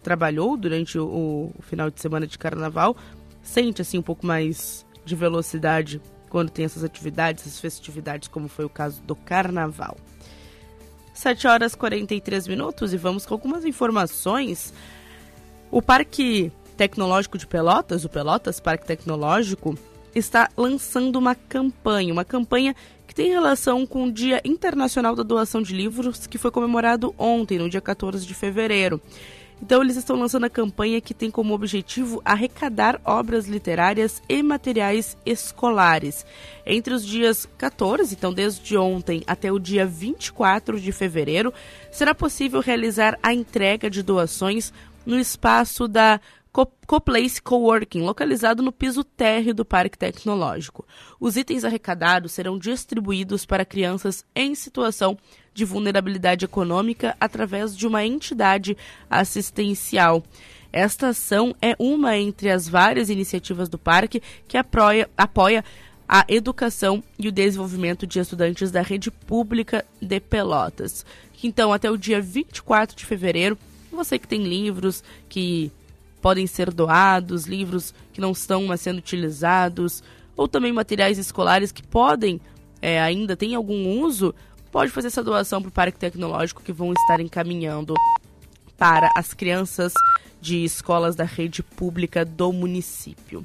trabalhou 0.02 0.57
durante 0.57 0.98
o, 0.98 1.52
o 1.57 1.62
final 1.62 1.90
de 1.90 2.00
semana 2.00 2.26
de 2.26 2.36
carnaval, 2.36 2.96
sente 3.42 3.80
assim 3.80 3.98
um 3.98 4.02
pouco 4.02 4.26
mais 4.26 4.84
de 5.05 5.14
velocidade 5.14 6.00
quando 6.28 6.50
tem 6.50 6.64
essas 6.64 6.82
atividades, 6.82 7.46
essas 7.46 7.61
festividades, 7.61 8.26
como 8.26 8.48
foi 8.48 8.64
o 8.64 8.68
caso 8.68 9.00
do 9.02 9.14
carnaval. 9.14 9.96
7 11.14 11.46
horas 11.46 11.76
43 11.76 12.48
minutos 12.48 12.92
e 12.92 12.96
vamos 12.96 13.24
com 13.24 13.34
algumas 13.34 13.64
informações. 13.64 14.74
O 15.70 15.80
Parque 15.80 16.50
Tecnológico 16.76 17.38
de 17.38 17.46
Pelotas, 17.46 18.05
o 18.05 18.09
Pelotas 18.09 18.59
Parque 18.59 18.84
Tecnológico, 18.84 19.78
está 20.15 20.49
lançando 20.57 21.17
uma 21.17 21.35
campanha, 21.35 22.12
uma 22.12 22.25
campanha 22.25 22.75
que 23.07 23.15
tem 23.15 23.31
relação 23.31 23.87
com 23.87 24.05
o 24.05 24.12
Dia 24.12 24.41
Internacional 24.45 25.15
da 25.15 25.23
Doação 25.23 25.62
de 25.62 25.75
Livros, 25.75 26.27
que 26.27 26.39
foi 26.39 26.51
comemorado 26.51 27.15
ontem, 27.19 27.59
no 27.59 27.69
dia 27.69 27.81
14 27.81 28.27
de 28.27 28.35
fevereiro. 28.35 29.01
Então, 29.62 29.83
eles 29.83 29.97
estão 29.97 30.17
lançando 30.17 30.45
a 30.45 30.51
campanha 30.51 31.01
que 31.01 31.15
tem 31.15 31.31
como 31.31 31.55
objetivo 31.55 32.21
arrecadar 32.25 33.01
obras 33.05 33.47
literárias 33.47 34.23
e 34.29 34.43
materiais 34.43 35.17
escolares. 35.25 36.27
Entre 36.67 36.93
os 36.93 37.07
dias 37.07 37.49
14, 37.57 38.15
então 38.15 38.33
desde 38.33 38.77
ontem 38.77 39.23
até 39.27 39.53
o 39.53 39.59
dia 39.59 39.87
24 39.87 40.81
de 40.81 40.93
fevereiro, 40.93 41.53
será 41.91 42.15
possível 42.15 42.61
realizar 42.61 43.19
a 43.23 43.33
entrega 43.33 43.89
de 43.89 44.03
doações 44.03 44.73
no 45.07 45.19
espaço 45.19 45.87
da 45.87 46.21
Coplace 46.86 47.42
Coworking, 47.42 48.02
localizado 48.02 48.62
no 48.62 48.70
piso 48.70 49.02
térreo 49.02 49.52
do 49.52 49.64
Parque 49.64 49.98
Tecnológico. 49.98 50.86
Os 51.18 51.36
itens 51.36 51.64
arrecadados 51.64 52.30
serão 52.30 52.57
distribuídos 52.57 53.44
para 53.44 53.64
crianças 53.64 54.24
em 54.36 54.55
situação 54.55 55.18
de 55.52 55.64
vulnerabilidade 55.64 56.44
econômica 56.44 57.16
através 57.18 57.76
de 57.76 57.88
uma 57.88 58.05
entidade 58.05 58.76
assistencial. 59.11 60.22
Esta 60.72 61.09
ação 61.09 61.57
é 61.61 61.74
uma 61.76 62.16
entre 62.16 62.48
as 62.50 62.68
várias 62.68 63.11
iniciativas 63.11 63.68
do 63.68 63.78
parque 63.78 64.22
que 64.46 64.57
apoia, 64.57 65.11
apoia 65.16 65.64
a 66.09 66.24
educação 66.28 67.02
e 67.18 67.26
o 67.26 67.32
desenvolvimento 67.32 68.07
de 68.07 68.20
estudantes 68.20 68.70
da 68.70 68.82
rede 68.82 69.11
pública 69.11 69.84
de 70.00 70.20
Pelotas. 70.20 71.05
Então, 71.42 71.72
até 71.72 71.90
o 71.90 71.96
dia 71.96 72.20
24 72.20 72.96
de 72.96 73.05
fevereiro, 73.05 73.59
você 73.90 74.18
que 74.18 74.28
tem 74.28 74.44
livros 74.44 75.02
que 75.28 75.72
podem 76.25 76.47
ser 76.47 76.72
doados, 76.72 77.45
livros 77.45 77.93
que 78.11 78.18
não 78.18 78.33
estão 78.33 78.64
mais 78.64 78.81
sendo 78.81 78.97
utilizados, 78.97 80.03
ou 80.35 80.49
também 80.49 80.72
materiais 80.72 81.18
escolares 81.18 81.70
que 81.70 81.83
podem, 81.83 82.41
é, 82.81 82.99
ainda 82.99 83.37
tem 83.37 83.55
algum 83.55 84.01
uso, 84.01 84.35
pode 84.72 84.91
fazer 84.91 85.09
essa 85.09 85.22
doação 85.22 85.61
para 85.61 85.68
o 85.68 85.72
Parque 85.72 85.99
Tecnológico 85.99 86.62
que 86.62 86.72
vão 86.72 86.95
estar 86.95 87.20
encaminhando 87.20 87.93
para 88.79 89.11
as 89.14 89.35
crianças 89.35 89.93
de 90.41 90.64
escolas 90.64 91.14
da 91.14 91.25
rede 91.25 91.62
pública 91.62 92.25
do 92.25 92.51
município. 92.55 93.45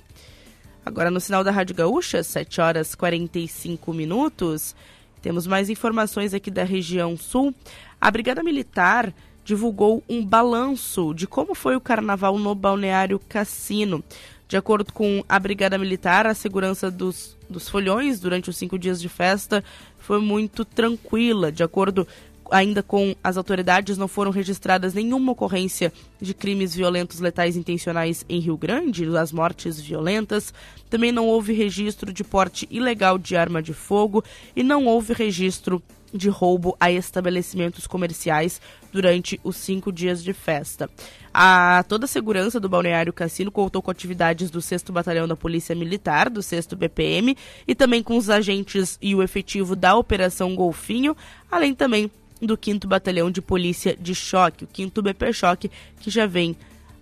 Agora 0.85 1.11
no 1.11 1.19
sinal 1.19 1.43
da 1.43 1.51
Rádio 1.51 1.75
Gaúcha, 1.75 2.23
7 2.23 2.61
horas 2.61 2.95
45 2.95 3.93
minutos, 3.93 4.73
temos 5.21 5.45
mais 5.45 5.69
informações 5.69 6.33
aqui 6.33 6.49
da 6.49 6.63
região 6.63 7.17
sul. 7.17 7.53
A 7.99 8.09
Brigada 8.09 8.41
Militar 8.41 9.13
divulgou 9.49 10.03
um 10.07 10.23
balanço 10.23 11.11
de 11.11 11.25
como 11.25 11.55
foi 11.55 11.75
o 11.75 11.81
carnaval 11.81 12.37
no 12.37 12.53
Balneário 12.53 13.19
Cassino. 13.27 14.03
De 14.47 14.55
acordo 14.55 14.93
com 14.93 15.23
a 15.27 15.39
Brigada 15.39 15.75
Militar, 15.75 16.27
a 16.27 16.35
segurança 16.35 16.91
dos, 16.91 17.35
dos 17.49 17.67
folhões 17.67 18.19
durante 18.19 18.51
os 18.51 18.57
cinco 18.57 18.77
dias 18.77 19.01
de 19.01 19.09
festa 19.09 19.63
foi 19.97 20.21
muito 20.21 20.63
tranquila. 20.63 21.51
De 21.51 21.63
acordo 21.63 22.07
ainda 22.51 22.83
com 22.83 23.15
as 23.23 23.37
autoridades, 23.37 23.97
não 23.97 24.07
foram 24.07 24.29
registradas 24.29 24.93
nenhuma 24.93 25.31
ocorrência 25.31 25.91
de 26.21 26.35
crimes 26.35 26.75
violentos 26.75 27.19
letais 27.19 27.57
intencionais 27.57 28.23
em 28.29 28.39
Rio 28.39 28.55
Grande, 28.55 29.17
as 29.17 29.31
mortes 29.31 29.81
violentas. 29.81 30.53
Também 30.91 31.11
não 31.11 31.25
houve 31.25 31.53
registro 31.53 32.13
de 32.13 32.23
porte 32.23 32.67
ilegal 32.69 33.17
de 33.17 33.35
arma 33.35 33.63
de 33.63 33.73
fogo 33.73 34.23
e 34.55 34.61
não 34.61 34.85
houve 34.85 35.11
registro 35.13 35.81
de 36.13 36.29
roubo 36.29 36.75
a 36.79 36.91
estabelecimentos 36.91 37.87
comerciais 37.87 38.61
durante 38.91 39.39
os 39.43 39.55
cinco 39.55 39.91
dias 39.91 40.23
de 40.23 40.33
festa. 40.33 40.89
A 41.33 41.83
toda 41.87 42.05
a 42.05 42.07
segurança 42.07 42.59
do 42.59 42.67
Balneário 42.67 43.13
Cassino 43.13 43.51
contou 43.51 43.81
com 43.81 43.91
atividades 43.91 44.49
do 44.49 44.61
6 44.61 44.83
Batalhão 44.89 45.27
da 45.27 45.35
Polícia 45.35 45.75
Militar, 45.75 46.29
do 46.29 46.41
6 46.41 46.67
BPM 46.67 47.37
e 47.67 47.75
também 47.75 48.01
com 48.01 48.17
os 48.17 48.29
agentes 48.29 48.97
e 49.01 49.13
o 49.13 49.21
efetivo 49.21 49.75
da 49.75 49.95
Operação 49.95 50.55
Golfinho, 50.55 51.15
além 51.51 51.75
também 51.75 52.09
do 52.41 52.57
5 52.61 52.87
Batalhão 52.87 53.29
de 53.29 53.41
Polícia 53.41 53.95
de 53.99 54.15
Choque, 54.15 54.63
o 54.63 54.67
5 54.73 55.01
BP 55.01 55.33
Choque, 55.33 55.71
que 55.99 56.09
já 56.09 56.25
vem 56.25 56.55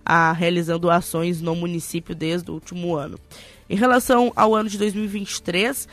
a, 0.04 0.32
realizando 0.32 0.90
ações 0.90 1.40
no 1.40 1.54
município 1.54 2.14
desde 2.14 2.50
o 2.50 2.54
último 2.54 2.96
ano. 2.96 3.18
Em 3.68 3.76
relação 3.76 4.32
ao 4.34 4.54
ano 4.54 4.68
de 4.68 4.78
2023, 4.78 5.86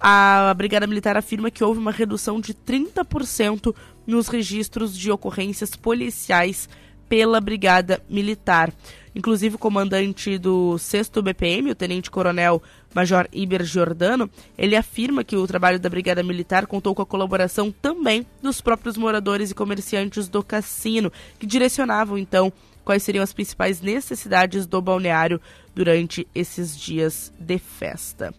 a 0.00 0.52
Brigada 0.54 0.86
Militar 0.86 1.16
afirma 1.16 1.50
que 1.50 1.64
houve 1.64 1.80
uma 1.80 1.90
redução 1.90 2.40
de 2.40 2.54
30% 2.54 3.74
nos 4.06 4.28
registros 4.28 4.96
de 4.96 5.10
ocorrências 5.10 5.74
policiais 5.74 6.68
pela 7.08 7.40
Brigada 7.40 8.02
Militar. 8.08 8.72
Inclusive, 9.14 9.54
o 9.54 9.58
comandante 9.58 10.36
do 10.38 10.76
6 10.76 11.10
BPM, 11.22 11.70
o 11.70 11.74
Tenente-Coronel 11.74 12.60
Major 12.92 13.28
Iber 13.32 13.62
Giordano, 13.64 14.28
ele 14.58 14.74
afirma 14.74 15.22
que 15.22 15.36
o 15.36 15.46
trabalho 15.46 15.78
da 15.78 15.88
Brigada 15.88 16.22
Militar 16.22 16.66
contou 16.66 16.94
com 16.94 17.02
a 17.02 17.06
colaboração 17.06 17.70
também 17.70 18.26
dos 18.42 18.60
próprios 18.60 18.96
moradores 18.96 19.50
e 19.52 19.54
comerciantes 19.54 20.28
do 20.28 20.42
cassino, 20.42 21.12
que 21.38 21.46
direcionavam 21.46 22.18
então 22.18 22.52
quais 22.84 23.02
seriam 23.02 23.22
as 23.22 23.32
principais 23.32 23.80
necessidades 23.80 24.66
do 24.66 24.82
balneário 24.82 25.40
durante 25.74 26.26
esses 26.34 26.76
dias 26.76 27.32
de 27.38 27.58
festa. 27.58 28.34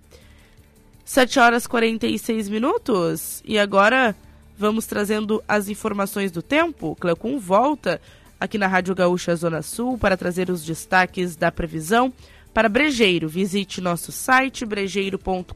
7 1.05 1.39
horas 1.39 1.67
46 1.67 2.49
minutos. 2.49 3.43
E 3.45 3.59
agora 3.59 4.15
vamos 4.57 4.87
trazendo 4.87 5.41
as 5.47 5.69
informações 5.69 6.31
do 6.31 6.41
tempo. 6.41 6.97
Cleocum 6.99 7.37
volta 7.37 8.01
aqui 8.39 8.57
na 8.57 8.65
Rádio 8.65 8.95
Gaúcha 8.95 9.35
Zona 9.35 9.61
Sul 9.61 9.99
para 9.99 10.17
trazer 10.17 10.49
os 10.49 10.65
destaques 10.65 11.35
da 11.35 11.51
previsão. 11.51 12.11
Para 12.51 12.69
Brejeiro, 12.69 13.27
visite 13.27 13.81
nosso 13.81 14.11
site 14.11 14.65
brejeiro.com.br 14.65 15.53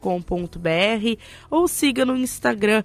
ou 1.50 1.66
siga 1.66 2.04
no 2.04 2.16
Instagram, 2.16 2.84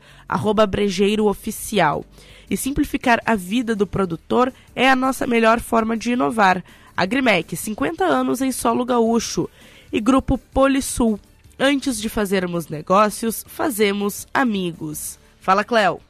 brejeirooficial. 0.67 2.03
E 2.49 2.57
simplificar 2.57 3.21
a 3.25 3.35
vida 3.35 3.75
do 3.75 3.85
produtor 3.85 4.51
é 4.75 4.89
a 4.89 4.95
nossa 4.95 5.27
melhor 5.27 5.59
forma 5.59 5.95
de 5.95 6.13
inovar. 6.13 6.63
Agrimec, 6.97 7.55
50 7.55 8.05
anos 8.05 8.41
em 8.41 8.51
solo 8.51 8.85
gaúcho. 8.85 9.49
E 9.91 9.99
Grupo 9.99 10.37
Polisul, 10.37 11.19
Antes 11.59 12.01
de 12.01 12.09
fazermos 12.09 12.67
negócios, 12.67 13.45
fazemos 13.47 14.27
amigos. 14.33 15.17
Fala, 15.39 15.63
Cléo. 15.63 16.01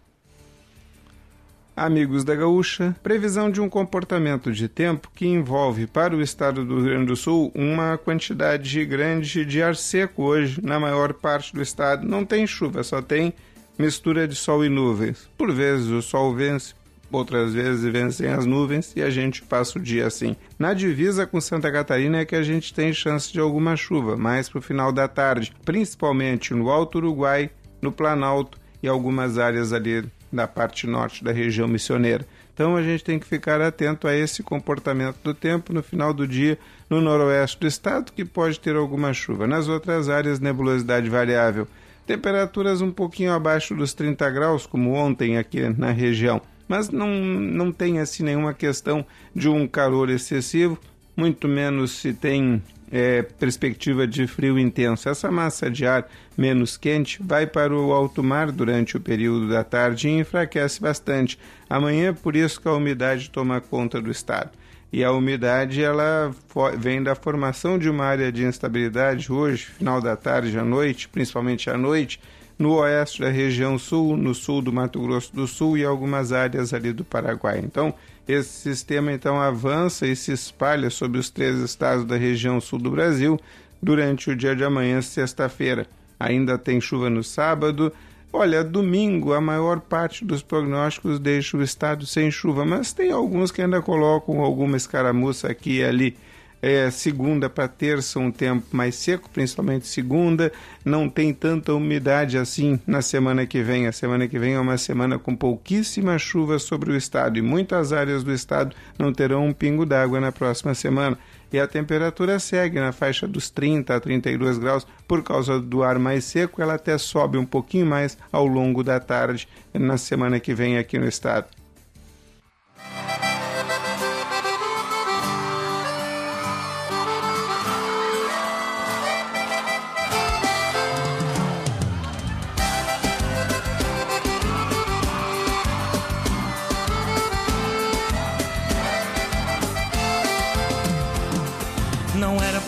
Amigos 1.78 2.24
da 2.24 2.34
Gaúcha, 2.34 2.96
previsão 3.04 3.52
de 3.52 3.62
um 3.62 3.70
comportamento 3.70 4.52
de 4.52 4.68
tempo 4.68 5.12
que 5.14 5.28
envolve 5.28 5.86
para 5.86 6.16
o 6.16 6.22
estado 6.22 6.66
do 6.66 6.78
Rio 6.78 6.86
Grande 6.86 7.08
do 7.08 7.16
Sul 7.16 7.52
uma 7.54 7.98
quantidade 7.98 8.84
grande 8.86 9.46
de 9.46 9.62
ar 9.62 9.76
seco 9.76 10.24
hoje 10.24 10.62
na 10.64 10.80
maior 10.80 11.14
parte 11.14 11.54
do 11.54 11.62
estado. 11.62 12.08
Não 12.08 12.26
tem 12.26 12.48
chuva, 12.48 12.82
só 12.82 13.02
tem 13.02 13.34
mistura 13.78 14.28
de 14.28 14.36
sol 14.36 14.66
e 14.66 14.70
nuvens. 14.70 15.30
Por 15.38 15.52
vezes 15.52 15.88
o 15.88 16.02
sol 16.02 16.34
vence, 16.34 16.74
outras 17.12 17.54
vezes 17.54 17.84
vencem 17.92 18.28
as 18.28 18.46
nuvens 18.46 18.94
e 18.96 19.02
a 19.02 19.10
gente 19.10 19.42
passa 19.42 19.80
o 19.80 19.82
dia 19.82 20.08
assim. 20.08 20.36
Na 20.58 20.74
divisa 20.74 21.26
com 21.26 21.40
Santa 21.40 21.72
Catarina 21.72 22.20
é 22.20 22.26
que 22.26 22.36
a 22.36 22.44
gente 22.44 22.74
tem 22.74 22.94
chance 22.94 23.32
de 23.32 23.40
alguma 23.40 23.76
chuva, 23.76 24.18
mais 24.18 24.50
para 24.50 24.60
o 24.60 24.62
final 24.62 24.92
da 24.92 25.08
tarde, 25.08 25.54
principalmente 25.64 26.54
no 26.54 26.70
Alto 26.70 26.98
Uruguai, 26.98 27.50
no 27.82 27.92
Planalto 27.92 28.58
e 28.82 28.88
algumas 28.88 29.38
áreas 29.38 29.74
ali 29.74 30.04
da 30.32 30.48
parte 30.48 30.86
norte 30.86 31.24
da 31.24 31.32
região 31.32 31.68
missioneira. 31.68 32.26
Então 32.54 32.76
a 32.76 32.82
gente 32.82 33.04
tem 33.04 33.20
que 33.20 33.26
ficar 33.26 33.62
atento 33.62 34.08
a 34.08 34.16
esse 34.16 34.42
comportamento 34.42 35.18
do 35.24 35.34
tempo 35.34 35.74
no 35.74 35.84
final 35.84 36.14
do 36.14 36.26
dia 36.26 36.58
no 36.90 37.02
noroeste 37.02 37.60
do 37.60 37.68
estado, 37.68 38.14
que 38.14 38.24
pode 38.24 38.60
ter 38.60 38.76
alguma 38.76 39.14
chuva. 39.14 39.46
Nas 39.46 39.68
outras 39.68 40.08
áreas, 40.08 40.40
nebulosidade 40.40 41.10
variável. 41.10 41.68
Temperaturas 42.08 42.82
um 42.82 42.92
pouquinho 42.92 43.34
abaixo 43.34 43.76
dos 43.76 43.94
30 43.94 44.30
graus, 44.30 44.66
como 44.66 44.94
ontem 44.94 45.38
aqui 45.38 45.68
na 45.78 45.92
região 45.92 46.42
mas 46.68 46.90
não, 46.90 47.08
não 47.08 47.72
tem 47.72 48.00
assim 48.00 48.24
nenhuma 48.24 48.54
questão 48.54 49.06
de 49.36 49.48
um 49.50 49.68
calor 49.68 50.10
excessivo, 50.10 50.80
muito 51.16 51.48
menos 51.48 51.92
se 51.92 52.14
tem 52.14 52.62
é, 52.92 53.22
perspectiva 53.22 54.08
de 54.08 54.28
frio 54.28 54.60
intenso. 54.60 55.10
Essa 55.10 55.32
massa 55.32 55.70
de 55.70 55.86
ar 55.86 56.08
menos 56.38 56.78
quente 56.78 57.22
vai 57.22 57.48
para 57.48 57.76
o 57.76 57.92
alto 57.92 58.24
mar 58.24 58.52
durante 58.52 58.98
o 58.98 59.02
período 59.02 59.50
da 59.50 59.64
tarde 59.64 60.08
e 60.08 60.20
enfraquece 60.20 60.82
bastante. 60.82 61.40
Amanhã, 61.70 62.14
por 62.14 62.36
isso 62.36 62.62
que 62.62 62.68
a 62.68 62.74
umidade 62.74 63.30
toma 63.30 63.62
conta 63.62 64.02
do 64.02 64.12
estado. 64.12 64.52
E 64.92 65.04
a 65.04 65.12
umidade 65.12 65.84
ela 65.84 66.34
vem 66.78 67.04
da 67.04 67.16
formação 67.16 67.78
de 67.78 67.90
uma 67.90 68.06
área 68.06 68.32
de 68.32 68.46
instabilidade 68.46 69.32
hoje, 69.32 69.66
final 69.66 70.00
da 70.00 70.16
tarde 70.16 70.58
à 70.58 70.64
noite, 70.64 71.10
principalmente 71.10 71.70
à 71.70 71.78
noite, 71.78 72.20
no 72.58 72.76
oeste 72.76 73.22
da 73.22 73.30
região 73.30 73.78
sul, 73.78 74.16
no 74.16 74.34
sul 74.34 74.62
do 74.62 74.72
Mato 74.72 75.02
Grosso 75.02 75.36
do 75.36 75.48
Sul 75.48 75.78
e 75.78 75.84
algumas 75.84 76.32
áreas 76.32 76.74
ali 76.74 76.94
do 76.94 77.04
Paraguai. 77.04 77.62
Então, 77.64 77.94
esse 78.28 78.50
sistema 78.50 79.12
então 79.12 79.40
avança 79.40 80.08
e 80.08 80.16
se 80.16 80.32
espalha 80.32 80.90
sobre 80.90 81.20
os 81.20 81.30
três 81.30 81.58
estados 81.58 82.06
da 82.06 82.16
região 82.16 82.60
sul 82.60 82.80
do 82.80 82.92
Brasil 82.92 83.40
durante 83.82 84.32
o 84.32 84.36
dia 84.36 84.56
de 84.56 84.64
amanhã, 84.64 85.02
sexta-feira. 85.02 85.86
Ainda 86.20 86.58
tem 86.58 86.80
chuva 86.80 87.10
no 87.10 87.24
sábado. 87.24 87.92
Olha, 88.32 88.64
domingo 88.64 89.34
a 89.34 89.40
maior 89.40 89.80
parte 89.80 90.26
dos 90.26 90.42
prognósticos 90.42 91.20
deixa 91.20 91.56
o 91.56 91.62
estado 91.62 92.06
sem 92.06 92.32
chuva, 92.32 92.66
mas 92.66 92.94
tem 92.94 93.12
alguns 93.12 93.52
que 93.52 93.62
ainda 93.62 93.82
colocam 93.82 94.42
alguma 94.42 94.76
escaramuça 94.76 95.50
aqui 95.50 95.78
e 95.80 95.84
ali 95.84 96.18
é, 96.66 96.90
segunda 96.90 97.48
para 97.48 97.68
terça 97.68 98.18
um 98.18 98.32
tempo 98.32 98.66
mais 98.72 98.96
seco, 98.96 99.30
principalmente 99.30 99.86
segunda, 99.86 100.52
não 100.84 101.08
tem 101.08 101.32
tanta 101.32 101.72
umidade 101.72 102.40
assim 102.40 102.80
na 102.88 103.04
semana 103.04 103.46
que 103.46 103.62
vem. 103.62 103.86
A 103.86 103.92
semana 103.92 104.28
que 104.28 104.40
vem 104.40 104.56
é 104.56 104.60
uma 104.60 104.76
semana 104.76 105.20
com 105.20 105.36
pouquíssima 105.36 106.18
chuva 106.18 106.58
sobre 106.58 106.92
o 106.92 106.98
estado 106.98 107.38
e 107.38 107.42
muitas 107.44 107.94
áreas 107.94 108.24
do 108.24 108.34
estado 108.34 108.76
não 108.98 109.14
terão 109.14 109.46
um 109.46 109.54
pingo 109.54 109.86
d'água 109.86 110.20
na 110.20 110.32
próxima 110.32 110.74
semana. 110.74 111.16
E 111.54 111.60
a 111.60 111.68
temperatura 111.68 112.40
segue 112.40 112.80
na 112.80 112.92
faixa 112.92 113.28
dos 113.28 113.48
30 113.52 113.96
a 113.96 114.00
32 114.00 114.58
graus 114.58 114.88
por 115.08 115.22
causa 115.22 115.60
do 115.60 115.84
ar 115.84 116.00
mais 116.00 116.26
seco, 116.26 116.64
ela 116.64 116.74
até 116.74 116.98
sobe 116.98 117.38
um 117.38 117.46
pouquinho 117.46 117.86
mais 117.86 118.18
ao 118.32 118.48
longo 118.48 118.84
da 118.84 119.00
tarde 119.00 119.48
na 119.72 120.00
semana 120.00 120.40
que 120.40 120.56
vem 120.56 120.80
aqui 120.80 120.98
no 120.98 121.08
estado. 121.08 121.46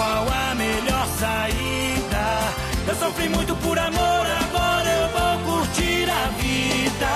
qual 0.00 0.26
a 0.26 0.54
melhor 0.54 1.06
saída. 1.18 2.24
Eu 2.88 2.96
sofri 2.96 3.28
muito 3.28 3.54
por 3.56 3.78
amor, 3.78 4.26
agora 4.44 4.88
eu 5.00 5.08
vou 5.16 5.34
curtir 5.52 6.08
a 6.08 6.24
vida. 6.40 7.12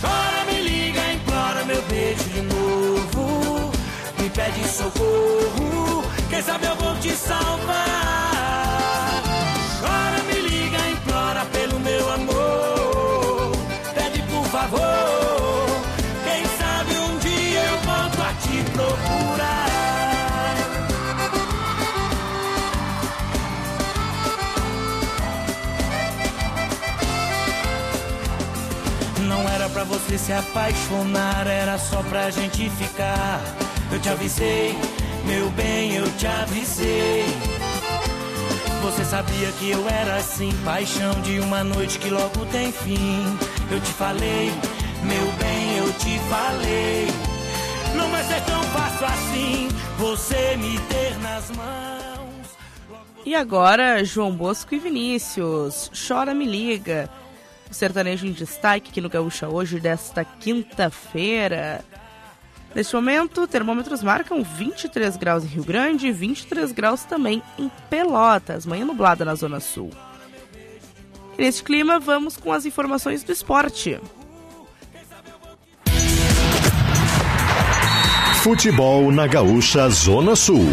Chora, 0.00 0.40
me 0.50 0.62
liga, 0.62 1.12
implora 1.12 1.64
meu 1.66 1.82
beijo 1.82 2.24
de 2.24 2.40
novo. 2.40 3.70
Me 4.18 4.30
pede 4.30 4.66
socorro, 4.66 6.04
quem 6.30 6.42
sabe 6.42 6.64
eu 6.64 6.76
vou 6.76 6.94
te 6.96 7.10
salvar. 7.10 8.29
Você 29.84 30.18
se 30.18 30.32
apaixonar, 30.32 31.46
era 31.46 31.78
só 31.78 32.02
pra 32.02 32.30
gente 32.30 32.68
ficar. 32.70 33.40
Eu 33.92 34.00
te 34.00 34.08
avisei, 34.08 34.76
meu 35.24 35.50
bem, 35.50 35.94
eu 35.94 36.10
te 36.16 36.26
avisei. 36.26 37.24
Você 38.82 39.04
sabia 39.04 39.52
que 39.58 39.70
eu 39.70 39.86
era 39.88 40.16
assim, 40.16 40.52
paixão 40.64 41.12
de 41.22 41.38
uma 41.40 41.62
noite 41.62 41.98
que 41.98 42.08
logo 42.08 42.46
tem 42.46 42.72
fim. 42.72 43.38
Eu 43.70 43.80
te 43.80 43.92
falei, 43.92 44.50
meu 45.02 45.32
bem, 45.32 45.76
eu 45.78 45.92
te 45.94 46.18
falei. 46.30 47.06
Não 47.94 48.10
vai 48.10 48.24
ser 48.24 48.40
tão 48.44 48.62
fácil 48.64 49.06
assim, 49.06 49.68
você 49.98 50.56
me 50.56 50.78
ter 50.88 51.18
nas 51.18 51.50
mãos. 51.50 52.00
E 53.24 53.34
agora, 53.34 54.02
João 54.04 54.32
Bosco 54.32 54.74
e 54.74 54.78
Vinícius, 54.78 55.90
Chora 56.06 56.34
Me 56.34 56.46
Liga. 56.46 57.10
O 57.70 57.74
sertanejo 57.74 58.26
em 58.26 58.32
destaque 58.32 58.90
aqui 58.90 59.00
no 59.00 59.08
Gaúcha 59.08 59.48
hoje, 59.48 59.78
desta 59.78 60.24
quinta-feira. 60.24 61.84
Neste 62.74 62.94
momento, 62.94 63.46
termômetros 63.46 64.02
marcam 64.02 64.42
23 64.42 65.16
graus 65.16 65.44
em 65.44 65.48
Rio 65.48 65.64
Grande 65.64 66.08
e 66.08 66.12
23 66.12 66.72
graus 66.72 67.04
também 67.04 67.42
em 67.58 67.70
Pelotas, 67.88 68.66
manhã 68.66 68.84
nublada 68.84 69.24
na 69.24 69.34
Zona 69.34 69.60
Sul. 69.60 69.90
E 71.38 71.42
neste 71.42 71.62
clima, 71.62 71.98
vamos 71.98 72.36
com 72.36 72.52
as 72.52 72.66
informações 72.66 73.22
do 73.22 73.32
esporte. 73.32 74.00
Futebol 78.42 79.12
na 79.12 79.26
Gaúcha 79.26 79.88
Zona 79.90 80.34
Sul. 80.34 80.66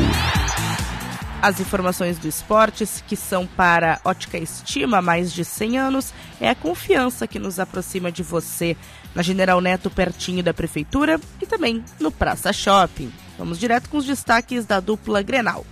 As 1.39 1.59
informações 1.59 2.17
do 2.17 2.27
esporte, 2.27 2.83
que 3.07 3.15
são 3.15 3.45
para 3.45 4.01
Ótica 4.03 4.39
Estima 4.39 4.97
há 4.97 5.01
mais 5.03 5.31
de 5.31 5.45
100 5.45 5.77
anos, 5.77 6.13
é 6.41 6.49
a 6.49 6.55
confiança 6.55 7.27
que 7.27 7.37
nos 7.37 7.59
aproxima 7.59 8.11
de 8.11 8.23
você 8.23 8.75
na 9.13 9.21
General 9.21 9.61
Neto, 9.61 9.89
pertinho 9.89 10.41
da 10.41 10.53
Prefeitura 10.53 11.19
e 11.39 11.45
também 11.45 11.85
no 11.99 12.11
Praça 12.11 12.51
Shopping. 12.51 13.11
Vamos 13.37 13.59
direto 13.59 13.87
com 13.87 13.97
os 13.97 14.05
destaques 14.05 14.65
da 14.65 14.79
dupla 14.79 15.21
Grenal. 15.21 15.63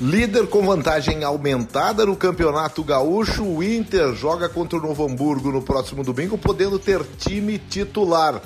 Líder 0.00 0.46
com 0.46 0.64
vantagem 0.64 1.24
aumentada 1.24 2.06
no 2.06 2.16
Campeonato 2.16 2.82
Gaúcho, 2.84 3.44
o 3.44 3.62
Inter 3.62 4.14
joga 4.14 4.48
contra 4.48 4.78
o 4.78 4.82
Novo 4.82 5.04
Hamburgo 5.04 5.50
no 5.50 5.60
próximo 5.60 6.04
domingo, 6.04 6.38
podendo 6.38 6.78
ter 6.78 7.04
time 7.18 7.58
titular 7.58 8.40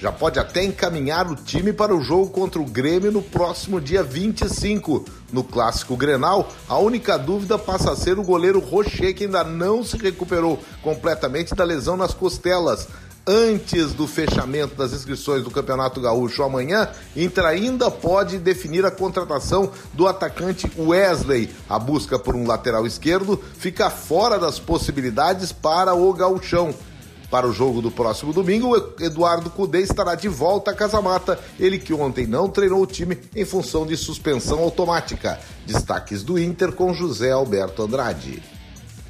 já 0.00 0.12
pode 0.12 0.38
até 0.38 0.62
encaminhar 0.62 1.30
o 1.30 1.34
time 1.34 1.72
para 1.72 1.94
o 1.94 2.00
jogo 2.00 2.30
contra 2.30 2.60
o 2.60 2.64
Grêmio 2.64 3.10
no 3.10 3.20
próximo 3.20 3.80
dia 3.80 4.02
25. 4.02 5.04
No 5.32 5.42
clássico 5.42 5.96
Grenal, 5.96 6.52
a 6.68 6.78
única 6.78 7.18
dúvida 7.18 7.58
passa 7.58 7.90
a 7.90 7.96
ser 7.96 8.18
o 8.18 8.22
goleiro 8.22 8.60
Rocher, 8.60 9.14
que 9.14 9.24
ainda 9.24 9.42
não 9.42 9.82
se 9.82 9.96
recuperou 9.96 10.62
completamente 10.82 11.54
da 11.54 11.64
lesão 11.64 11.96
nas 11.96 12.14
costelas. 12.14 12.86
Antes 13.26 13.92
do 13.92 14.06
fechamento 14.06 14.74
das 14.74 14.92
inscrições 14.92 15.42
do 15.42 15.50
Campeonato 15.50 16.00
Gaúcho 16.00 16.42
amanhã, 16.42 16.88
Inter 17.14 17.44
ainda 17.44 17.90
pode 17.90 18.38
definir 18.38 18.86
a 18.86 18.90
contratação 18.90 19.70
do 19.92 20.06
atacante 20.06 20.70
Wesley. 20.78 21.50
A 21.68 21.78
busca 21.78 22.18
por 22.18 22.34
um 22.34 22.46
lateral 22.46 22.86
esquerdo 22.86 23.38
fica 23.58 23.90
fora 23.90 24.38
das 24.38 24.58
possibilidades 24.58 25.52
para 25.52 25.92
o 25.92 26.10
Gauchão. 26.14 26.72
Para 27.30 27.46
o 27.46 27.52
jogo 27.52 27.82
do 27.82 27.90
próximo 27.90 28.32
domingo, 28.32 28.74
Eduardo 28.98 29.50
Cudê 29.50 29.80
estará 29.80 30.14
de 30.14 30.28
volta 30.28 30.70
a 30.70 30.74
Casa 30.74 31.00
Mata, 31.02 31.38
ele 31.60 31.78
que 31.78 31.92
ontem 31.92 32.26
não 32.26 32.48
treinou 32.48 32.82
o 32.82 32.86
time 32.86 33.18
em 33.36 33.44
função 33.44 33.86
de 33.86 33.96
suspensão 33.96 34.60
automática. 34.60 35.38
Destaques 35.66 36.22
do 36.22 36.38
Inter 36.38 36.72
com 36.72 36.94
José 36.94 37.30
Alberto 37.30 37.82
Andrade. 37.82 38.57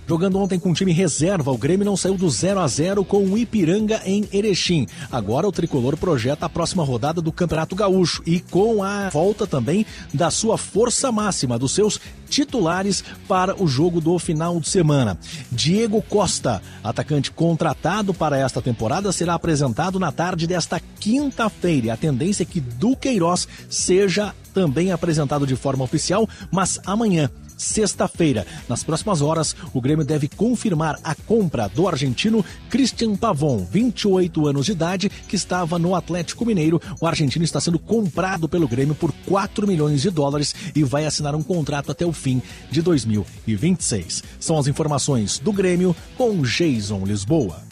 Jogando 0.08 0.38
ontem 0.38 0.58
com 0.58 0.70
o 0.70 0.74
time 0.74 0.90
reserva, 0.90 1.52
o 1.52 1.58
Grêmio 1.58 1.84
não 1.84 1.94
saiu 1.94 2.16
do 2.16 2.30
0 2.30 2.60
a 2.60 2.66
0 2.66 3.04
com 3.04 3.18
o 3.26 3.36
Ipiranga 3.36 4.00
em 4.06 4.26
Erechim. 4.32 4.86
Agora 5.12 5.46
o 5.46 5.52
tricolor 5.52 5.98
projeta 5.98 6.46
a 6.46 6.48
próxima 6.48 6.82
rodada 6.82 7.20
do 7.20 7.30
Campeonato 7.30 7.76
Gaúcho 7.76 8.22
e 8.24 8.40
com 8.40 8.82
a 8.82 9.10
volta 9.10 9.46
também 9.46 9.84
da 10.14 10.30
sua 10.30 10.56
força 10.56 11.12
máxima, 11.12 11.58
dos 11.58 11.72
seus 11.72 12.00
titulares 12.26 13.04
para 13.28 13.54
o 13.62 13.68
jogo 13.68 14.00
do 14.00 14.18
final 14.18 14.58
de 14.58 14.70
semana. 14.70 15.18
Diego 15.52 16.00
Costa, 16.00 16.62
atacante 16.82 17.30
contratado 17.30 18.14
para 18.14 18.38
esta 18.38 18.62
temporada, 18.62 19.12
será 19.12 19.34
apresentado 19.34 20.00
na 20.00 20.10
tarde 20.10 20.46
desta 20.46 20.80
quinta-feira. 20.98 21.92
A 21.92 21.98
tendência 21.98 22.44
é 22.44 22.46
que 22.46 22.60
Duqueiroz 22.60 23.46
seja 23.68 24.34
também 24.54 24.90
apresentado 24.90 25.46
de 25.46 25.54
forma 25.54 25.84
oficial, 25.84 26.26
mas 26.50 26.80
amanhã 26.86 27.30
sexta-feira. 27.58 28.46
Nas 28.68 28.82
próximas 28.82 29.20
horas, 29.20 29.54
o 29.74 29.80
Grêmio 29.80 30.04
deve 30.04 30.28
confirmar 30.28 30.98
a 31.04 31.14
compra 31.14 31.68
do 31.68 31.86
argentino 31.86 32.44
Christian 32.70 33.16
Pavon, 33.16 33.66
28 33.70 34.46
anos 34.46 34.64
de 34.64 34.72
idade, 34.72 35.08
que 35.08 35.36
estava 35.36 35.78
no 35.78 35.94
Atlético 35.94 36.46
Mineiro. 36.46 36.80
O 37.00 37.06
argentino 37.06 37.44
está 37.44 37.60
sendo 37.60 37.78
comprado 37.78 38.48
pelo 38.48 38.68
Grêmio 38.68 38.94
por 38.94 39.12
4 39.26 39.66
milhões 39.66 40.00
de 40.00 40.10
dólares 40.10 40.54
e 40.74 40.84
vai 40.84 41.04
assinar 41.04 41.34
um 41.34 41.42
contrato 41.42 41.90
até 41.90 42.06
o 42.06 42.12
fim 42.12 42.40
de 42.70 42.80
2026. 42.80 44.22
São 44.38 44.56
as 44.56 44.68
informações 44.68 45.38
do 45.38 45.52
Grêmio 45.52 45.94
com 46.16 46.40
Jason 46.42 47.04
Lisboa. 47.04 47.68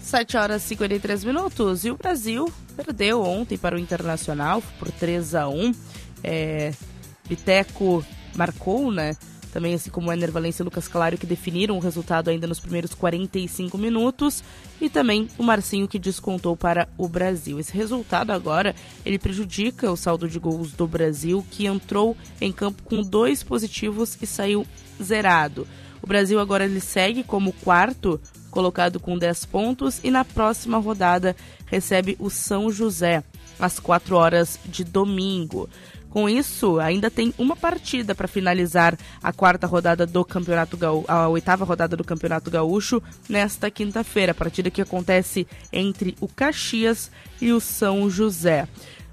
7 0.00 0.36
horas 0.36 0.62
e 0.62 0.68
53 0.68 1.24
minutos 1.24 1.84
e 1.84 1.90
o 1.90 1.96
Brasil 1.96 2.52
perdeu 2.76 3.24
ontem 3.24 3.58
para 3.58 3.74
o 3.74 3.78
Internacional 3.78 4.62
por 4.78 4.88
3 4.92 5.34
a 5.34 5.48
1. 5.48 5.74
É, 6.22 6.72
Biteco 7.28 8.04
marcou, 8.36 8.90
né? 8.90 9.16
Também 9.52 9.74
assim 9.74 9.90
como 9.90 10.10
o 10.10 10.12
Ener 10.12 10.30
Valencia 10.30 10.62
e 10.62 10.64
Lucas 10.64 10.86
Claro 10.86 11.16
que 11.16 11.24
definiram 11.24 11.76
o 11.76 11.80
resultado 11.80 12.28
ainda 12.28 12.46
nos 12.46 12.60
primeiros 12.60 12.92
45 12.92 13.78
minutos 13.78 14.44
e 14.80 14.90
também 14.90 15.30
o 15.38 15.42
Marcinho 15.42 15.88
que 15.88 15.98
descontou 15.98 16.54
para 16.54 16.86
o 16.98 17.08
Brasil. 17.08 17.58
Esse 17.58 17.72
resultado 17.72 18.32
agora, 18.32 18.74
ele 19.04 19.18
prejudica 19.18 19.90
o 19.90 19.96
saldo 19.96 20.28
de 20.28 20.38
gols 20.38 20.72
do 20.72 20.86
Brasil 20.86 21.42
que 21.50 21.64
entrou 21.64 22.14
em 22.38 22.52
campo 22.52 22.82
com 22.82 23.02
dois 23.02 23.42
positivos 23.42 24.18
e 24.20 24.26
saiu 24.26 24.66
zerado. 25.02 25.66
O 26.02 26.06
Brasil 26.06 26.38
agora 26.38 26.64
ele 26.64 26.80
segue 26.80 27.24
como 27.24 27.52
quarto 27.52 28.20
colocado 28.50 29.00
com 29.00 29.18
10 29.18 29.44
pontos 29.46 30.00
e 30.04 30.10
na 30.10 30.24
próxima 30.24 30.78
rodada 30.78 31.34
recebe 31.66 32.16
o 32.18 32.30
São 32.30 32.70
José 32.70 33.24
às 33.58 33.78
4 33.78 34.16
horas 34.16 34.58
de 34.66 34.84
domingo. 34.84 35.68
Com 36.10 36.28
isso, 36.28 36.78
ainda 36.80 37.10
tem 37.10 37.34
uma 37.36 37.54
partida 37.54 38.14
para 38.14 38.28
finalizar 38.28 38.96
a 39.22 39.32
quarta 39.32 39.66
rodada 39.66 40.06
do 40.06 40.24
Campeonato 40.24 40.76
Gaúcho, 40.76 41.04
a 41.08 41.28
oitava 41.28 41.64
rodada 41.64 41.96
do 41.96 42.04
Campeonato 42.04 42.50
Gaúcho 42.50 43.02
nesta 43.28 43.70
quinta-feira, 43.70 44.32
partida 44.32 44.70
que 44.70 44.80
acontece 44.80 45.46
entre 45.72 46.16
o 46.20 46.26
Caxias 46.26 47.10
e 47.40 47.52
o 47.52 47.60
São 47.60 48.08
José. 48.08 48.66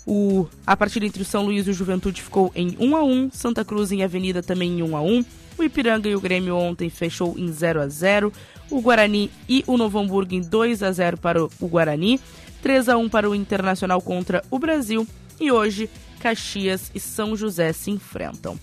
O, 0.05 0.47
a 0.67 0.75
partida 0.75 1.05
entre 1.05 1.21
o 1.21 1.25
São 1.25 1.45
Luís 1.45 1.65
e 1.65 1.71
o 1.71 1.73
Juventude 1.73 2.21
ficou 2.21 2.51
em 2.55 2.75
1 2.79 2.95
a 2.95 3.03
1, 3.03 3.31
Santa 3.31 3.63
Cruz 3.63 3.91
em 3.91 4.03
Avenida 4.03 4.43
também 4.43 4.79
em 4.79 4.83
1 4.83 4.97
a 4.97 5.01
1. 5.01 5.25
O 5.57 5.63
Ipiranga 5.63 6.09
e 6.09 6.15
o 6.15 6.21
Grêmio 6.21 6.55
ontem 6.55 6.89
fechou 6.89 7.35
em 7.37 7.51
0 7.51 7.81
a 7.81 7.87
0. 7.87 8.33
O 8.69 8.81
Guarani 8.81 9.29
e 9.47 9.63
o 9.67 9.77
Novo 9.77 9.99
Hamburgo 9.99 10.33
em 10.33 10.41
2 10.41 10.83
a 10.83 10.91
0 10.91 11.17
para 11.17 11.43
o 11.43 11.67
Guarani, 11.67 12.19
3 12.61 12.89
a 12.89 12.97
1 12.97 13.09
para 13.09 13.29
o 13.29 13.35
Internacional 13.35 14.01
contra 14.01 14.43
o 14.49 14.57
Brasil 14.57 15.07
e 15.39 15.51
hoje 15.51 15.89
Caxias 16.23 16.89
e 16.95 17.01
São 17.01 17.35
José 17.35 17.73
se 17.73 17.91
enfrentam. 17.91 18.57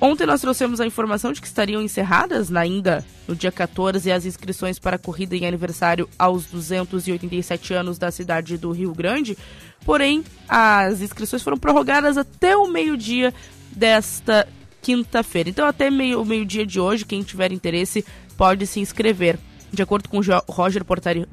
Ontem 0.00 0.26
nós 0.26 0.40
trouxemos 0.40 0.80
a 0.80 0.86
informação 0.86 1.32
de 1.32 1.40
que 1.40 1.46
estariam 1.46 1.82
encerradas 1.82 2.54
ainda 2.54 3.04
no 3.26 3.34
dia 3.36 3.52
14 3.52 4.10
as 4.10 4.24
inscrições 4.24 4.78
para 4.78 4.96
a 4.96 4.98
corrida 4.98 5.36
em 5.36 5.46
aniversário 5.46 6.08
aos 6.16 6.46
287 6.46 7.74
anos 7.74 7.98
da 7.98 8.10
cidade 8.10 8.56
do 8.56 8.70
Rio 8.70 8.94
Grande. 8.94 9.36
Porém, 9.84 10.24
as 10.48 11.00
inscrições 11.00 11.42
foram 11.42 11.56
prorrogadas 11.56 12.16
até 12.16 12.56
o 12.56 12.68
meio-dia 12.68 13.34
desta 13.70 14.48
quinta-feira. 14.80 15.50
Então, 15.50 15.66
até 15.66 15.90
meio, 15.90 16.20
o 16.20 16.24
meio-dia 16.24 16.66
de 16.66 16.80
hoje, 16.80 17.04
quem 17.04 17.22
tiver 17.22 17.52
interesse 17.52 18.04
pode 18.36 18.66
se 18.66 18.80
inscrever. 18.80 19.38
De 19.72 19.82
acordo 19.82 20.08
com 20.08 20.20
Roger 20.48 20.84
Portario, 20.84 21.26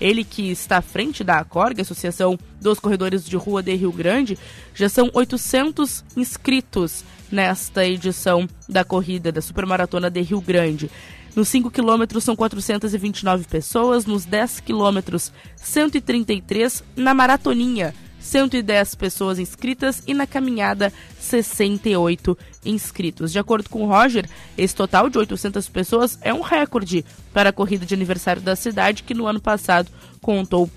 ele 0.00 0.24
que 0.24 0.50
está 0.50 0.78
à 0.78 0.82
frente 0.82 1.22
da 1.22 1.38
ACORG, 1.38 1.82
Associação 1.82 2.38
dos 2.60 2.80
Corredores 2.80 3.24
de 3.26 3.36
Rua 3.36 3.62
de 3.62 3.74
Rio 3.74 3.92
Grande, 3.92 4.38
já 4.74 4.88
são 4.88 5.10
800 5.12 6.02
inscritos 6.16 7.04
nesta 7.30 7.86
edição 7.86 8.48
da 8.66 8.84
corrida 8.84 9.30
da 9.30 9.42
Supermaratona 9.42 10.10
de 10.10 10.22
Rio 10.22 10.40
Grande. 10.40 10.90
Nos 11.36 11.48
5 11.48 11.70
quilômetros 11.70 12.24
são 12.24 12.34
429 12.34 13.44
pessoas, 13.44 14.06
nos 14.06 14.24
10 14.24 14.60
quilômetros 14.60 15.32
133, 15.56 16.82
na 16.96 17.12
maratoninha 17.12 17.94
110 18.22 18.94
pessoas 18.94 19.38
inscritas 19.38 20.02
e 20.06 20.14
na 20.14 20.26
caminhada 20.26 20.92
68 21.18 22.38
inscritos. 22.64 23.32
De 23.32 23.38
acordo 23.38 23.68
com 23.68 23.82
o 23.82 23.86
Roger, 23.86 24.28
esse 24.56 24.74
total 24.74 25.10
de 25.10 25.18
800 25.18 25.68
pessoas 25.68 26.18
é 26.22 26.32
um 26.32 26.40
recorde 26.40 27.04
para 27.32 27.50
a 27.50 27.52
corrida 27.52 27.84
de 27.84 27.94
aniversário 27.94 28.40
da 28.40 28.56
cidade, 28.56 29.02
que 29.02 29.14
no 29.14 29.26
ano 29.26 29.40
passado 29.40 29.90
contou 30.20 30.70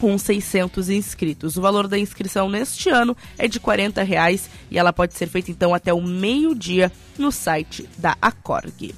com 0.00 0.16
600 0.16 0.88
inscritos. 0.90 1.56
O 1.56 1.60
valor 1.60 1.88
da 1.88 1.98
inscrição 1.98 2.48
neste 2.48 2.88
ano 2.88 3.16
é 3.36 3.46
de 3.48 3.60
40 3.60 4.02
reais, 4.02 4.48
e 4.70 4.78
ela 4.78 4.92
pode 4.92 5.14
ser 5.14 5.26
feita 5.26 5.50
então 5.50 5.74
até 5.74 5.92
o 5.92 6.00
meio-dia 6.00 6.90
no 7.18 7.30
site 7.30 7.88
da 7.98 8.16
Acorg. 8.22 8.94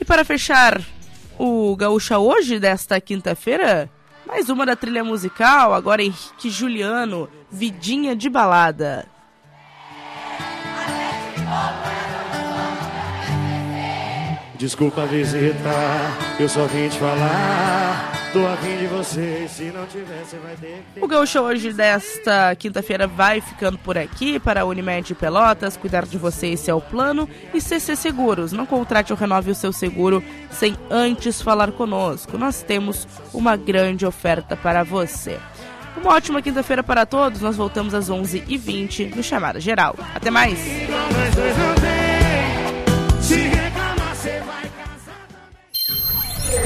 E 0.00 0.04
para 0.04 0.24
fechar 0.24 0.80
o 1.38 1.74
Gaúcha 1.76 2.18
hoje, 2.18 2.58
desta 2.58 3.00
quinta-feira, 3.00 3.90
mais 4.26 4.48
uma 4.48 4.64
da 4.64 4.76
trilha 4.76 5.04
musical, 5.04 5.72
agora 5.74 6.02
Henrique 6.02 6.50
Juliano, 6.50 7.28
Vidinha 7.50 8.14
de 8.16 8.28
Balada. 8.28 9.06
Desculpa 14.56 15.02
a 15.02 15.06
visita, 15.06 15.56
eu 16.38 16.48
só 16.48 16.66
vim 16.66 16.88
te 16.88 16.98
falar. 16.98 18.21
Tô 18.32 18.46
afim 18.46 18.78
de 18.78 18.86
você, 18.86 19.46
se 19.46 19.64
não 19.64 19.84
tiver, 19.84 20.24
você 20.24 20.38
vai 20.38 20.56
ter 20.56 20.82
que. 20.94 21.04
O 21.04 21.06
Gaúcho 21.06 21.38
hoje 21.40 21.70
desta 21.70 22.56
quinta-feira 22.56 23.06
vai 23.06 23.42
ficando 23.42 23.76
por 23.76 23.98
aqui 23.98 24.40
para 24.40 24.62
a 24.62 24.64
Unimed 24.64 25.14
Pelotas. 25.14 25.76
Cuidar 25.76 26.06
de 26.06 26.16
você, 26.16 26.48
esse 26.48 26.70
é 26.70 26.74
o 26.74 26.80
plano. 26.80 27.28
E 27.52 27.60
CC 27.60 27.94
Seguros, 27.94 28.50
não 28.50 28.64
contrate 28.64 29.12
ou 29.12 29.18
renove 29.18 29.50
o 29.50 29.54
seu 29.54 29.70
seguro 29.70 30.24
sem 30.50 30.74
antes 30.90 31.42
falar 31.42 31.72
conosco. 31.72 32.38
Nós 32.38 32.62
temos 32.62 33.06
uma 33.34 33.54
grande 33.54 34.06
oferta 34.06 34.56
para 34.56 34.82
você. 34.82 35.38
Uma 35.94 36.14
ótima 36.14 36.40
quinta-feira 36.40 36.82
para 36.82 37.04
todos. 37.04 37.42
Nós 37.42 37.56
voltamos 37.56 37.92
às 37.92 38.08
11h20 38.08 39.14
no 39.14 39.22
Chamada 39.22 39.60
Geral. 39.60 39.94
Até 40.14 40.30
mais! 40.30 40.58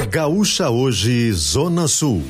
Gaúcha 0.09 0.69
Hoje, 0.69 1.31
Zona 1.33 1.87
Sul. 1.87 2.23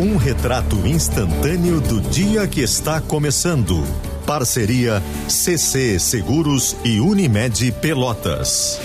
Um 0.00 0.16
retrato 0.16 0.76
instantâneo 0.86 1.80
do 1.80 2.00
dia 2.00 2.46
que 2.46 2.60
está 2.60 3.00
começando. 3.00 3.82
Parceria 4.26 5.02
CC 5.28 5.98
Seguros 5.98 6.76
e 6.84 7.00
Unimed 7.00 7.72
Pelotas. 7.80 8.78